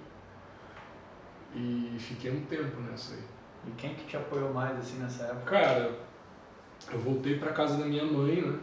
E 1.53 1.95
fiquei 1.99 2.31
um 2.31 2.45
tempo 2.45 2.81
nessa 2.81 3.13
aí. 3.13 3.23
E 3.67 3.71
quem 3.71 3.95
que 3.95 4.05
te 4.05 4.17
apoiou 4.17 4.53
mais, 4.53 4.77
assim, 4.77 4.99
nessa 4.99 5.23
época? 5.23 5.51
Cara, 5.51 5.99
eu 6.91 6.99
voltei 6.99 7.39
pra 7.39 7.53
casa 7.53 7.77
da 7.77 7.85
minha 7.85 8.05
mãe, 8.05 8.41
né? 8.41 8.59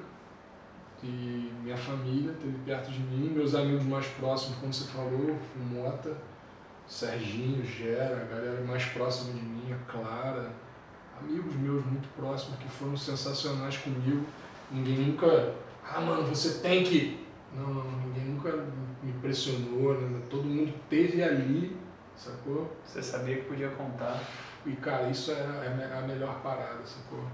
E 1.03 1.53
minha 1.63 1.77
família 1.77 2.33
teve 2.41 2.57
perto 2.65 2.91
de 2.91 3.01
mim, 3.01 3.31
meus 3.31 3.55
amigos 3.55 3.85
mais 3.85 4.07
próximos, 4.07 4.59
como 4.59 4.73
você 4.73 4.85
falou, 4.85 5.37
o 5.57 5.59
Mota, 5.59 6.17
Serginho, 6.87 7.65
Gera, 7.65 8.23
a 8.23 8.35
galera 8.35 8.61
mais 8.65 8.85
próxima 8.87 9.33
de 9.33 9.41
mim, 9.41 9.73
a 9.73 9.91
Clara, 9.91 10.53
amigos 11.21 11.55
meus 11.57 11.85
muito 11.85 12.09
próximos 12.15 12.59
que 12.59 12.69
foram 12.69 12.97
sensacionais 12.97 13.77
comigo. 13.79 14.25
Ninguém 14.71 14.99
nunca, 14.99 15.55
ah 15.85 16.01
mano, 16.01 16.25
você 16.25 16.61
tem 16.61 16.85
que. 16.85 17.27
Não, 17.55 17.67
não, 17.67 17.91
ninguém 18.07 18.25
nunca 18.25 18.51
me 19.03 19.13
pressionou, 19.21 20.01
né? 20.01 20.23
todo 20.31 20.45
mundo 20.45 20.73
teve 20.89 21.23
ali, 21.23 21.77
sacou? 22.17 22.75
Você 22.85 23.03
sabia 23.03 23.37
que 23.37 23.43
podia 23.43 23.69
contar. 23.71 24.21
E 24.65 24.73
cara, 24.77 25.09
isso 25.11 25.33
me- 25.33 25.85
a 25.85 26.01
melhor 26.03 26.41
parada, 26.41 26.81
sacou? 26.87 27.25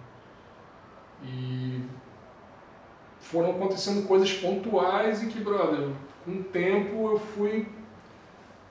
E 1.22 1.82
foram 3.20 3.50
acontecendo 3.50 4.06
coisas 4.06 4.32
pontuais 4.32 5.22
e 5.22 5.26
que, 5.26 5.40
brother, 5.40 5.88
com 6.24 6.32
o 6.32 6.42
tempo 6.44 7.10
eu 7.12 7.18
fui 7.18 7.66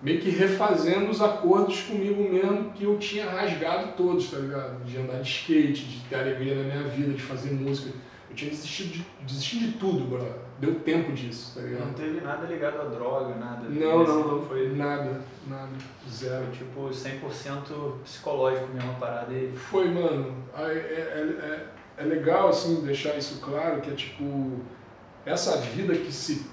meio 0.01 0.19
que 0.21 0.29
refazendo 0.29 1.09
os 1.09 1.21
acordos 1.21 1.81
comigo 1.81 2.21
mesmo 2.21 2.71
que 2.71 2.83
eu 2.83 2.97
tinha 2.99 3.29
rasgado 3.29 3.93
todos, 3.97 4.29
tá 4.29 4.37
ligado? 4.37 4.83
De 4.85 4.97
andar 4.97 5.21
de 5.21 5.29
skate, 5.29 5.85
de 5.85 5.99
ter 6.07 6.15
alegria 6.15 6.55
na 6.55 6.63
minha 6.63 6.83
vida, 6.89 7.13
de 7.13 7.21
fazer 7.21 7.51
música. 7.51 7.89
Eu 8.29 8.35
tinha 8.35 8.51
desistido 8.51 8.91
de, 8.91 9.05
desistido 9.25 9.65
de 9.67 9.71
tudo, 9.77 10.05
brother. 10.05 10.33
Deu 10.59 10.75
tempo 10.79 11.11
disso, 11.13 11.53
tá 11.55 11.61
Não 11.61 11.69
ligado? 11.69 11.95
teve 11.95 12.21
nada 12.21 12.45
ligado 12.47 12.81
à 12.81 12.83
droga, 12.85 13.35
nada. 13.35 13.69
Não, 13.69 14.03
não, 14.03 14.27
não. 14.27 14.41
Foi, 14.45 14.69
Nada, 14.75 15.21
nada. 15.47 15.69
Zero. 16.09 16.45
foi 16.45 16.51
tipo 16.55 16.89
100% 16.89 17.93
psicológico 18.03 18.67
mesmo 18.73 18.91
a 18.91 18.93
parada. 18.95 19.33
E 19.33 19.51
Foi, 19.55 19.87
mano. 19.87 20.35
É, 20.57 20.63
é, 20.63 21.37
é, 21.43 21.65
é 21.97 22.03
legal, 22.03 22.49
assim, 22.49 22.81
deixar 22.81 23.17
isso 23.17 23.39
claro, 23.41 23.81
que 23.81 23.89
é 23.89 23.93
tipo, 23.95 24.61
essa 25.25 25.57
vida 25.57 25.95
que 25.95 26.11
se 26.11 26.45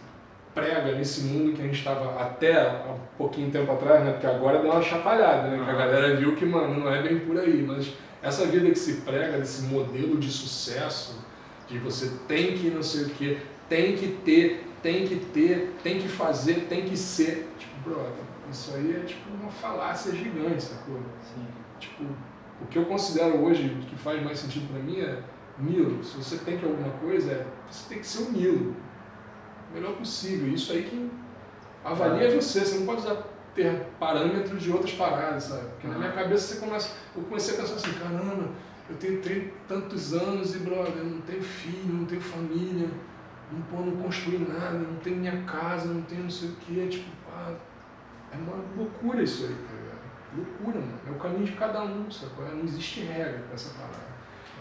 prega 0.54 0.92
nesse 0.92 1.22
mundo 1.22 1.54
que 1.54 1.60
a 1.60 1.64
gente 1.64 1.78
estava 1.78 2.20
até 2.20 2.60
há 2.60 2.96
pouquinho 3.18 3.50
tempo 3.50 3.70
atrás, 3.72 4.04
né? 4.04 4.12
Porque 4.12 4.26
agora 4.26 4.60
deu 4.60 4.70
uma 4.70 4.80
chacoalhada, 4.80 5.48
né? 5.48 5.64
Que 5.64 5.70
a 5.70 5.74
galera 5.74 6.16
viu 6.16 6.34
que, 6.36 6.46
mano, 6.46 6.80
não 6.80 6.92
é 6.92 7.02
bem 7.02 7.18
por 7.20 7.36
aí. 7.38 7.62
Mas 7.66 7.92
essa 8.22 8.46
vida 8.46 8.70
que 8.70 8.78
se 8.78 9.02
prega, 9.02 9.38
desse 9.38 9.62
modelo 9.64 10.16
de 10.16 10.30
sucesso, 10.30 11.22
de 11.68 11.78
você 11.78 12.10
tem 12.28 12.56
que 12.56 12.70
não 12.70 12.82
sei 12.82 13.04
o 13.04 13.08
que, 13.10 13.38
tem 13.68 13.96
que 13.96 14.08
ter, 14.24 14.64
tem 14.82 15.06
que 15.06 15.16
ter, 15.16 15.74
tem 15.82 15.98
que 15.98 16.08
fazer, 16.08 16.66
tem 16.68 16.82
que 16.82 16.96
ser. 16.96 17.50
Tipo, 17.58 17.90
brother, 17.90 18.12
isso 18.50 18.72
aí 18.74 18.96
é 18.96 19.04
tipo 19.04 19.28
uma 19.34 19.50
falácia 19.50 20.12
gigante, 20.14 20.62
sacou? 20.62 20.96
assim, 21.20 21.46
Tipo, 21.80 22.04
o 22.62 22.66
que 22.66 22.78
eu 22.78 22.84
considero 22.86 23.44
hoje 23.44 23.76
que 23.88 23.96
faz 23.96 24.22
mais 24.22 24.38
sentido 24.38 24.68
pra 24.72 24.80
mim 24.80 25.00
é 25.00 25.18
Nilo. 25.58 26.02
Se 26.02 26.16
você 26.16 26.38
tem 26.38 26.58
que 26.58 26.64
alguma 26.64 26.90
coisa, 26.98 27.32
é, 27.32 27.46
você 27.70 27.88
tem 27.88 27.98
que 27.98 28.06
ser 28.06 28.24
o 28.24 28.32
Nilo. 28.32 28.74
O 29.70 29.74
melhor 29.74 29.96
possível. 29.96 30.52
Isso 30.52 30.72
aí 30.72 30.84
que 30.84 31.10
avalia 31.84 32.28
é 32.28 32.34
você. 32.34 32.60
Você 32.60 32.78
não 32.78 32.86
pode 32.86 33.02
usar, 33.02 33.22
ter 33.54 33.86
parâmetros 34.00 34.62
de 34.62 34.70
outras 34.70 34.92
paradas, 34.92 35.44
sabe? 35.44 35.68
Porque 35.70 35.86
na 35.86 35.98
minha 35.98 36.12
cabeça 36.12 36.54
você 36.54 36.60
começa. 36.60 36.94
Eu 37.16 37.22
comecei 37.22 37.54
a 37.54 37.60
pensar 37.60 37.74
assim, 37.74 37.92
caramba, 37.92 38.48
eu 38.90 38.96
tenho 38.96 39.20
30 39.22 39.52
tantos 39.68 40.12
anos 40.12 40.54
e, 40.54 40.58
brother, 40.58 40.96
eu 40.96 41.04
não 41.04 41.20
tenho 41.22 41.42
filho, 41.42 41.94
não 41.94 42.04
tenho 42.04 42.20
família, 42.20 42.88
não, 43.50 43.62
pô, 43.62 43.76
não 43.78 43.96
construí 44.02 44.38
nada, 44.38 44.78
não 44.78 44.96
tenho 44.96 45.16
minha 45.16 45.42
casa, 45.44 45.86
não 45.86 46.02
tenho 46.02 46.24
não 46.24 46.30
sei 46.30 46.48
o 46.48 46.56
quê. 46.56 46.86
Tipo, 46.88 47.10
pá, 47.26 47.52
é 48.32 48.36
uma 48.36 48.56
loucura 48.76 49.22
isso 49.22 49.44
aí, 49.44 49.54
tá 49.54 49.72
ligado? 49.72 49.94
loucura, 50.36 50.80
mano. 50.80 51.00
É 51.06 51.10
o 51.10 51.14
caminho 51.14 51.44
de 51.44 51.52
cada 51.52 51.82
um, 51.82 52.10
sacou? 52.10 52.44
Não 52.46 52.64
existe 52.64 53.00
regra 53.00 53.42
pra 53.46 53.54
essa 53.54 53.70
parada. 53.74 54.03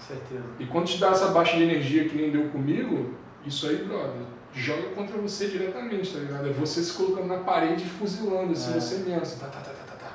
Certeza. 0.08 0.44
E 0.60 0.66
quando 0.66 0.86
te 0.88 0.98
dá 0.98 1.10
essa 1.10 1.28
baixa 1.28 1.56
de 1.58 1.64
energia 1.64 2.08
que 2.10 2.16
nem 2.16 2.30
deu 2.32 2.50
comigo, 2.50 3.14
isso 3.46 3.68
aí, 3.68 3.78
brother, 3.84 4.22
joga 4.54 4.90
contra 4.90 5.18
você 5.18 5.48
diretamente, 5.48 6.14
tá 6.14 6.20
ligado? 6.20 6.50
É 6.50 6.52
você 6.54 6.84
se 6.84 6.94
colocando 6.94 7.28
na 7.28 7.38
parede 7.40 7.84
e 7.84 7.90
fuzilando, 7.90 8.52
assim, 8.54 8.76
É. 8.76 8.80
você 8.80 8.98
mesmo, 8.98 9.40
tá, 9.40 9.48
tá, 9.48 9.60
tá, 9.60 9.72
tá, 9.72 9.84
tá, 9.86 9.96
tá. 9.96 10.12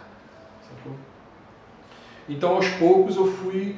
Sacou? 0.62 0.94
Então, 2.28 2.56
aos 2.56 2.68
poucos, 2.70 3.16
eu 3.16 3.26
fui 3.26 3.76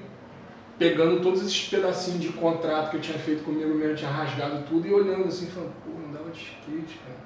pegando 0.79 1.21
todos 1.21 1.41
esses 1.43 1.69
pedacinhos 1.69 2.21
de 2.21 2.33
contrato 2.33 2.91
que 2.91 2.97
eu 2.97 3.01
tinha 3.01 3.19
feito 3.19 3.45
comigo 3.45 3.69
mesmo, 3.69 3.93
eu 3.93 3.97
tinha 3.97 4.11
rasgado 4.11 4.65
tudo 4.67 4.87
e 4.89 4.93
olhando 4.93 5.29
assim, 5.29 5.47
falando, 5.47 5.73
pô, 5.85 5.91
não 5.91 6.11
dava 6.11 6.31
de 6.31 6.39
skate, 6.41 6.99
cara. 7.05 7.19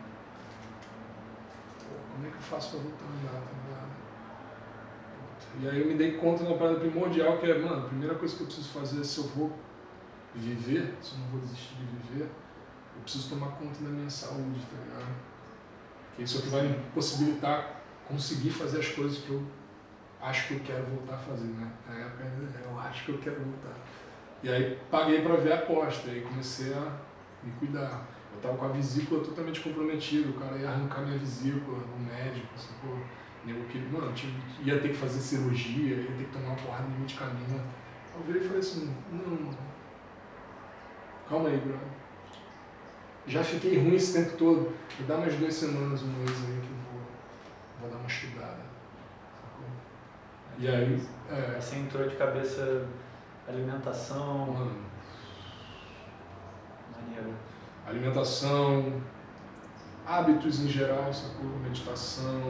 Pô, 1.78 1.95
como 2.14 2.26
é 2.26 2.30
que 2.30 2.37
eu 2.37 2.43
faço 2.43 2.70
pra 2.72 2.80
voltar 2.80 3.05
a 3.05 3.09
andar, 3.09 3.41
tá. 3.41 3.63
E 5.61 5.68
aí 5.68 5.80
eu 5.80 5.86
me 5.86 5.94
dei 5.94 6.12
conta 6.12 6.42
de 6.42 6.50
uma 6.50 6.59
parada 6.59 6.80
primordial 6.80 7.38
que 7.38 7.50
é, 7.50 7.59
mano, 7.59 7.86
a 7.86 7.88
primeira 7.88 8.14
coisa 8.16 8.36
que 8.36 8.42
eu 8.42 8.46
preciso 8.46 8.70
fazer 8.70 9.00
é 9.00 9.05
se 9.05 9.18
eu 9.18 9.24
vou 9.24 9.52
viver, 10.34 10.94
se 11.00 11.12
eu 11.14 11.18
não 11.20 11.28
vou 11.28 11.40
desistir 11.40 11.74
de 11.76 11.84
viver, 11.84 12.24
eu 12.24 13.02
preciso 13.02 13.30
tomar 13.30 13.52
conta 13.52 13.82
da 13.82 13.90
minha 13.90 14.11
saúde, 14.11 14.61
tá 14.70 14.82
ligado? 14.82 15.14
Que 16.16 16.22
isso 16.22 16.38
é 16.38 16.40
o 16.40 16.42
que 16.42 16.48
vai 16.48 16.62
me 16.62 16.74
possibilitar 16.92 17.82
conseguir 18.09 18.50
fazer 18.50 18.80
as 18.80 18.88
coisas 18.88 19.18
que 19.18 19.30
eu 19.30 19.42
acho 20.20 20.48
que 20.48 20.55
eu 20.55 20.61
quero 20.61 20.84
voltar 20.86 21.14
a 21.14 21.18
fazer, 21.18 21.44
né? 21.44 21.70
Época 21.88 22.24
ainda 22.24 22.59
eu 22.59 22.78
acho 22.78 23.05
que 23.05 23.12
eu 23.12 23.18
quero 23.18 23.36
voltar. 23.36 23.76
E 24.42 24.48
aí 24.48 24.78
paguei 24.90 25.22
pra 25.22 25.36
ver 25.36 25.52
a 25.52 25.57
aposta, 25.57 26.09
e 26.09 26.16
aí 26.16 26.20
comecei 26.22 26.72
a 26.74 26.98
me 27.42 27.52
cuidar. 27.52 28.07
Eu 28.34 28.40
tava 28.40 28.57
com 28.57 28.64
a 28.64 28.68
vesícula 28.68 29.22
totalmente 29.22 29.61
comprometida, 29.61 30.28
o 30.28 30.34
cara 30.34 30.57
ia 30.57 30.68
arrancar 30.68 31.02
minha 31.02 31.18
vesícula, 31.18 31.78
o 31.78 32.00
médico, 32.00 32.48
sacou? 32.57 32.98
Nego 33.45 33.64
que, 33.64 33.78
mano, 33.78 34.12
ia 34.62 34.80
ter 34.80 34.88
que 34.88 34.97
fazer 34.97 35.20
cirurgia, 35.20 35.97
ia 35.97 36.07
ter 36.07 36.24
que 36.24 36.32
tomar 36.32 36.49
uma 36.49 36.57
porrada 36.57 36.84
de 36.84 36.99
medicamento. 36.99 37.62
Eu 38.14 38.22
virei 38.24 38.42
e 38.42 38.45
falei 38.45 38.61
assim, 38.61 38.95
não, 39.12 39.51
calma 41.28 41.49
aí, 41.49 41.59
brother. 41.59 41.88
Já 43.26 43.42
fiquei 43.42 43.78
ruim 43.78 43.95
esse 43.95 44.12
tempo 44.12 44.36
todo. 44.36 44.72
Me 44.99 45.07
dá 45.07 45.16
mais 45.16 45.34
duas 45.36 45.55
semanas, 45.55 46.03
um 46.03 46.07
mês 46.07 46.30
aí 46.30 46.61
que 46.61 46.70
eu 46.70 46.76
vou, 46.92 47.01
vou 47.80 47.90
dar 47.90 47.97
uma 47.97 48.07
estudada. 48.07 48.61
Sacou? 49.40 49.66
E 50.59 50.68
aí, 50.68 51.03
é, 51.30 51.61
você 51.61 51.76
entrou 51.76 52.09
de 52.09 52.16
cabeça 52.16 52.86
alimentação, 53.49 54.47
mano, 54.53 54.84
maneiro. 56.92 57.34
alimentação, 57.86 59.03
hábitos 60.07 60.61
em 60.61 60.68
geral, 60.68 61.12
sacou? 61.12 61.46
Meditação, 61.62 62.40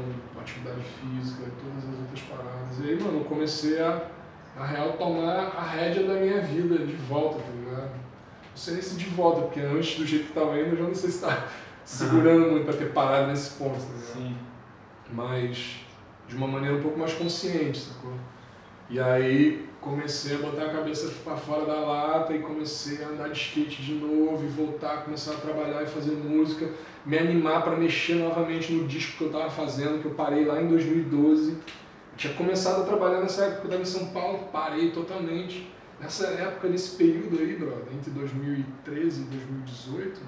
atividade 0.40 0.82
física, 0.82 1.44
todas 1.61 1.88
as 1.88 2.00
outras 2.00 2.20
paradas. 2.20 2.78
E 2.80 2.88
aí, 2.90 3.02
mano, 3.02 3.20
eu 3.20 3.24
comecei 3.24 3.80
a, 3.80 4.09
na 4.57 4.66
real, 4.66 4.92
tomar 4.94 5.52
a 5.57 5.62
rédea 5.62 6.07
da 6.07 6.14
minha 6.14 6.40
vida 6.40 6.78
de 6.78 6.94
volta, 6.96 7.38
tá 7.38 7.50
ligado? 7.52 7.90
Não 7.90 8.57
sei 8.57 8.74
nem 8.74 8.82
se 8.82 8.96
de 8.96 9.07
volta, 9.07 9.42
porque 9.42 9.61
antes 9.61 9.98
do 9.98 10.07
jeito 10.07 10.26
que 10.26 10.32
tava 10.32 10.59
indo, 10.59 10.70
eu 10.70 10.76
já 10.76 10.84
não 10.84 10.94
sei 10.94 11.11
se 11.11 11.20
tá 11.20 11.48
segurando 11.84 12.50
muito 12.50 12.64
pra 12.64 12.74
ter 12.74 12.92
parado 12.92 13.28
nesse 13.28 13.57
ponto, 13.59 13.78
tá 13.78 13.92
ligado? 13.92 14.12
Sim. 14.14 14.36
mas 15.12 15.80
de 16.26 16.36
uma 16.36 16.46
maneira 16.46 16.76
um 16.76 16.82
pouco 16.82 16.98
mais 16.98 17.12
consciente, 17.12 17.78
sacou? 17.78 18.12
E 18.88 18.98
aí 19.00 19.68
comecei 19.85 20.37
a 20.37 20.39
botar 20.39 20.64
a 20.64 20.72
cabeça 20.72 21.12
para 21.22 21.37
fora 21.37 21.66
da 21.66 21.78
lata 21.78 22.32
e 22.32 22.39
comecei 22.41 23.05
a 23.05 23.09
andar 23.09 23.28
de 23.28 23.39
skate 23.39 23.82
de 23.82 23.95
novo 23.95 24.43
e 24.43 24.49
voltar, 24.49 25.05
começar 25.05 25.35
a 25.35 25.37
trabalhar 25.37 25.82
e 25.82 25.87
fazer 25.87 26.12
música, 26.12 26.70
me 27.05 27.18
animar 27.18 27.62
para 27.62 27.76
mexer 27.76 28.14
novamente 28.14 28.72
no 28.72 28.89
disco 28.89 29.18
que 29.18 29.24
eu 29.24 29.26
estava 29.28 29.51
fazendo, 29.51 30.01
que 30.01 30.07
eu 30.07 30.14
parei 30.14 30.47
lá 30.47 30.61
em 30.61 30.68
2012. 30.68 31.51
Eu 31.51 31.59
tinha 32.16 32.32
começado 32.32 32.82
a 32.82 32.85
trabalhar 32.87 33.20
nessa 33.20 33.45
época 33.45 33.61
que 33.61 33.66
eu 33.66 33.78
estava 33.78 33.82
em 33.82 34.07
São 34.07 34.12
Paulo, 34.12 34.49
parei 34.51 34.91
totalmente. 34.91 35.70
Nessa 36.01 36.28
época, 36.28 36.68
nesse 36.68 36.97
período 36.97 37.39
aí, 37.39 37.55
brother, 37.57 37.95
entre 37.95 38.11
2013 38.11 39.20
e 39.20 39.24
2018, 39.24 40.20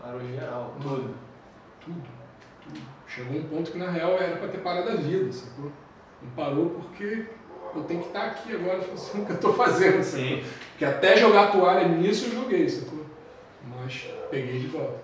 Parou 0.00 0.20
geral, 0.20 0.74
tudo. 0.82 1.14
tudo, 1.80 2.02
tudo. 2.62 2.80
Chegou 3.06 3.38
um 3.38 3.44
ponto 3.44 3.70
que 3.70 3.78
na 3.78 3.88
real 3.88 4.12
era 4.14 4.36
pra 4.36 4.48
ter 4.48 4.58
parado 4.58 4.90
a 4.90 4.94
vida, 4.96 5.32
sacou? 5.32 5.70
Não 6.20 6.30
parou 6.32 6.70
porque 6.70 7.26
eu 7.78 7.84
tenho 7.84 8.00
que 8.00 8.08
estar 8.08 8.26
aqui 8.26 8.54
agora 8.54 8.80
fazendo 8.80 9.22
o 9.22 9.26
que 9.26 9.32
eu 9.32 9.40
tô 9.40 9.52
fazendo, 9.54 10.02
sacou? 10.02 10.26
Sim. 10.26 10.44
Porque 10.70 10.84
até 10.84 11.16
jogar 11.16 11.52
toalha 11.52 11.88
nisso 11.88 12.26
eu 12.26 12.42
joguei, 12.42 12.68
sacou? 12.68 13.04
Mas 13.66 14.08
peguei 14.30 14.58
de 14.58 14.66
volta. 14.66 15.00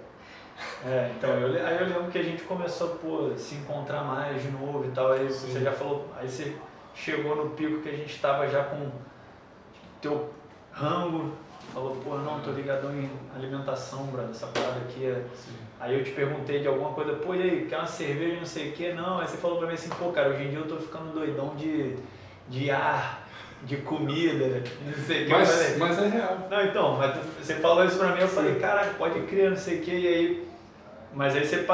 É, 0.85 1.12
então, 1.16 1.31
eu, 1.31 1.66
aí 1.66 1.81
eu 1.81 1.87
lembro 1.87 2.11
que 2.11 2.19
a 2.19 2.23
gente 2.23 2.43
começou 2.43 2.89
pô, 2.97 3.31
se 3.37 3.57
encontrar 3.57 4.03
mais 4.03 4.43
de 4.43 4.51
novo 4.51 4.85
e 4.85 4.91
tal, 4.91 5.12
aí 5.12 5.31
Sim. 5.31 5.53
você 5.53 5.61
já 5.61 5.73
falou, 5.73 6.09
aí 6.16 6.29
você 6.29 6.57
chegou 6.95 7.37
no 7.37 7.51
pico 7.51 7.81
que 7.81 7.89
a 7.89 7.97
gente 7.97 8.19
tava 8.19 8.49
já 8.49 8.64
com 8.64 8.91
teu 10.01 10.31
rango, 10.73 11.33
falou, 11.73 11.97
pô, 11.97 12.16
não, 12.16 12.41
tô 12.41 12.51
ligadão 12.51 12.93
em 12.93 13.11
alimentação, 13.37 14.07
brother, 14.07 14.31
essa 14.31 14.47
parada 14.49 14.81
aqui 14.81 15.07
é... 15.07 15.25
Aí 15.81 15.97
eu 15.97 16.03
te 16.03 16.11
perguntei 16.11 16.61
de 16.61 16.66
alguma 16.66 16.93
coisa, 16.93 17.14
pô, 17.14 17.35
e 17.35 17.43
aí, 17.43 17.66
quer 17.66 17.79
uma 17.79 17.87
cerveja, 17.87 18.37
não 18.37 18.47
sei 18.47 18.71
o 18.71 18.73
que, 18.73 18.93
não, 18.93 19.21
aí 19.21 19.29
você 19.29 19.37
falou 19.37 19.59
pra 19.59 19.69
mim 19.69 19.75
assim, 19.75 19.91
pô, 19.91 20.11
cara, 20.11 20.31
hoje 20.31 20.45
em 20.45 20.51
dia 20.51 20.59
eu 20.59 20.66
tô 20.66 20.77
ficando 20.77 21.12
doidão 21.12 21.55
de, 21.55 21.97
de 22.49 22.71
ar, 22.71 23.27
de 23.65 23.77
comida, 23.79 24.63
não 24.87 25.05
sei 25.05 25.25
o 25.25 25.27
que, 25.27 25.33
eu 25.33 25.47
falei, 25.47 25.77
Mas, 25.79 25.79
mas 25.79 25.99
é 25.99 26.09
real. 26.09 26.49
não, 26.51 26.65
então, 26.65 26.97
mas 26.97 27.13
tu- 27.15 27.27
você 27.43 27.55
falou 27.57 27.85
isso 27.85 27.99
pra 27.99 28.13
mim, 28.15 28.21
eu 28.21 28.29
falei, 28.29 28.55
caraca, 28.57 28.95
pode 28.97 29.21
crer, 29.23 29.51
não 29.51 29.57
sei 29.57 29.79
o 29.79 29.83
que, 29.83 29.91
e 29.91 30.07
aí. 30.09 30.49
Mas 31.13 31.35
aí 31.35 31.45
você 31.47 31.65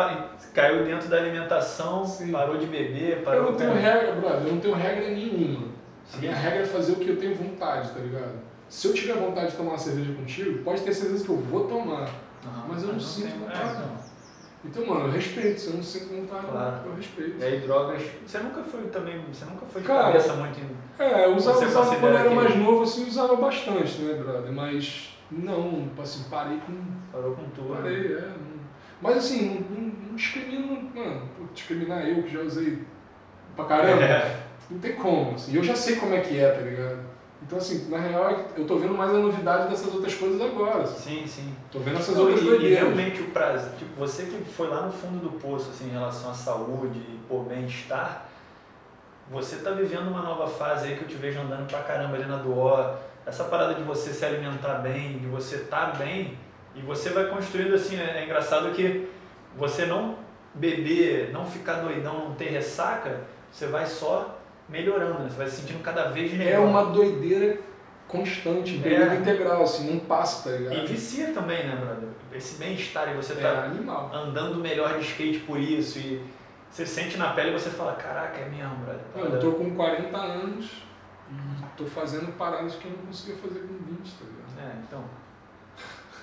caiu 0.55 0.85
dentro 0.85 1.09
da 1.09 1.17
alimentação, 1.19 2.07
Sim. 2.07 2.31
parou 2.33 2.57
de 2.57 2.67
beber, 2.67 3.23
parou 3.25 3.47
Eu 3.47 3.51
não 3.53 3.59
tenho 3.59 3.75
regra, 3.75 4.13
brother, 4.13 4.47
eu 4.47 4.53
não 4.55 4.61
tenho 4.61 4.75
regra 4.75 5.09
nenhuma. 5.11 5.67
A 5.67 6.13
Sim. 6.13 6.21
minha 6.21 6.35
regra 6.35 6.63
é 6.63 6.67
fazer 6.67 6.93
o 6.93 6.97
que 6.97 7.09
eu 7.09 7.17
tenho 7.19 7.35
vontade, 7.35 7.91
tá 7.91 7.99
ligado? 7.99 8.33
Se 8.69 8.87
eu 8.89 8.95
tiver 8.95 9.15
vontade 9.15 9.51
de 9.51 9.57
tomar 9.57 9.71
uma 9.73 9.79
cerveja 9.79 10.13
contigo, 10.15 10.63
pode 10.63 10.81
ter 10.83 10.93
certeza 10.95 11.25
que 11.25 11.31
eu 11.31 11.37
vou 11.39 11.65
tomar. 11.69 12.09
Aham, 12.47 12.65
Mas 12.69 12.83
eu 12.83 12.93
não 12.93 13.01
sinto 13.01 13.29
tenho- 13.29 13.41
vontade. 13.41 13.79
não. 13.81 14.04
Então, 14.65 14.87
mano, 14.87 15.07
eu 15.07 15.13
respeito. 15.13 15.61
Se 15.61 15.69
eu 15.69 15.75
não 15.75 15.83
sinto 15.83 16.15
vontade, 16.15 16.47
Claro. 16.47 16.81
eu 16.87 16.95
respeito. 16.97 17.37
E 17.39 17.45
aí 17.45 17.61
drogas. 17.61 18.03
Você 18.27 18.39
nunca 18.39 18.63
foi 18.63 18.83
também. 18.85 19.21
Você 19.33 19.45
nunca 19.45 19.67
foi 19.67 19.83
de 19.83 19.87
Cara, 19.87 20.05
cabeça 20.05 20.33
muito 20.35 20.59
em. 20.61 20.77
É, 20.99 21.25
eu 21.27 21.37
usava, 21.37 21.59
usava 21.67 21.97
quando 21.97 22.13
eu 22.13 22.19
era 22.19 22.29
que- 22.29 22.35
mais 22.35 22.57
novo, 22.57 22.83
assim, 22.83 23.07
usava 23.07 23.37
bastante, 23.37 24.01
né, 24.03 24.15
brother? 24.15 24.53
Mas 24.53 25.11
não, 25.31 25.89
assim, 26.01 26.25
parei 26.31 26.59
com. 26.59 26.73
Parou 27.13 27.35
com 27.35 27.45
tudo. 27.51 27.75
Parei, 27.75 28.15
é. 28.15 28.21
não- 28.21 28.55
Mas 29.03 29.19
assim, 29.19 29.67
não, 29.71 29.77
não, 29.77 29.93
não 30.09 30.15
discrimino, 30.17 30.91
mano, 30.95 31.29
discriminar 31.53 32.09
eu 32.09 32.23
que 32.23 32.31
já 32.33 32.41
usei 32.41 32.79
pra 33.55 33.67
caramba, 33.67 34.03
É, 34.03 34.41
não 34.71 34.79
tem 34.79 34.95
como, 34.95 35.35
assim, 35.35 35.55
eu 35.55 35.63
já 35.63 35.75
sei 35.75 35.97
como 35.97 36.15
é 36.15 36.21
que 36.21 36.39
é, 36.39 36.51
tá 36.51 36.61
ligado? 36.63 37.01
Então, 37.47 37.59
assim, 37.59 37.89
na 37.91 37.99
real, 37.99 38.47
eu 38.57 38.67
tô 38.67 38.79
vendo 38.79 38.95
mais 38.95 39.11
a 39.11 39.19
novidade 39.19 39.69
dessas 39.69 39.93
outras 39.93 40.15
coisas 40.15 40.41
agora. 40.41 40.87
sim, 40.87 41.27
sim. 41.27 41.55
Tô 41.71 41.79
vendo 41.79 41.99
essas 41.99 42.17
Não, 42.17 42.23
outras 42.23 42.41
e, 42.41 42.45
e 42.45 42.49
doideiras. 42.49 42.79
realmente 42.79 43.21
o 43.21 43.31
prazer, 43.31 43.71
tipo, 43.79 43.95
você 43.99 44.25
que 44.25 44.43
foi 44.51 44.69
lá 44.69 44.83
no 44.83 44.93
fundo 44.93 45.19
do 45.21 45.39
poço, 45.39 45.69
assim, 45.71 45.89
em 45.89 45.93
relação 45.93 46.31
à 46.31 46.35
saúde 46.35 46.99
e 46.99 47.21
por 47.29 47.45
bem-estar, 47.45 48.27
você 49.31 49.57
tá 49.57 49.71
vivendo 49.73 50.09
uma 50.09 50.23
nova 50.23 50.47
fase 50.47 50.89
aí 50.89 50.97
que 50.97 51.03
eu 51.03 51.09
te 51.09 51.17
vejo 51.17 51.41
andando 51.41 51.67
pra 51.69 51.83
caramba 51.83 52.17
ali 52.17 52.27
na 52.27 52.37
Duó. 52.37 52.95
Essa 53.27 53.45
parada 53.45 53.75
de 53.75 53.83
você 53.83 54.13
se 54.13 54.25
alimentar 54.25 54.75
bem, 54.79 55.19
de 55.19 55.27
você 55.27 55.57
estar 55.57 55.97
bem, 55.97 56.39
e 56.75 56.81
você 56.83 57.11
vai 57.11 57.27
construindo 57.27 57.75
assim, 57.75 57.97
é, 57.99 58.19
é 58.21 58.25
engraçado 58.25 58.71
que 58.73 59.09
você 59.57 59.87
não 59.87 60.17
beber, 60.55 61.31
não 61.33 61.47
ficar 61.47 61.75
doidão, 61.75 62.29
não 62.29 62.35
ter 62.35 62.51
ressaca, 62.51 63.21
você 63.51 63.67
vai 63.67 63.87
só 63.87 64.39
melhorando, 64.69 65.21
né? 65.21 65.29
você 65.31 65.37
vai 65.37 65.47
se 65.49 65.61
sentindo 65.63 65.83
cada 65.83 66.11
vez 66.11 66.33
melhor. 66.33 66.53
É 66.53 66.59
uma 66.59 66.85
doideira 66.87 67.59
constante, 68.09 68.77
bebida 68.79 69.13
É. 69.13 69.17
integral, 69.17 69.63
assim, 69.63 69.91
não 69.93 70.01
passa, 70.01 70.49
tá 70.51 70.57
ligado? 70.57 70.77
E 70.77 70.87
vicia 70.87 71.33
também, 71.33 71.67
né, 71.67 71.77
brother? 71.77 72.09
Esse 72.33 72.59
bem-estar 72.59 73.09
e 73.11 73.15
você 73.15 73.33
É 73.33 73.37
tá 73.37 73.65
animal. 73.65 74.11
andando 74.13 74.57
melhor 74.57 74.99
de 74.99 75.05
skate 75.05 75.41
por 75.41 75.59
isso 75.59 75.99
e 75.99 76.25
você 76.71 76.85
sente 76.85 77.17
na 77.17 77.31
pele 77.33 77.51
e 77.51 77.53
você 77.53 77.71
fala, 77.71 77.93
caraca, 77.95 78.39
é 78.41 78.49
mesmo, 78.49 78.75
brother. 78.77 79.03
Não, 79.15 79.25
eu 79.35 79.41
tô 79.41 79.53
com 79.53 79.75
40 79.75 80.17
anos 80.17 80.83
e 81.31 81.65
tô 81.77 81.85
fazendo 81.87 82.33
paradas 82.37 82.75
que 82.75 82.87
eu 82.87 82.93
não 82.93 83.07
conseguia 83.07 83.37
fazer 83.37 83.61
com 83.61 83.75
20, 83.75 84.13
tá 84.13 84.25
ligado? 84.25 84.71
É, 84.71 84.77
então. 84.87 85.05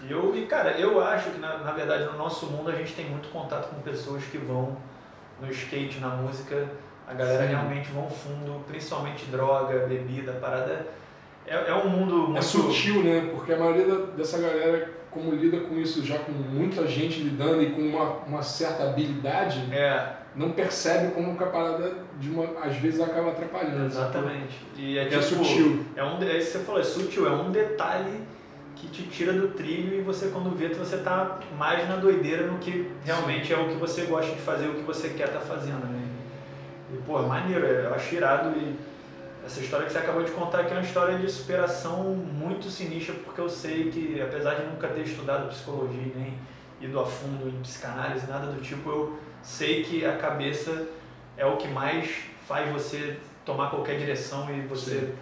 Eu, 0.09 0.35
e 0.35 0.45
cara, 0.47 0.71
eu 0.79 0.99
acho 1.03 1.29
que 1.31 1.39
na, 1.39 1.59
na 1.59 1.71
verdade 1.73 2.05
no 2.05 2.17
nosso 2.17 2.47
mundo 2.47 2.69
a 2.71 2.75
gente 2.75 2.93
tem 2.93 3.07
muito 3.09 3.29
contato 3.29 3.69
com 3.69 3.81
pessoas 3.81 4.23
que 4.25 4.37
vão 4.37 4.75
no 5.39 5.49
skate, 5.51 5.99
na 5.99 6.09
música, 6.09 6.67
a 7.11 7.13
galera 7.13 7.43
Sim. 7.43 7.49
realmente 7.49 7.91
vão 7.91 8.09
fundo, 8.09 8.63
principalmente 8.67 9.25
droga, 9.25 9.85
bebida, 9.87 10.31
parada. 10.33 10.87
É, 11.45 11.69
é 11.69 11.73
um 11.73 11.89
mundo 11.89 12.15
muito. 12.15 12.37
É 12.37 12.41
sutil, 12.41 13.03
né? 13.03 13.29
Porque 13.33 13.51
a 13.51 13.57
maioria 13.57 13.97
dessa 14.17 14.39
galera, 14.39 14.89
como 15.09 15.31
lida 15.31 15.59
com 15.61 15.75
isso 15.75 16.05
já 16.05 16.19
com 16.19 16.31
muita 16.31 16.87
gente 16.87 17.19
lidando 17.19 17.61
e 17.61 17.71
com 17.71 17.81
uma, 17.81 18.03
uma 18.27 18.41
certa 18.41 18.83
habilidade, 18.83 19.59
É, 19.73 20.13
não 20.35 20.51
percebe 20.51 21.13
como 21.13 21.35
que 21.35 21.43
a 21.43 21.47
parada 21.47 21.93
de 22.19 22.29
uma, 22.29 22.45
às 22.63 22.75
vezes 22.77 23.01
acaba 23.01 23.31
atrapalhando. 23.31 23.87
exatamente. 23.87 24.55
E 24.77 24.97
é, 24.97 25.03
É 25.03 25.05
tipo, 25.09 25.21
sutil. 25.21 25.85
É 25.95 26.03
um, 26.03 26.21
é 26.21 26.37
isso 26.37 26.51
que 26.51 26.57
você 26.59 26.63
falou, 26.63 26.79
é 26.79 26.83
sutil, 26.83 27.27
é 27.27 27.31
um 27.31 27.51
detalhe 27.51 28.21
que 28.75 28.87
te 28.87 29.03
tira 29.03 29.33
do 29.33 29.49
trilho 29.49 29.99
e 29.99 30.01
você 30.01 30.29
quando 30.29 30.55
vê 30.55 30.69
você 30.69 30.97
tá 30.97 31.39
mais 31.57 31.87
na 31.89 31.97
doideira 31.97 32.47
no 32.47 32.57
que 32.57 32.89
realmente 33.03 33.53
é 33.53 33.57
o 33.57 33.67
que 33.67 33.75
você 33.75 34.03
gosta 34.03 34.33
de 34.33 34.41
fazer, 34.41 34.67
o 34.69 34.75
que 34.75 34.81
você 34.83 35.09
quer 35.09 35.27
estar 35.27 35.41
fazendo, 35.41 35.85
né? 35.85 36.00
E, 36.93 36.97
pô, 37.05 37.19
é 37.19 37.25
maneiro, 37.25 37.65
eu 37.65 37.93
acho 37.93 38.15
irado 38.15 38.49
e 38.57 38.77
essa 39.45 39.59
história 39.59 39.85
que 39.85 39.91
você 39.91 39.97
acabou 39.97 40.23
de 40.23 40.31
contar 40.31 40.61
aqui 40.61 40.71
é 40.71 40.77
uma 40.77 40.83
história 40.83 41.17
de 41.17 41.29
superação 41.29 42.03
muito 42.13 42.69
sinistra, 42.69 43.15
porque 43.23 43.41
eu 43.41 43.49
sei 43.49 43.89
que, 43.89 44.21
apesar 44.21 44.55
de 44.55 44.65
nunca 44.65 44.87
ter 44.87 45.01
estudado 45.01 45.49
psicologia 45.49 46.11
nem 46.15 46.37
ido 46.79 46.99
a 46.99 47.05
fundo 47.05 47.49
em 47.49 47.61
psicanálise, 47.61 48.27
nada 48.27 48.47
do 48.47 48.61
tipo, 48.61 48.89
eu 48.89 49.19
sei 49.41 49.83
que 49.83 50.05
a 50.05 50.17
cabeça 50.17 50.87
é 51.37 51.45
o 51.45 51.57
que 51.57 51.67
mais 51.67 52.09
faz 52.47 52.71
você 52.71 53.17
tomar 53.45 53.69
qualquer 53.69 53.97
direção 53.97 54.47
e 54.55 54.61
você, 54.61 54.99
Sim. 54.99 55.13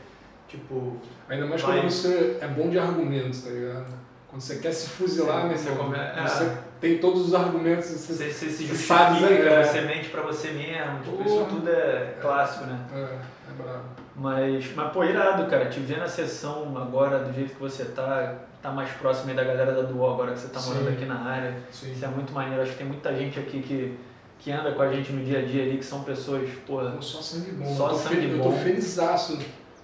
tipo. 0.47 0.97
Ainda 1.29 1.45
mais 1.45 1.61
vai... 1.61 1.79
quando 1.79 1.91
você 1.91 2.37
é 2.41 2.47
bom 2.47 2.69
de 2.69 2.79
argumentos, 2.79 3.43
tá 3.43 3.49
ligado? 3.49 3.93
Quando 4.27 4.41
você 4.41 4.57
quer 4.57 4.73
se 4.73 4.89
fuzilar, 4.89 5.47
né? 5.47 5.55
Você, 5.55 5.71
come... 5.71 5.97
é. 5.97 6.27
você 6.27 6.57
tem 6.79 6.97
todos 6.97 7.27
os 7.27 7.33
argumentos. 7.33 7.87
Você, 7.87 8.13
você, 8.13 8.31
você 8.31 8.49
se 8.49 8.65
justifica, 8.65 9.49
né? 9.49 9.63
você 9.63 9.81
mente 9.81 10.09
pra 10.09 10.21
você 10.21 10.51
mesmo. 10.51 10.99
Tipo, 11.03 11.23
isso 11.27 11.45
tudo 11.49 11.69
é 11.69 12.15
clássico, 12.21 12.65
né? 12.65 12.79
É, 12.93 12.97
é 12.97 13.53
brabo. 13.57 13.83
Mas, 14.15 14.73
mas, 14.75 14.91
pô, 14.91 15.03
irado, 15.03 15.49
cara. 15.49 15.69
Te 15.69 15.79
ver 15.79 15.97
na 15.97 16.07
sessão 16.07 16.77
agora, 16.77 17.19
do 17.19 17.33
jeito 17.33 17.53
que 17.53 17.59
você 17.59 17.85
tá, 17.85 18.35
tá 18.61 18.71
mais 18.71 18.89
próximo 18.91 19.29
aí 19.29 19.35
da 19.35 19.43
galera 19.43 19.71
da 19.73 19.81
Duo 19.83 20.05
agora 20.05 20.33
que 20.33 20.39
você 20.39 20.49
tá 20.49 20.61
morando 20.61 20.87
Sim. 20.87 20.93
aqui 20.93 21.05
na 21.05 21.21
área. 21.21 21.57
Sim. 21.71 21.91
Isso 21.91 22.03
é 22.03 22.07
muito 22.07 22.33
maneiro. 22.33 22.61
Acho 22.61 22.71
que 22.71 22.77
tem 22.77 22.87
muita 22.87 23.15
gente 23.15 23.39
aqui 23.39 23.61
que, 23.61 23.97
que 24.39 24.51
anda 24.51 24.71
com 24.73 24.81
a 24.81 24.91
gente 24.91 25.11
no 25.11 25.23
dia 25.23 25.39
a 25.39 25.41
dia 25.41 25.63
ali, 25.63 25.77
que 25.77 25.85
são 25.85 26.03
pessoas, 26.03 26.49
pô. 26.65 26.79
Só 27.01 27.21
sangue 27.21 27.51
bom. 27.51 27.75
Só 27.75 27.89
eu 27.89 27.95
sangue 27.95 28.27
bom. 28.27 28.45
Eu 28.45 28.51
tô 28.51 28.51
felizaço. 28.51 29.39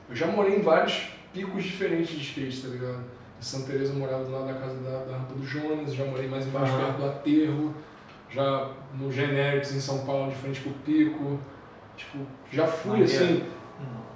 Eu 0.09 0.15
já 0.15 0.27
morei 0.27 0.57
em 0.57 0.61
vários 0.61 1.09
picos 1.33 1.63
diferentes 1.63 2.09
de 2.09 2.21
skate, 2.21 2.61
tá 2.61 2.67
ligado? 2.69 3.03
Em 3.39 3.43
Santa 3.43 3.71
Teresa 3.71 3.93
eu 3.93 3.99
morava 3.99 4.23
do 4.23 4.31
lado 4.31 4.47
da 4.47 4.53
casa 4.53 4.75
da, 4.75 5.05
da 5.05 5.17
rampa 5.17 5.33
do 5.33 5.45
Jonas, 5.45 5.93
já 5.93 6.05
morei 6.05 6.27
mais 6.27 6.47
embaixo 6.47 6.73
uhum. 6.73 6.79
perto 6.79 6.97
do 6.97 7.05
aterro, 7.05 7.73
já 8.29 8.69
no 8.97 9.11
Generics 9.11 9.73
em 9.73 9.79
São 9.79 10.05
Paulo, 10.05 10.29
de 10.29 10.35
frente 10.35 10.61
pro 10.61 10.71
pico. 10.85 11.39
Tipo, 11.95 12.19
já 12.51 12.67
fui 12.67 13.03
assim 13.03 13.45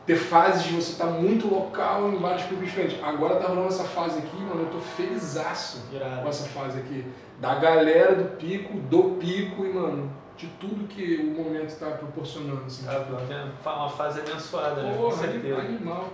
ter 0.09 0.15
fases 0.15 0.63
de 0.63 0.73
você 0.73 0.93
estar 0.93 1.05
tá 1.05 1.11
muito 1.11 1.47
local 1.47 2.09
em 2.09 2.17
vários 2.17 2.43
clubes 2.45 2.69
diferentes. 2.69 2.97
Agora 3.03 3.35
tá 3.35 3.47
rolando 3.47 3.67
essa 3.67 3.83
fase 3.83 4.17
aqui, 4.17 4.37
mano, 4.37 4.61
eu 4.61 4.71
tô 4.71 4.79
felizaço 4.79 5.83
Irado. 5.93 6.23
com 6.23 6.29
essa 6.29 6.49
fase 6.49 6.79
aqui. 6.79 7.05
Da 7.39 7.53
galera 7.53 8.15
do 8.15 8.35
pico, 8.35 8.75
do 8.79 9.17
pico 9.19 9.63
e, 9.63 9.71
mano, 9.71 10.11
de 10.35 10.47
tudo 10.59 10.87
que 10.87 11.17
o 11.17 11.43
momento 11.43 11.67
está 11.67 11.91
proporcionando. 11.91 12.63
Assim, 12.65 12.87
tá 12.87 13.01
tipo, 13.01 13.69
uma 13.69 13.89
fase 13.89 14.21
abençoada, 14.21 14.81
né? 14.81 14.97
Com 14.97 15.11
certeza. 15.11 15.61
Animal, 15.61 15.65
animal. 15.77 16.05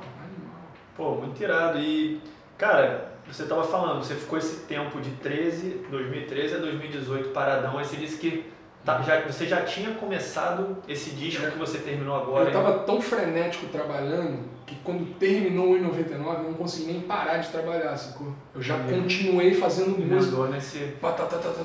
Pô, 0.98 1.12
muito 1.12 1.42
irado. 1.42 1.80
E, 1.80 2.22
cara, 2.58 3.12
você 3.28 3.46
tava 3.46 3.64
falando, 3.64 4.04
você 4.04 4.16
ficou 4.16 4.38
esse 4.38 4.66
tempo 4.66 5.02
de 5.02 5.12
13, 5.12 5.86
2013 5.90 6.56
a 6.56 6.58
2018 6.60 7.30
paradão, 7.30 7.78
aí 7.78 7.86
você 7.86 7.96
disse 7.96 8.18
que 8.18 8.56
Tá, 8.86 9.02
já, 9.02 9.20
você 9.22 9.48
já 9.48 9.64
tinha 9.64 9.96
começado 9.96 10.78
esse 10.88 11.10
disco 11.10 11.44
é. 11.44 11.50
que 11.50 11.58
você 11.58 11.80
terminou 11.80 12.16
agora? 12.16 12.44
Eu 12.44 12.48
estava 12.50 12.80
tão 12.84 13.02
frenético 13.02 13.66
trabalhando 13.70 14.44
que 14.64 14.76
quando 14.84 15.12
terminou 15.18 15.76
em 15.76 15.82
99 15.82 16.38
eu 16.38 16.44
não 16.44 16.54
consegui 16.54 16.92
nem 16.92 17.02
parar 17.02 17.40
de 17.40 17.50
trabalhar, 17.50 17.98
sacou? 17.98 18.32
Eu 18.54 18.62
já 18.62 18.78
continuei 18.78 19.56
fazendo 19.56 19.98
música. 19.98 20.48
Nesse... 20.50 20.94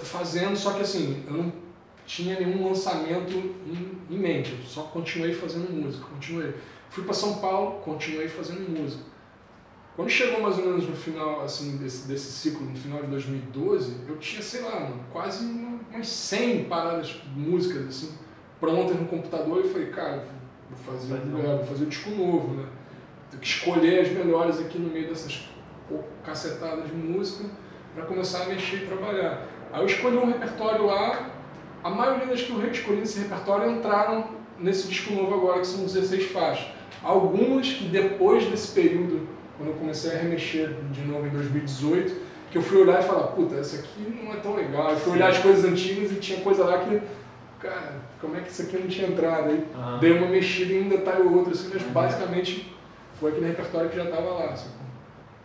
Fazendo, 0.07 0.57
só 0.57 0.73
que 0.73 0.81
assim, 0.81 1.23
eu 1.27 1.35
não 1.35 1.53
tinha 2.07 2.41
nenhum 2.41 2.67
lançamento 2.67 3.37
em, 3.37 4.01
em 4.11 4.19
mente, 4.19 4.53
eu 4.59 4.67
só 4.67 4.85
continuei 4.85 5.35
fazendo 5.35 5.71
música, 5.71 6.07
continuei. 6.07 6.55
Fui 6.89 7.05
para 7.05 7.13
São 7.13 7.35
Paulo, 7.35 7.83
continuei 7.83 8.29
fazendo 8.29 8.67
música. 8.67 9.05
Quando 10.01 10.09
chegou 10.09 10.41
mais 10.41 10.57
ou 10.57 10.65
menos 10.65 10.89
no 10.89 10.97
final 10.97 11.43
assim, 11.43 11.77
desse, 11.77 12.09
desse 12.09 12.33
ciclo, 12.33 12.65
no 12.65 12.75
final 12.75 13.03
de 13.03 13.09
2012, 13.09 13.97
eu 14.09 14.17
tinha, 14.17 14.41
sei 14.41 14.63
lá, 14.63 14.81
mano, 14.81 15.05
quase 15.13 15.45
umas 15.45 16.09
100 16.09 16.65
paradas 16.65 17.09
de 17.09 17.39
músicas 17.39 17.87
assim, 17.87 18.15
prontas 18.59 18.99
no 18.99 19.05
computador. 19.05 19.63
E 19.63 19.69
falei, 19.69 19.89
cara, 19.89 20.27
vou 20.71 20.95
fazer, 20.95 21.17
é, 21.17 21.57
vou 21.57 21.67
fazer 21.67 21.85
um 21.85 21.89
disco 21.91 22.09
novo, 22.13 22.55
né? 22.55 22.65
Tenho 23.29 23.43
que 23.43 23.47
escolher 23.47 24.01
as 24.01 24.09
melhores 24.09 24.59
aqui 24.59 24.79
no 24.79 24.89
meio 24.89 25.07
dessas 25.07 25.47
cacetadas 26.25 26.87
de 26.87 26.95
música 26.95 27.51
para 27.95 28.07
começar 28.07 28.45
a 28.45 28.47
mexer 28.47 28.77
e 28.77 28.87
trabalhar. 28.87 29.47
Aí 29.71 29.83
eu 29.83 29.87
escolhi 29.87 30.17
um 30.17 30.25
repertório 30.25 30.87
lá, 30.87 31.31
a 31.85 31.91
maioria 31.91 32.25
das 32.25 32.41
que 32.41 32.51
eu 32.51 32.71
escolhi 32.71 33.01
nesse 33.01 33.19
repertório 33.19 33.71
entraram 33.71 34.31
nesse 34.59 34.89
disco 34.89 35.13
novo 35.13 35.35
agora, 35.35 35.61
que 35.61 35.67
são 35.67 35.85
16 35.85 36.33
faixas. 36.33 36.73
Algumas 37.03 37.71
que 37.71 37.85
depois 37.85 38.47
desse 38.47 38.73
período 38.73 39.29
quando 39.61 39.73
eu 39.73 39.75
comecei 39.75 40.13
a 40.13 40.15
remexer 40.15 40.71
de 40.91 41.03
novo 41.03 41.27
em 41.27 41.31
2018, 41.31 42.17
que 42.51 42.57
eu 42.57 42.63
fui 42.63 42.81
olhar 42.81 43.01
e 43.01 43.07
falar, 43.07 43.27
puta, 43.29 43.57
essa 43.57 43.77
aqui 43.77 44.01
não 44.25 44.33
é 44.33 44.37
tão 44.37 44.57
legal. 44.57 44.91
Eu 44.91 44.97
fui 44.97 45.13
olhar 45.13 45.29
as 45.29 45.39
coisas 45.39 45.71
antigas 45.71 46.11
e 46.11 46.15
tinha 46.15 46.41
coisa 46.41 46.65
lá 46.65 46.79
que, 46.79 46.99
cara, 47.61 47.97
como 48.23 48.39
é 48.39 48.41
que 48.41 48.51
isso 48.51 48.63
aqui 48.63 48.79
não 48.79 48.89
tinha 48.89 49.09
entrado? 49.09 49.51
Aí 49.51 49.67
uhum. 49.75 49.99
dei 49.99 50.17
uma 50.17 50.29
mexida 50.29 50.73
em 50.73 50.87
um 50.87 50.89
detalhe 50.89 51.25
ou 51.25 51.37
outro, 51.37 51.53
assim, 51.53 51.69
mas 51.75 51.83
uhum. 51.83 51.93
basicamente 51.93 52.75
foi 53.21 53.33
aquele 53.33 53.49
repertório 53.49 53.91
que 53.91 53.97
já 53.97 54.05
estava 54.05 54.31
lá. 54.31 54.47
Assim. 54.47 54.71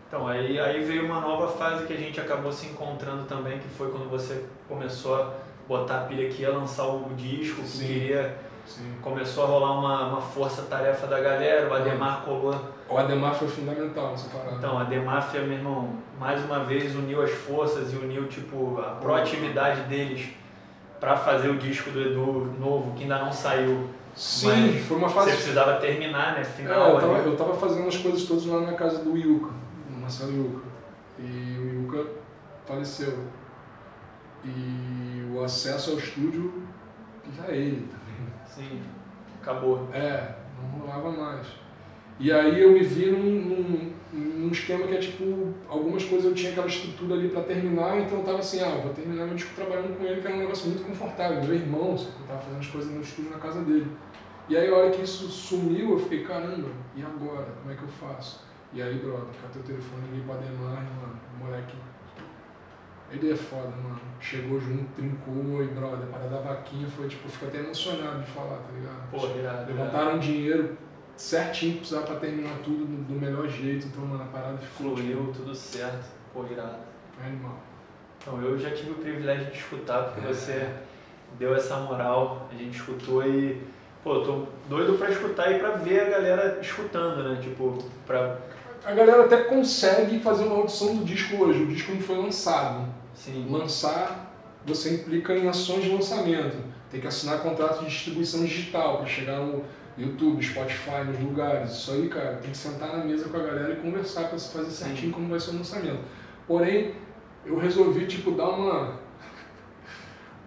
Então, 0.07 0.25
aí, 0.25 0.57
aí 0.57 0.81
veio 0.81 1.03
uma 1.03 1.19
nova 1.19 1.49
fase 1.49 1.85
que 1.85 1.91
a 1.91 1.97
gente 1.97 2.17
acabou 2.17 2.53
se 2.53 2.67
encontrando 2.67 3.25
também, 3.25 3.59
que 3.59 3.67
foi 3.67 3.91
quando 3.91 4.09
você 4.09 4.45
começou 4.69 5.15
a 5.15 5.33
botar 5.67 5.97
a 5.97 6.01
pilha 6.05 6.29
aqui, 6.29 6.45
a 6.45 6.51
lançar 6.51 6.87
o 6.87 7.09
disco, 7.17 7.61
que 7.63 7.85
queria 7.85 8.37
Sim. 8.65 8.93
Começou 9.01 9.43
a 9.43 9.47
rolar 9.47 9.79
uma, 9.79 10.07
uma 10.07 10.21
força-tarefa 10.21 11.05
da 11.07 11.19
galera, 11.19 11.69
o 11.69 11.73
Ademar 11.73 12.23
colou. 12.23 12.55
O 12.89 12.97
Ademar 12.97 13.35
foi 13.35 13.47
fundamental 13.47 14.11
nessa 14.11 14.29
parada. 14.29 14.55
Então, 14.55 14.77
a 14.77 14.81
Ademáfia, 14.81 15.41
meu 15.41 15.57
irmão, 15.57 15.97
mais 16.19 16.43
uma 16.43 16.63
vez 16.63 16.95
uniu 16.95 17.21
as 17.21 17.31
forças 17.31 17.93
e 17.93 17.95
uniu 17.95 18.27
tipo, 18.27 18.79
a 18.79 18.95
proatividade 18.95 19.81
deles 19.81 20.29
para 20.99 21.15
fazer 21.15 21.49
o 21.49 21.57
disco 21.57 21.91
do 21.91 22.01
Edu 22.01 22.53
novo, 22.59 22.93
que 22.95 23.03
ainda 23.03 23.19
não 23.19 23.31
saiu. 23.31 23.89
Sim, 24.15 24.83
foi 24.87 24.97
uma 24.97 25.09
fase. 25.09 25.31
Você 25.31 25.35
precisava 25.35 25.79
terminar, 25.79 26.35
né? 26.35 26.43
Final. 26.43 26.73
É, 26.73 26.91
eu, 26.91 26.99
tava, 26.99 27.17
eu 27.17 27.37
tava 27.37 27.53
fazendo 27.55 27.87
as 27.87 27.97
coisas 27.97 28.23
todas 28.23 28.45
lá 28.45 28.61
na 28.61 28.73
casa 28.73 29.03
do 29.03 29.15
Yuka, 29.17 29.51
do 29.89 29.97
Marcelo 29.99 30.31
Yuka. 30.31 30.67
E 31.19 31.57
o 31.59 31.83
Yuka 31.83 32.09
faleceu. 32.65 33.19
E 34.43 35.31
o 35.33 35.43
acesso 35.43 35.91
ao 35.91 35.97
estúdio 35.97 36.63
já 37.35 37.47
é 37.47 37.57
ele, 37.57 37.87
tá? 37.91 37.97
Sim, 38.55 38.81
acabou. 39.41 39.89
É, 39.93 40.35
não 40.61 40.79
rolava 40.79 41.11
mais. 41.11 41.47
E 42.17 42.31
aí 42.31 42.61
eu 42.61 42.71
me 42.71 42.79
vi 42.79 43.11
num, 43.11 43.41
num, 43.41 43.93
num, 44.13 44.49
esquema 44.49 44.87
que 44.87 44.95
é 44.95 44.99
tipo, 44.99 45.53
algumas 45.67 46.05
coisas 46.05 46.25
eu 46.25 46.33
tinha 46.33 46.51
aquela 46.51 46.67
estrutura 46.67 47.15
ali 47.15 47.27
para 47.27 47.43
terminar, 47.43 47.99
então 47.99 48.19
eu 48.19 48.23
tava 48.23 48.39
assim, 48.39 48.61
ah, 48.61 48.79
vou 48.81 48.93
terminar 48.93 49.25
meu 49.25 49.35
disco 49.35 49.53
trabalhando 49.53 49.97
com 49.97 50.05
ele, 50.05 50.21
que 50.21 50.27
era 50.27 50.37
um 50.37 50.39
negócio 50.39 50.69
muito 50.69 50.87
confortável. 50.87 51.43
Meu 51.43 51.53
irmão, 51.53 51.89
eu 51.89 52.27
tava 52.27 52.39
fazendo 52.39 52.59
as 52.59 52.67
coisas 52.67 52.89
no 52.89 53.01
estúdio 53.01 53.31
na 53.31 53.39
casa 53.39 53.61
dele. 53.61 53.91
E 54.47 54.55
aí 54.55 54.69
a 54.69 54.75
hora 54.75 54.91
que 54.91 55.01
isso 55.01 55.27
sumiu, 55.27 55.91
eu 55.91 55.99
fiquei, 55.99 56.23
caramba, 56.23 56.69
e 56.95 57.03
agora? 57.03 57.47
Como 57.61 57.73
é 57.73 57.75
que 57.75 57.83
eu 57.83 57.89
faço? 57.89 58.45
E 58.71 58.81
aí, 58.81 58.95
brother, 58.99 59.27
catei 59.41 59.61
o 59.61 59.65
telefone, 59.65 60.07
liguei 60.11 60.25
pra 60.25 60.35
Demar, 60.35 60.83
mano, 60.83 61.19
moleque 61.39 61.75
ele 63.11 63.31
é 63.31 63.35
foda, 63.35 63.69
mano. 63.69 63.99
Chegou 64.19 64.59
junto, 64.59 64.85
trincou 64.95 65.63
e, 65.63 65.67
brother, 65.67 66.07
para 66.07 66.27
da 66.27 66.39
vaquinha 66.39 66.87
foi 66.87 67.07
tipo, 67.07 67.29
fico 67.29 67.45
até 67.45 67.59
emocionado 67.59 68.23
de 68.23 68.31
falar, 68.31 68.57
tá 68.57 68.71
ligado? 68.73 69.09
Pô, 69.11 69.37
irado, 69.37 69.71
Levantaram 69.71 70.07
irado. 70.07 70.19
dinheiro 70.19 70.77
certinho, 71.15 71.77
precisava 71.77 72.07
pra 72.07 72.15
terminar 72.15 72.57
tudo 72.63 72.85
do, 72.85 73.13
do 73.13 73.19
melhor 73.19 73.47
jeito, 73.47 73.87
então, 73.87 74.05
mano, 74.05 74.23
a 74.23 74.27
parada 74.27 74.57
ficou. 74.57 74.95
Fluiu, 74.95 75.31
tudo 75.33 75.53
certo. 75.53 76.05
Pô, 76.33 76.45
irado. 76.45 76.79
É 77.23 77.27
animal. 77.27 77.57
Então, 78.17 78.41
eu 78.41 78.57
já 78.57 78.71
tive 78.71 78.91
o 78.91 78.95
privilégio 78.95 79.51
de 79.51 79.57
escutar, 79.57 80.05
porque 80.05 80.27
é. 80.27 80.33
você 80.33 80.69
deu 81.37 81.55
essa 81.55 81.77
moral, 81.77 82.49
a 82.51 82.55
gente 82.55 82.75
escutou 82.75 83.25
e. 83.25 83.61
Pô, 84.03 84.21
tô 84.21 84.45
doido 84.69 84.97
pra 84.99 85.09
escutar 85.09 85.51
e 85.51 85.59
pra 85.59 85.71
ver 85.71 86.01
a 86.01 86.09
galera 86.09 86.59
escutando, 86.61 87.23
né? 87.23 87.39
Tipo, 87.41 87.77
pra 88.05 88.37
a 88.85 88.93
galera 88.93 89.25
até 89.25 89.37
consegue 89.45 90.19
fazer 90.19 90.43
uma 90.43 90.57
audição 90.57 90.95
do 90.95 91.03
disco 91.03 91.43
hoje. 91.43 91.63
O 91.63 91.67
disco 91.67 91.91
não 91.91 92.01
foi 92.01 92.17
lançado. 92.17 92.87
Sim. 93.15 93.47
Lançar, 93.49 94.33
você 94.65 94.95
implica 94.95 95.35
em 95.35 95.47
ações 95.47 95.83
de 95.83 95.89
lançamento. 95.89 96.57
Tem 96.91 97.01
que 97.01 97.07
assinar 97.07 97.41
contrato 97.41 97.79
de 97.79 97.89
distribuição 97.89 98.43
digital 98.43 98.97
para 98.97 99.07
chegar 99.07 99.39
no 99.39 99.63
YouTube, 99.97 100.43
Spotify, 100.43 101.03
nos 101.05 101.19
lugares. 101.19 101.71
Isso 101.71 101.91
aí, 101.91 102.09
cara, 102.09 102.35
tem 102.35 102.51
que 102.51 102.57
sentar 102.57 102.97
na 102.97 103.03
mesa 103.03 103.29
com 103.29 103.37
a 103.37 103.43
galera 103.43 103.73
e 103.73 103.75
conversar 103.77 104.29
para 104.29 104.37
fazer 104.37 104.71
certinho 104.71 105.07
Sim. 105.07 105.11
como 105.11 105.29
vai 105.29 105.39
ser 105.39 105.51
o 105.51 105.57
lançamento. 105.57 105.99
Porém, 106.47 106.93
eu 107.45 107.57
resolvi 107.57 108.05
tipo 108.05 108.31
dar 108.31 108.49
uma 108.49 108.99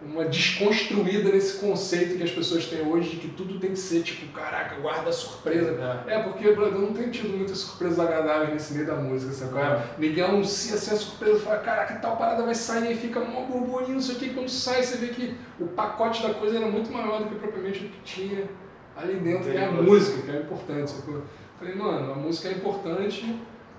uma 0.02 0.24
desconstruída 0.24 1.30
nesse 1.30 1.58
conceito 1.58 2.16
que 2.16 2.22
as 2.22 2.30
pessoas 2.30 2.66
têm 2.66 2.86
hoje 2.86 3.10
de 3.10 3.16
que 3.16 3.28
tudo 3.28 3.58
tem 3.58 3.70
que 3.70 3.78
ser 3.78 4.02
tipo, 4.02 4.32
caraca, 4.32 4.76
guarda 4.76 5.12
surpresa. 5.12 6.04
É, 6.06 6.14
é 6.14 6.22
porque 6.22 6.46
eu 6.46 6.80
não 6.80 6.92
tenho 6.92 7.10
tido 7.10 7.36
muitas 7.36 7.58
surpresas 7.58 7.98
agradáveis 7.98 8.50
nesse 8.50 8.74
meio 8.74 8.86
da 8.86 8.94
música, 8.94 9.32
sabe? 9.32 9.58
É. 9.58 9.82
Ninguém 9.98 10.24
anuncia 10.24 10.74
assim 10.74 10.94
a 10.94 10.96
surpresa, 10.96 11.40
fala, 11.40 11.58
caraca, 11.58 11.94
tal 11.96 12.16
parada 12.16 12.44
vai 12.44 12.54
sair, 12.54 12.92
e 12.92 12.96
fica 12.96 13.20
mó 13.20 13.42
burburinho, 13.42 13.94
não 13.94 14.00
sei 14.00 14.14
o 14.14 14.18
que, 14.18 14.30
quando 14.30 14.48
sai 14.48 14.82
você 14.82 14.98
vê 14.98 15.08
que 15.08 15.34
o 15.58 15.66
pacote 15.66 16.22
da 16.22 16.34
coisa 16.34 16.56
era 16.56 16.66
muito 16.66 16.92
maior 16.92 17.22
do 17.22 17.28
que 17.28 17.34
propriamente 17.34 17.84
o 17.84 17.88
que 17.88 18.00
tinha 18.02 18.48
ali 18.96 19.14
dentro, 19.14 19.50
que 19.50 19.56
é 19.56 19.66
a 19.66 19.72
música, 19.72 20.22
que 20.22 20.30
é 20.30 20.40
importante. 20.40 20.90
Sacou? 20.90 21.22
Falei, 21.58 21.74
mano, 21.74 22.12
a 22.12 22.14
música 22.14 22.48
é 22.48 22.52
importante, 22.52 23.36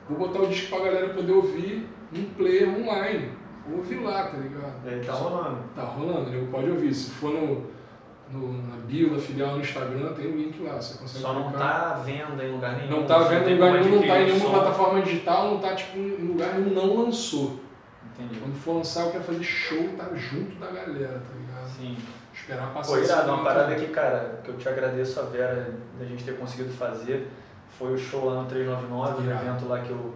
vou 0.09 0.17
botar 0.17 0.39
o 0.39 0.47
disco 0.47 0.69
pra 0.69 0.85
galera 0.85 1.13
poder 1.13 1.31
ouvir 1.31 1.87
num 2.11 2.25
player 2.31 2.67
online 2.67 3.38
ouve 3.77 3.95
lá, 3.99 4.23
tá 4.27 4.37
ligado? 4.37 4.73
É, 4.87 4.99
tá 4.99 5.13
rolando. 5.13 5.57
Tá 5.75 5.83
rolando, 5.83 6.29
nego 6.29 6.47
pode 6.47 6.69
ouvir. 6.69 6.93
Se 6.93 7.11
for 7.11 7.31
no, 7.33 7.67
no, 8.31 8.53
na 8.67 8.77
bio 8.85 9.13
da 9.15 9.19
filial 9.19 9.55
no 9.55 9.61
Instagram, 9.61 10.13
tem 10.13 10.27
o 10.27 10.37
link 10.37 10.61
lá, 10.63 10.73
você 10.73 10.97
consegue 10.97 11.23
Só 11.23 11.33
não 11.33 11.49
clicar. 11.49 11.59
tá 11.59 11.91
à 11.91 11.93
venda 11.95 12.43
em 12.43 12.51
lugar 12.51 12.77
nenhum. 12.77 12.99
Não 12.99 13.05
tá 13.05 13.19
vendo 13.19 13.43
tem 13.43 13.53
em 13.53 13.55
lugar 13.55 13.73
nenhum, 13.73 13.95
não 13.95 14.07
tá 14.07 14.19
em 14.19 14.23
o 14.23 14.27
nenhuma 14.27 14.49
plataforma 14.49 15.01
digital, 15.01 15.51
não 15.51 15.59
tá 15.59 15.75
tipo 15.75 15.97
em 15.97 16.27
lugar 16.27 16.53
nenhum, 16.55 16.73
não 16.73 17.05
lançou. 17.05 17.59
Entendi. 18.13 18.39
Quando 18.39 18.55
for 18.55 18.75
lançar, 18.77 19.05
eu 19.05 19.11
quero 19.11 19.23
fazer 19.23 19.43
show, 19.43 19.89
tá 19.97 20.09
junto 20.15 20.55
da 20.59 20.67
galera, 20.67 21.21
tá 21.21 21.35
ligado? 21.37 21.69
Sim. 21.77 21.97
Esperar 22.33 22.73
passar 22.73 22.99
esse 22.99 23.11
irado, 23.11 23.31
uma 23.31 23.43
parada 23.43 23.75
que, 23.75 23.87
cara, 23.87 24.41
que 24.43 24.49
eu 24.49 24.57
te 24.57 24.67
agradeço 24.69 25.19
a 25.19 25.23
Vera 25.23 25.73
da 25.99 26.05
gente 26.05 26.23
ter 26.23 26.37
conseguido 26.37 26.69
fazer 26.69 27.27
foi 27.77 27.93
o 27.93 27.97
show 27.97 28.25
lá 28.25 28.41
no 28.41 28.47
399, 28.47 29.21
no 29.21 29.29
Irado. 29.29 29.45
evento 29.45 29.67
lá 29.67 29.79
que 29.79 29.89
eu, 29.89 30.13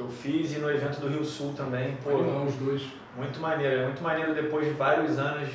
que 0.00 0.04
eu 0.04 0.08
fiz 0.08 0.54
e 0.54 0.58
no 0.58 0.70
evento 0.70 0.98
do 0.98 1.08
Rio 1.08 1.24
Sul 1.24 1.52
também. 1.54 1.96
Pô, 2.02 2.10
não, 2.22 2.46
os 2.46 2.54
dois. 2.54 2.82
muito 3.16 3.38
maneiro, 3.38 3.82
é 3.82 3.84
muito 3.84 4.02
maneiro 4.02 4.34
depois 4.34 4.66
de 4.66 4.72
vários 4.72 5.18
anos, 5.18 5.50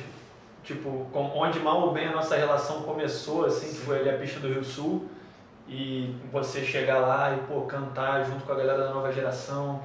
tipo, 0.62 1.06
com- 1.12 1.32
onde 1.34 1.58
mal 1.58 1.80
ou 1.82 1.92
bem 1.92 2.06
a 2.08 2.12
nossa 2.12 2.36
relação 2.36 2.82
começou, 2.82 3.44
assim, 3.44 3.68
que 3.74 3.80
foi 3.80 3.98
ali 4.00 4.10
a 4.10 4.16
pista 4.16 4.38
do 4.38 4.48
Rio 4.48 4.62
Sul, 4.62 5.06
e 5.68 6.14
você 6.30 6.64
chegar 6.64 6.98
lá 7.00 7.34
e, 7.34 7.38
pô, 7.48 7.62
cantar 7.62 8.24
junto 8.24 8.44
com 8.44 8.52
a 8.52 8.54
galera 8.54 8.84
da 8.84 8.94
nova 8.94 9.12
geração. 9.12 9.82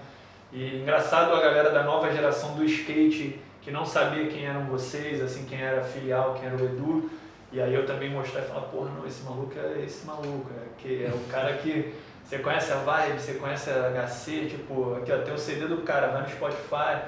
E 0.53 0.81
engraçado 0.81 1.33
a 1.33 1.41
galera 1.41 1.71
da 1.71 1.81
nova 1.83 2.11
geração 2.11 2.53
do 2.55 2.63
skate 2.65 3.39
que 3.61 3.71
não 3.71 3.83
sabia 3.85 4.27
quem 4.27 4.45
eram 4.45 4.65
vocês, 4.65 5.21
assim, 5.21 5.45
quem 5.45 5.59
era 5.61 5.81
a 5.81 5.83
filial, 5.83 6.35
quem 6.35 6.47
era 6.49 6.55
o 6.55 6.65
Edu. 6.65 7.09
E 7.51 7.59
aí 7.59 7.73
eu 7.73 7.85
também 7.85 8.09
mostrar 8.11 8.41
e 8.41 8.45
falar, 8.45 8.61
porra, 8.67 8.91
não, 8.97 9.07
esse 9.07 9.23
maluco 9.23 9.53
é 9.57 9.83
esse 9.83 10.05
maluco, 10.05 10.49
é, 10.55 10.67
que 10.77 11.03
é 11.03 11.11
o 11.13 11.31
cara 11.31 11.53
que 11.53 11.93
você 12.23 12.39
conhece 12.39 12.71
a 12.71 12.77
Vibe, 12.77 13.19
você 13.19 13.33
conhece 13.33 13.69
a 13.69 13.89
HC, 14.07 14.47
tipo, 14.49 14.95
aqui 14.95 15.11
ó, 15.11 15.17
tem 15.19 15.33
o 15.33 15.37
CD 15.37 15.67
do 15.67 15.81
cara, 15.83 16.07
vai 16.07 16.21
no 16.23 16.29
Spotify. 16.29 17.01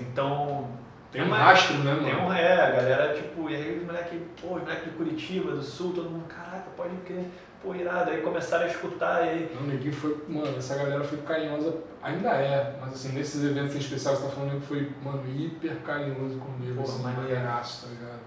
Então, 0.00 0.68
Tem 1.10 1.22
um 1.22 1.26
uma- 1.26 1.36
rastro, 1.36 1.76
né, 1.78 1.92
mano? 1.92 2.04
tem 2.06 2.16
um 2.16 2.32
é, 2.32 2.52
a 2.62 2.70
galera, 2.70 3.14
tipo, 3.14 3.50
e 3.50 3.54
aí 3.54 3.78
os 3.78 3.84
moleques, 3.84 4.18
pô, 4.40 4.54
os 4.54 4.62
moleques 4.62 4.84
de 4.84 4.90
Curitiba, 4.90 5.52
do 5.52 5.62
Sul, 5.62 5.92
todo 5.94 6.08
mundo, 6.08 6.24
caraca, 6.26 6.64
pode 6.74 6.96
crer, 7.04 7.26
pô, 7.62 7.74
irado. 7.74 8.10
Aí 8.10 8.22
começaram 8.22 8.64
a 8.64 8.68
escutar 8.68 9.26
e 9.26 9.28
aí, 9.28 9.52
Não, 9.54 9.66
neguinho 9.66 9.92
foi, 9.92 10.16
mano, 10.26 10.56
essa 10.56 10.74
galera 10.76 11.04
foi 11.04 11.18
carinhosa, 11.18 11.74
ainda 12.02 12.30
é, 12.30 12.76
mas 12.80 12.94
assim, 12.94 13.12
nesses 13.12 13.44
eventos 13.44 13.74
em 13.74 13.78
especial 13.78 14.14
que 14.14 14.22
você 14.22 14.28
tá 14.28 14.34
falando, 14.34 14.52
nego 14.54 14.64
foi, 14.64 14.90
mano, 15.04 15.22
hiper 15.36 15.76
carinhoso 15.84 16.38
comigo, 16.38 16.76
Pô, 16.76 16.82
assim, 16.88 17.02
maneiraço, 17.02 17.84
tá 17.86 17.92
ligado? 17.92 18.20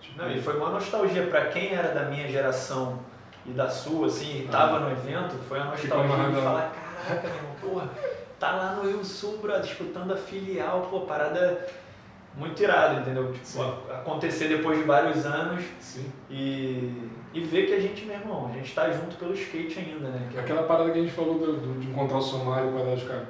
Tipo, 0.00 0.18
Não, 0.22 0.30
e 0.30 0.42
foi 0.42 0.56
uma 0.58 0.68
nostalgia 0.70 1.26
pra 1.28 1.46
quem 1.46 1.72
era 1.74 1.88
da 1.94 2.02
minha 2.10 2.28
geração 2.28 2.98
e 3.48 3.52
da 3.52 3.68
sua, 3.68 4.06
assim, 4.06 4.42
e 4.44 4.48
tava 4.48 4.80
no 4.80 4.90
evento, 4.90 5.34
foi 5.48 5.58
a 5.58 5.64
nostalgia 5.64 6.28
de 6.30 6.40
falar, 6.42 6.72
caraca, 7.06 7.28
meu 7.28 7.36
irmão, 7.36 7.52
porra, 7.60 7.88
tá 8.38 8.52
lá 8.52 8.72
no 8.76 8.88
Rio 8.90 9.04
Sul, 9.04 9.38
brother, 9.38 9.62
disputando 9.62 10.12
a 10.12 10.16
filial, 10.16 10.88
pô, 10.90 11.00
parada 11.00 11.66
muito 12.36 12.62
irada, 12.62 13.00
entendeu? 13.00 13.32
Tipo, 13.32 13.62
a- 13.62 13.98
acontecer 13.98 14.48
depois 14.48 14.78
de 14.78 14.84
vários 14.84 15.24
anos 15.26 15.64
Sim. 15.80 16.06
e, 16.30 17.10
e 17.34 17.40
ver 17.40 17.66
que 17.66 17.74
a 17.74 17.80
gente, 17.80 18.04
meu 18.04 18.14
irmão, 18.16 18.48
a 18.52 18.56
gente 18.56 18.72
tá 18.74 18.90
junto 18.90 19.16
pelo 19.16 19.32
skate 19.34 19.78
ainda, 19.78 20.08
né? 20.08 20.28
Que 20.30 20.36
é- 20.36 20.40
Aquela 20.40 20.62
parada 20.64 20.90
que 20.90 20.98
a 20.98 21.02
gente 21.02 21.12
falou 21.14 21.38
do, 21.38 21.52
do- 21.54 21.80
de 21.80 21.88
encontrar 21.88 22.18
o 22.18 22.22
Somário 22.22 22.70
com 22.70 22.92
a 22.92 22.94
de 22.94 23.04
cara. 23.06 23.26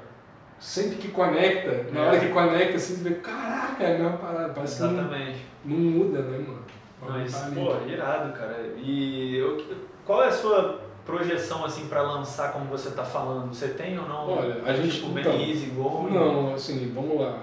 Sempre 0.59 0.97
que 0.97 1.09
conecta, 1.09 1.87
na 1.93 2.01
É. 2.01 2.07
hora 2.09 2.19
que 2.21 2.29
conecta, 2.31 2.77
assim, 2.77 2.97
você 2.97 3.09
vê, 3.11 3.15
caraca, 3.17 3.83
é 3.85 3.95
a 3.95 3.99
mesma 3.99 4.19
parada. 4.19 4.53
Parece 4.53 4.77
que 4.77 4.83
não, 4.83 4.91
Exatamente. 5.01 5.47
não 5.65 5.77
muda, 5.77 6.19
né, 6.23 6.39
mano? 6.39 6.65
Mas, 7.01 7.33
pô, 7.55 7.89
irado, 7.89 8.33
cara. 8.33 8.75
E 8.77 9.37
eu- 9.39 9.57
qual 10.09 10.25
é 10.25 10.29
a 10.29 10.33
sua 10.33 10.81
projeção, 11.07 11.65
assim, 11.65 11.87
pra 11.87 12.03
lançar 12.03 12.53
como 12.53 12.65
você 12.65 12.91
tá 12.91 13.05
falando? 13.05 13.55
Você 13.55 13.69
tem 13.69 13.99
ou 13.99 14.09
não? 14.09 14.29
Olha, 14.39 14.63
a 14.65 14.73
gente- 14.73 14.97
Tipo, 15.01 15.19
então, 15.19 15.33
bem 15.33 15.51
easy, 15.51 15.67
go? 15.67 16.09
Não, 16.11 16.55
assim, 16.55 16.91
vamos 16.95 17.21
lá. 17.21 17.41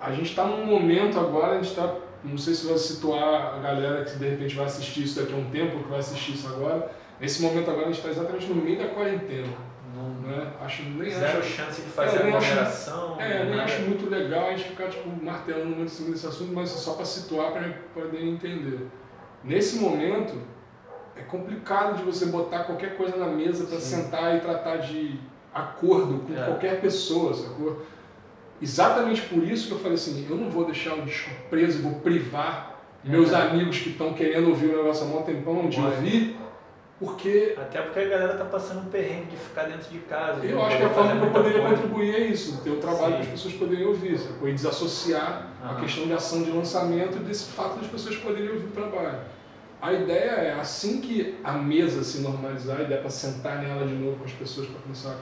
A 0.00 0.12
gente 0.12 0.34
tá 0.34 0.44
num 0.44 0.64
momento 0.66 1.18
agora, 1.18 1.58
a 1.58 1.62
gente 1.62 1.74
tá. 1.74 1.94
Não 2.22 2.36
sei 2.36 2.52
se 2.54 2.66
vai 2.66 2.76
situar 2.76 3.54
a 3.54 3.58
galera 3.58 4.04
que 4.04 4.16
de 4.18 4.28
repente 4.28 4.54
vai 4.56 4.66
assistir 4.66 5.04
isso 5.04 5.20
daqui 5.20 5.32
a 5.32 5.36
um 5.36 5.50
tempo, 5.50 5.78
que 5.84 5.88
vai 5.88 6.00
assistir 6.00 6.32
isso 6.34 6.48
agora. 6.48 6.90
Nesse 7.20 7.42
momento 7.42 7.70
agora 7.70 7.84
a 7.86 7.92
gente 7.92 7.98
está 7.98 8.10
exatamente 8.10 8.46
no 8.46 8.56
meio 8.56 8.78
da 8.78 8.88
quarentena. 8.88 9.46
Não- 9.94 10.08
Né? 10.28 10.52
Acho 10.60 10.82
nem 10.82 11.10
Zero 11.10 11.38
acho. 11.38 11.48
chance 11.48 11.80
de 11.80 11.88
fazer 11.88 12.18
É, 12.18 12.20
aglomeração. 12.28 13.16
É, 13.20 13.40
eu 13.40 13.44
nem 13.46 13.56
nada. 13.56 13.62
acho 13.64 13.80
muito 13.82 14.10
legal 14.10 14.46
a 14.48 14.50
gente 14.50 14.64
ficar 14.68 14.88
tipo, 14.88 15.08
martelando 15.24 15.66
muito 15.66 15.84
em 15.84 15.88
cima 15.88 16.10
desse 16.10 16.26
assunto, 16.26 16.52
mas 16.52 16.68
só 16.68 16.94
para 16.94 17.04
situar 17.04 17.50
para 17.52 17.62
poder 17.94 18.22
entender. 18.24 18.86
Nesse 19.42 19.76
momento, 19.78 20.34
é 21.18 21.22
complicado 21.22 21.96
de 21.96 22.02
você 22.04 22.26
botar 22.26 22.60
qualquer 22.64 22.96
coisa 22.96 23.16
na 23.16 23.26
mesa 23.26 23.66
para 23.66 23.80
sentar 23.80 24.36
e 24.36 24.40
tratar 24.40 24.76
de 24.76 25.18
acordo 25.52 26.20
com 26.26 26.34
É. 26.38 26.44
qualquer 26.44 26.80
pessoa, 26.80 27.34
sacou? 27.34 27.82
Exatamente 28.60 29.22
por 29.22 29.42
isso 29.44 29.68
que 29.68 29.72
eu 29.74 29.78
falei 29.78 29.94
assim, 29.94 30.26
eu 30.28 30.36
não 30.36 30.50
vou 30.50 30.64
deixar 30.64 30.94
o 30.94 31.02
disco 31.02 31.30
preso, 31.48 31.82
vou 31.82 31.94
privar 32.00 32.76
meus 33.04 33.32
É. 33.32 33.36
amigos 33.36 33.78
que 33.78 33.90
estão 33.90 34.12
querendo 34.12 34.48
ouvir 34.48 34.66
o 34.66 34.76
negócio 34.78 35.06
há 35.06 35.18
um 35.18 35.22
tempão 35.22 35.68
de 35.68 35.80
ouvir, 35.80 36.36
porque 36.98 37.54
Até 37.56 37.80
porque 37.80 38.00
a 38.00 38.08
galera 38.08 38.34
tá 38.36 38.44
passando 38.44 38.80
um 38.80 38.90
perrengue 38.90 39.26
de 39.30 39.36
ficar 39.36 39.64
dentro 39.64 39.88
de 39.88 39.98
casa. 40.00 40.44
eu 40.44 40.60
acho 40.64 40.76
que 40.76 40.82
a 40.82 40.88
forma 40.90 41.20
que 41.20 41.26
eu 41.26 41.30
poderia 41.30 41.60
coisa. 41.60 41.76
contribuir 41.76 42.14
é 42.16 42.26
isso, 42.26 42.60
ter 42.64 42.70
o 42.70 42.76
trabalho 42.78 43.12
Sim. 43.12 43.16
que 43.16 43.20
as 43.22 43.28
pessoas 43.28 43.54
poderiam 43.54 43.88
ouvir, 43.90 44.18
sacou? 44.18 44.48
E 44.48 44.52
desassociar 44.52 45.46
a 45.62 45.68
Aham. 45.70 45.80
questão 45.80 46.06
de 46.06 46.12
ação 46.12 46.42
de 46.42 46.50
lançamento 46.50 47.18
desse 47.20 47.50
fato 47.52 47.78
das 47.78 47.86
pessoas 47.86 48.16
poderem 48.16 48.50
ouvir 48.50 48.66
o 48.66 48.70
trabalho. 48.70 49.18
A 49.80 49.92
ideia 49.92 50.30
é, 50.30 50.52
assim 50.54 51.00
que 51.00 51.36
a 51.44 51.52
mesa 51.52 52.02
se 52.02 52.18
normalizar, 52.18 52.80
ideia 52.80 52.98
é 52.98 53.00
para 53.00 53.10
sentar 53.10 53.62
nela 53.62 53.86
de 53.86 53.94
novo 53.94 54.16
com 54.18 54.24
as 54.24 54.32
pessoas 54.32 54.66
para 54.66 54.80
começar 54.80 55.16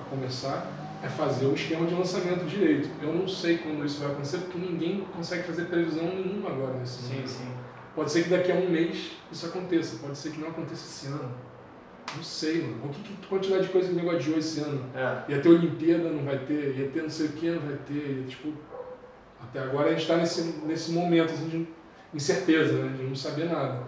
a 0.00 0.04
conversar, 0.08 0.66
é 1.02 1.08
fazer 1.08 1.46
o 1.46 1.54
esquema 1.54 1.86
de 1.86 1.94
lançamento 1.94 2.46
direito. 2.46 2.88
Eu 3.02 3.12
não 3.12 3.28
sei 3.28 3.58
quando 3.58 3.84
isso 3.84 4.00
vai 4.00 4.10
acontecer, 4.10 4.38
porque 4.38 4.58
ninguém 4.58 5.06
consegue 5.14 5.42
fazer 5.42 5.64
previsão 5.64 6.04
nenhuma 6.04 6.50
agora 6.50 6.74
nesse 6.74 7.02
Sim, 7.02 7.14
momento. 7.14 7.28
sim. 7.28 7.48
Pode 7.94 8.10
ser 8.12 8.24
que 8.24 8.30
daqui 8.30 8.50
a 8.50 8.54
um 8.54 8.70
mês 8.70 9.12
isso 9.30 9.46
aconteça, 9.46 9.98
pode 9.98 10.16
ser 10.16 10.30
que 10.30 10.40
não 10.40 10.48
aconteça 10.48 10.86
esse 10.86 11.06
ano. 11.08 11.30
Não 12.16 12.22
sei, 12.22 12.62
mano. 12.62 12.86
O 12.86 12.88
que, 12.88 13.02
que 13.02 13.26
quantidade 13.26 13.64
de 13.64 13.68
coisa 13.68 13.88
que 13.88 13.94
negociou 13.94 14.38
esse 14.38 14.60
ano? 14.60 14.84
É. 14.94 15.32
Ia 15.32 15.40
ter 15.40 15.48
Olimpíada, 15.48 16.08
não 16.08 16.24
vai 16.24 16.38
ter, 16.38 16.76
ia 16.78 16.88
ter 16.88 17.02
não 17.02 17.10
sei 17.10 17.26
o 17.26 17.32
que, 17.32 17.50
não 17.50 17.60
vai 17.60 17.76
ter. 17.86 18.24
Tipo, 18.26 18.54
até 19.42 19.60
agora 19.60 19.88
a 19.88 19.90
gente 19.90 20.02
está 20.02 20.16
nesse, 20.16 20.42
nesse 20.64 20.92
momento 20.92 21.32
assim, 21.32 21.48
de 21.48 21.68
incerteza, 22.14 22.72
né? 22.72 22.96
De 22.96 23.02
não 23.02 23.14
saber 23.14 23.44
nada. 23.44 23.82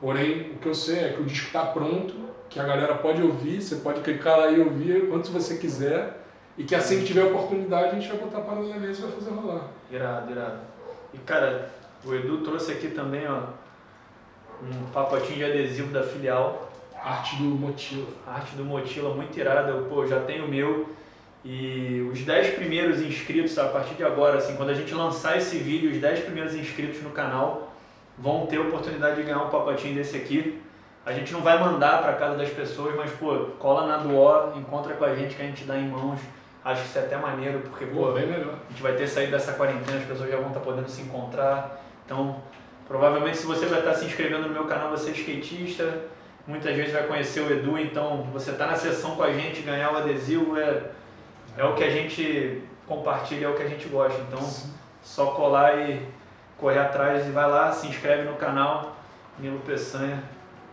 Porém, 0.00 0.52
o 0.52 0.58
que 0.58 0.66
eu 0.66 0.74
sei 0.74 0.98
é 1.00 1.12
que 1.12 1.20
o 1.20 1.24
disco 1.24 1.46
está 1.46 1.64
pronto, 1.66 2.14
que 2.48 2.60
a 2.60 2.64
galera 2.64 2.94
pode 2.94 3.22
ouvir, 3.22 3.60
você 3.60 3.76
pode 3.76 4.00
clicar 4.00 4.38
lá 4.38 4.50
e 4.50 4.60
ouvir 4.60 5.08
quanto 5.08 5.30
você 5.30 5.56
quiser, 5.56 6.24
e 6.56 6.64
que 6.64 6.74
assim 6.74 7.00
que 7.00 7.06
tiver 7.06 7.24
oportunidade 7.24 7.96
a 7.96 8.00
gente 8.00 8.08
vai 8.08 8.18
botar 8.18 8.40
para 8.40 8.62
na 8.62 8.76
mesa 8.76 9.00
e 9.00 9.02
vai 9.02 9.12
fazer 9.12 9.30
rolar. 9.30 9.68
Irado, 9.90 10.30
irado. 10.30 10.58
E 11.12 11.18
cara, 11.18 11.70
o 12.04 12.14
Edu 12.14 12.38
trouxe 12.38 12.72
aqui 12.72 12.88
também, 12.88 13.26
ó, 13.26 13.42
um 14.62 14.90
pacotinho 14.92 15.38
de 15.38 15.44
adesivo 15.44 15.92
da 15.92 16.02
filial. 16.02 16.70
Arte 17.02 17.36
do 17.36 17.44
Motila. 17.44 18.08
Arte 18.26 18.56
do 18.56 18.64
Motila 18.64 19.14
muito 19.14 19.38
irada, 19.38 19.70
eu, 19.70 19.84
pô, 19.84 20.04
já 20.06 20.20
tenho 20.20 20.46
o 20.46 20.48
meu. 20.48 20.88
E 21.44 22.06
os 22.12 22.22
10 22.22 22.56
primeiros 22.56 23.00
inscritos, 23.00 23.56
a 23.56 23.68
partir 23.68 23.94
de 23.94 24.02
agora, 24.02 24.38
assim, 24.38 24.56
quando 24.56 24.70
a 24.70 24.74
gente 24.74 24.92
lançar 24.92 25.38
esse 25.38 25.58
vídeo, 25.58 25.90
os 25.90 25.98
10 25.98 26.20
primeiros 26.24 26.54
inscritos 26.54 27.00
no 27.02 27.10
canal 27.10 27.67
vão 28.18 28.46
ter 28.46 28.56
a 28.56 28.62
oportunidade 28.62 29.16
de 29.16 29.22
ganhar 29.22 29.38
um 29.38 29.48
pacotinho 29.48 29.94
desse 29.94 30.16
aqui. 30.16 30.60
A 31.06 31.12
gente 31.12 31.32
não 31.32 31.40
vai 31.40 31.58
mandar 31.58 32.02
para 32.02 32.14
casa 32.14 32.36
das 32.36 32.50
pessoas, 32.50 32.94
mas, 32.94 33.10
pô, 33.12 33.34
cola 33.58 33.86
na 33.86 33.98
Duó, 33.98 34.52
encontra 34.56 34.94
com 34.94 35.04
a 35.04 35.14
gente 35.14 35.36
que 35.36 35.42
a 35.42 35.46
gente 35.46 35.64
dá 35.64 35.76
em 35.76 35.88
mãos. 35.88 36.20
Acho 36.64 36.82
que 36.82 36.88
isso 36.88 36.98
é 36.98 37.02
até 37.02 37.16
maneiro, 37.16 37.60
porque, 37.60 37.86
pô, 37.86 38.12
bem 38.12 38.26
melhor. 38.26 38.54
a 38.66 38.70
gente 38.70 38.82
vai 38.82 38.92
ter 38.92 39.06
saído 39.06 39.32
dessa 39.32 39.52
quarentena, 39.52 39.98
as 39.98 40.04
pessoas 40.04 40.30
já 40.30 40.36
vão 40.36 40.48
estar 40.48 40.60
podendo 40.60 40.88
se 40.88 41.00
encontrar. 41.02 41.82
Então, 42.04 42.42
provavelmente 42.86 43.38
se 43.38 43.46
você 43.46 43.66
vai 43.66 43.78
estar 43.78 43.94
se 43.94 44.04
inscrevendo 44.04 44.48
no 44.48 44.52
meu 44.52 44.64
canal, 44.64 44.90
você 44.90 45.10
é 45.10 45.12
skatista, 45.12 46.04
muitas 46.46 46.74
vezes 46.76 46.92
vai 46.92 47.04
conhecer 47.04 47.40
o 47.40 47.52
Edu, 47.52 47.78
então 47.78 48.24
você 48.32 48.50
está 48.50 48.66
na 48.66 48.74
sessão 48.74 49.14
com 49.14 49.22
a 49.22 49.32
gente, 49.32 49.62
ganhar 49.62 49.92
o 49.92 49.96
adesivo 49.98 50.58
é, 50.58 50.90
é 51.56 51.64
o 51.64 51.74
que 51.74 51.84
a 51.84 51.90
gente 51.90 52.62
compartilha, 52.86 53.46
é 53.46 53.48
o 53.48 53.54
que 53.54 53.62
a 53.62 53.68
gente 53.68 53.88
gosta. 53.88 54.20
Então, 54.22 54.40
só 55.00 55.26
colar 55.26 55.78
e 55.78 56.02
correr 56.58 56.78
atrás 56.80 57.26
e 57.26 57.30
vai 57.30 57.48
lá, 57.48 57.72
se 57.72 57.86
inscreve 57.86 58.24
no 58.24 58.36
canal, 58.36 58.96
Nilo 59.38 59.60
Peçanha. 59.60 60.22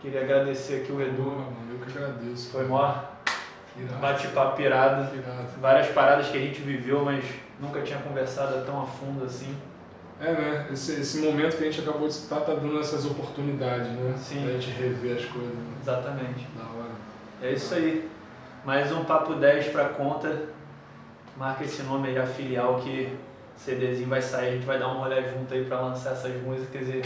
Queria 0.00 0.22
agradecer 0.22 0.82
aqui 0.82 0.92
o 0.92 0.96
Pô, 0.96 1.02
Edu, 1.02 1.22
mano, 1.22 1.56
eu 1.72 1.78
que 1.78 1.96
agradeço. 1.96 2.50
foi 2.50 2.66
mó 2.66 2.94
bate-papo 4.00 4.60
irado 4.60 5.14
Irado. 5.14 5.48
várias 5.60 5.88
paradas 5.88 6.28
que 6.28 6.36
a 6.36 6.40
gente 6.40 6.60
viveu, 6.62 7.04
mas 7.04 7.24
nunca 7.60 7.82
tinha 7.82 7.98
conversado 7.98 8.64
tão 8.64 8.82
a 8.82 8.86
fundo 8.86 9.24
assim. 9.24 9.54
É, 10.20 10.32
né? 10.32 10.66
Esse, 10.72 11.00
esse 11.00 11.18
momento 11.20 11.56
que 11.58 11.64
a 11.64 11.70
gente 11.70 11.86
acabou 11.86 12.08
de 12.08 12.14
citar 12.14 12.40
tá 12.40 12.54
dando 12.54 12.80
essas 12.80 13.04
oportunidades, 13.04 13.88
né? 13.88 14.14
Sim. 14.16 14.44
Pra 14.44 14.52
gente 14.52 14.70
rever 14.70 15.18
as 15.18 15.24
coisas. 15.26 15.52
né? 15.54 15.74
Exatamente. 15.82 16.46
Da 16.56 16.64
hora. 16.64 16.90
É 17.42 17.52
isso 17.52 17.74
aí. 17.74 18.08
Mais 18.64 18.90
um 18.92 19.04
Papo 19.04 19.34
10 19.34 19.68
pra 19.68 19.90
conta. 19.90 20.44
Marca 21.36 21.64
esse 21.64 21.82
nome 21.82 22.08
aí, 22.08 22.18
a 22.18 22.26
filial, 22.26 22.76
que 22.76 23.14
CDzinho 23.56 24.08
vai 24.08 24.20
sair. 24.22 24.48
A 24.48 24.52
gente 24.52 24.66
vai 24.66 24.78
dar 24.78 24.88
um 24.88 24.98
rolê 24.98 25.22
junto 25.22 25.52
aí 25.52 25.64
pra 25.64 25.80
lançar 25.80 26.12
essas 26.12 26.32
músicas 26.42 26.88
e 26.88 27.02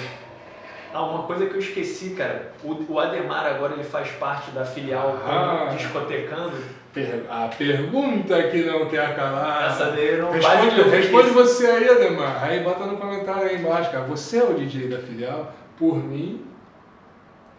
Ah, 0.93 1.03
uma 1.05 1.23
coisa 1.23 1.47
que 1.47 1.55
eu 1.55 1.61
esqueci, 1.61 2.11
cara. 2.11 2.53
O, 2.65 2.93
o 2.93 2.99
Ademar 2.99 3.47
agora 3.47 3.75
ele 3.75 3.85
faz 3.85 4.11
parte 4.13 4.51
da 4.51 4.65
filial 4.65 5.17
Ah. 5.25 5.69
Discotecando. 5.77 6.53
Per- 6.93 7.25
A 7.31 7.47
pergunta 7.57 8.43
que 8.49 8.65
não 8.65 8.87
quer 8.89 9.15
calar. 9.15 9.71
Essa 9.71 9.93
daí 9.93 10.17
não 10.21 10.33
Responde, 10.33 10.81
responde 10.91 11.31
você 11.31 11.67
aí, 11.67 11.89
Ademar. 11.89 12.43
Aí 12.43 12.61
bota 12.65 12.85
no 12.87 12.97
comentário 12.97 13.43
aí 13.45 13.57
embaixo, 13.61 13.93
cara. 13.93 14.05
Você 14.07 14.39
é 14.39 14.43
o 14.45 14.55
DJ 14.55 14.89
da 14.89 14.99
filial? 14.99 15.53
Por 15.79 15.95
mim, 15.97 16.45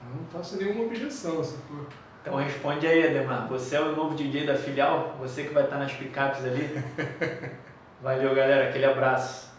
eu 0.04 0.18
não 0.20 0.26
faço 0.28 0.58
nenhuma 0.58 0.84
objeção, 0.84 1.42
se 1.42 1.56
for. 1.70 1.88
Então 2.22 2.36
responde 2.36 2.86
aí, 2.86 3.08
Ademar. 3.08 3.48
Você 3.48 3.78
é 3.78 3.80
o 3.82 3.96
novo 3.96 4.14
DJ 4.16 4.46
da 4.46 4.56
filial? 4.56 5.16
Você 5.22 5.44
que 5.44 5.54
vai 5.54 5.64
estar 5.64 5.78
nas 5.78 5.94
picapes 5.94 6.44
ali? 6.44 6.84
Valeu, 8.02 8.34
galera. 8.34 8.70
Aquele 8.70 8.86
abraço. 8.86 9.51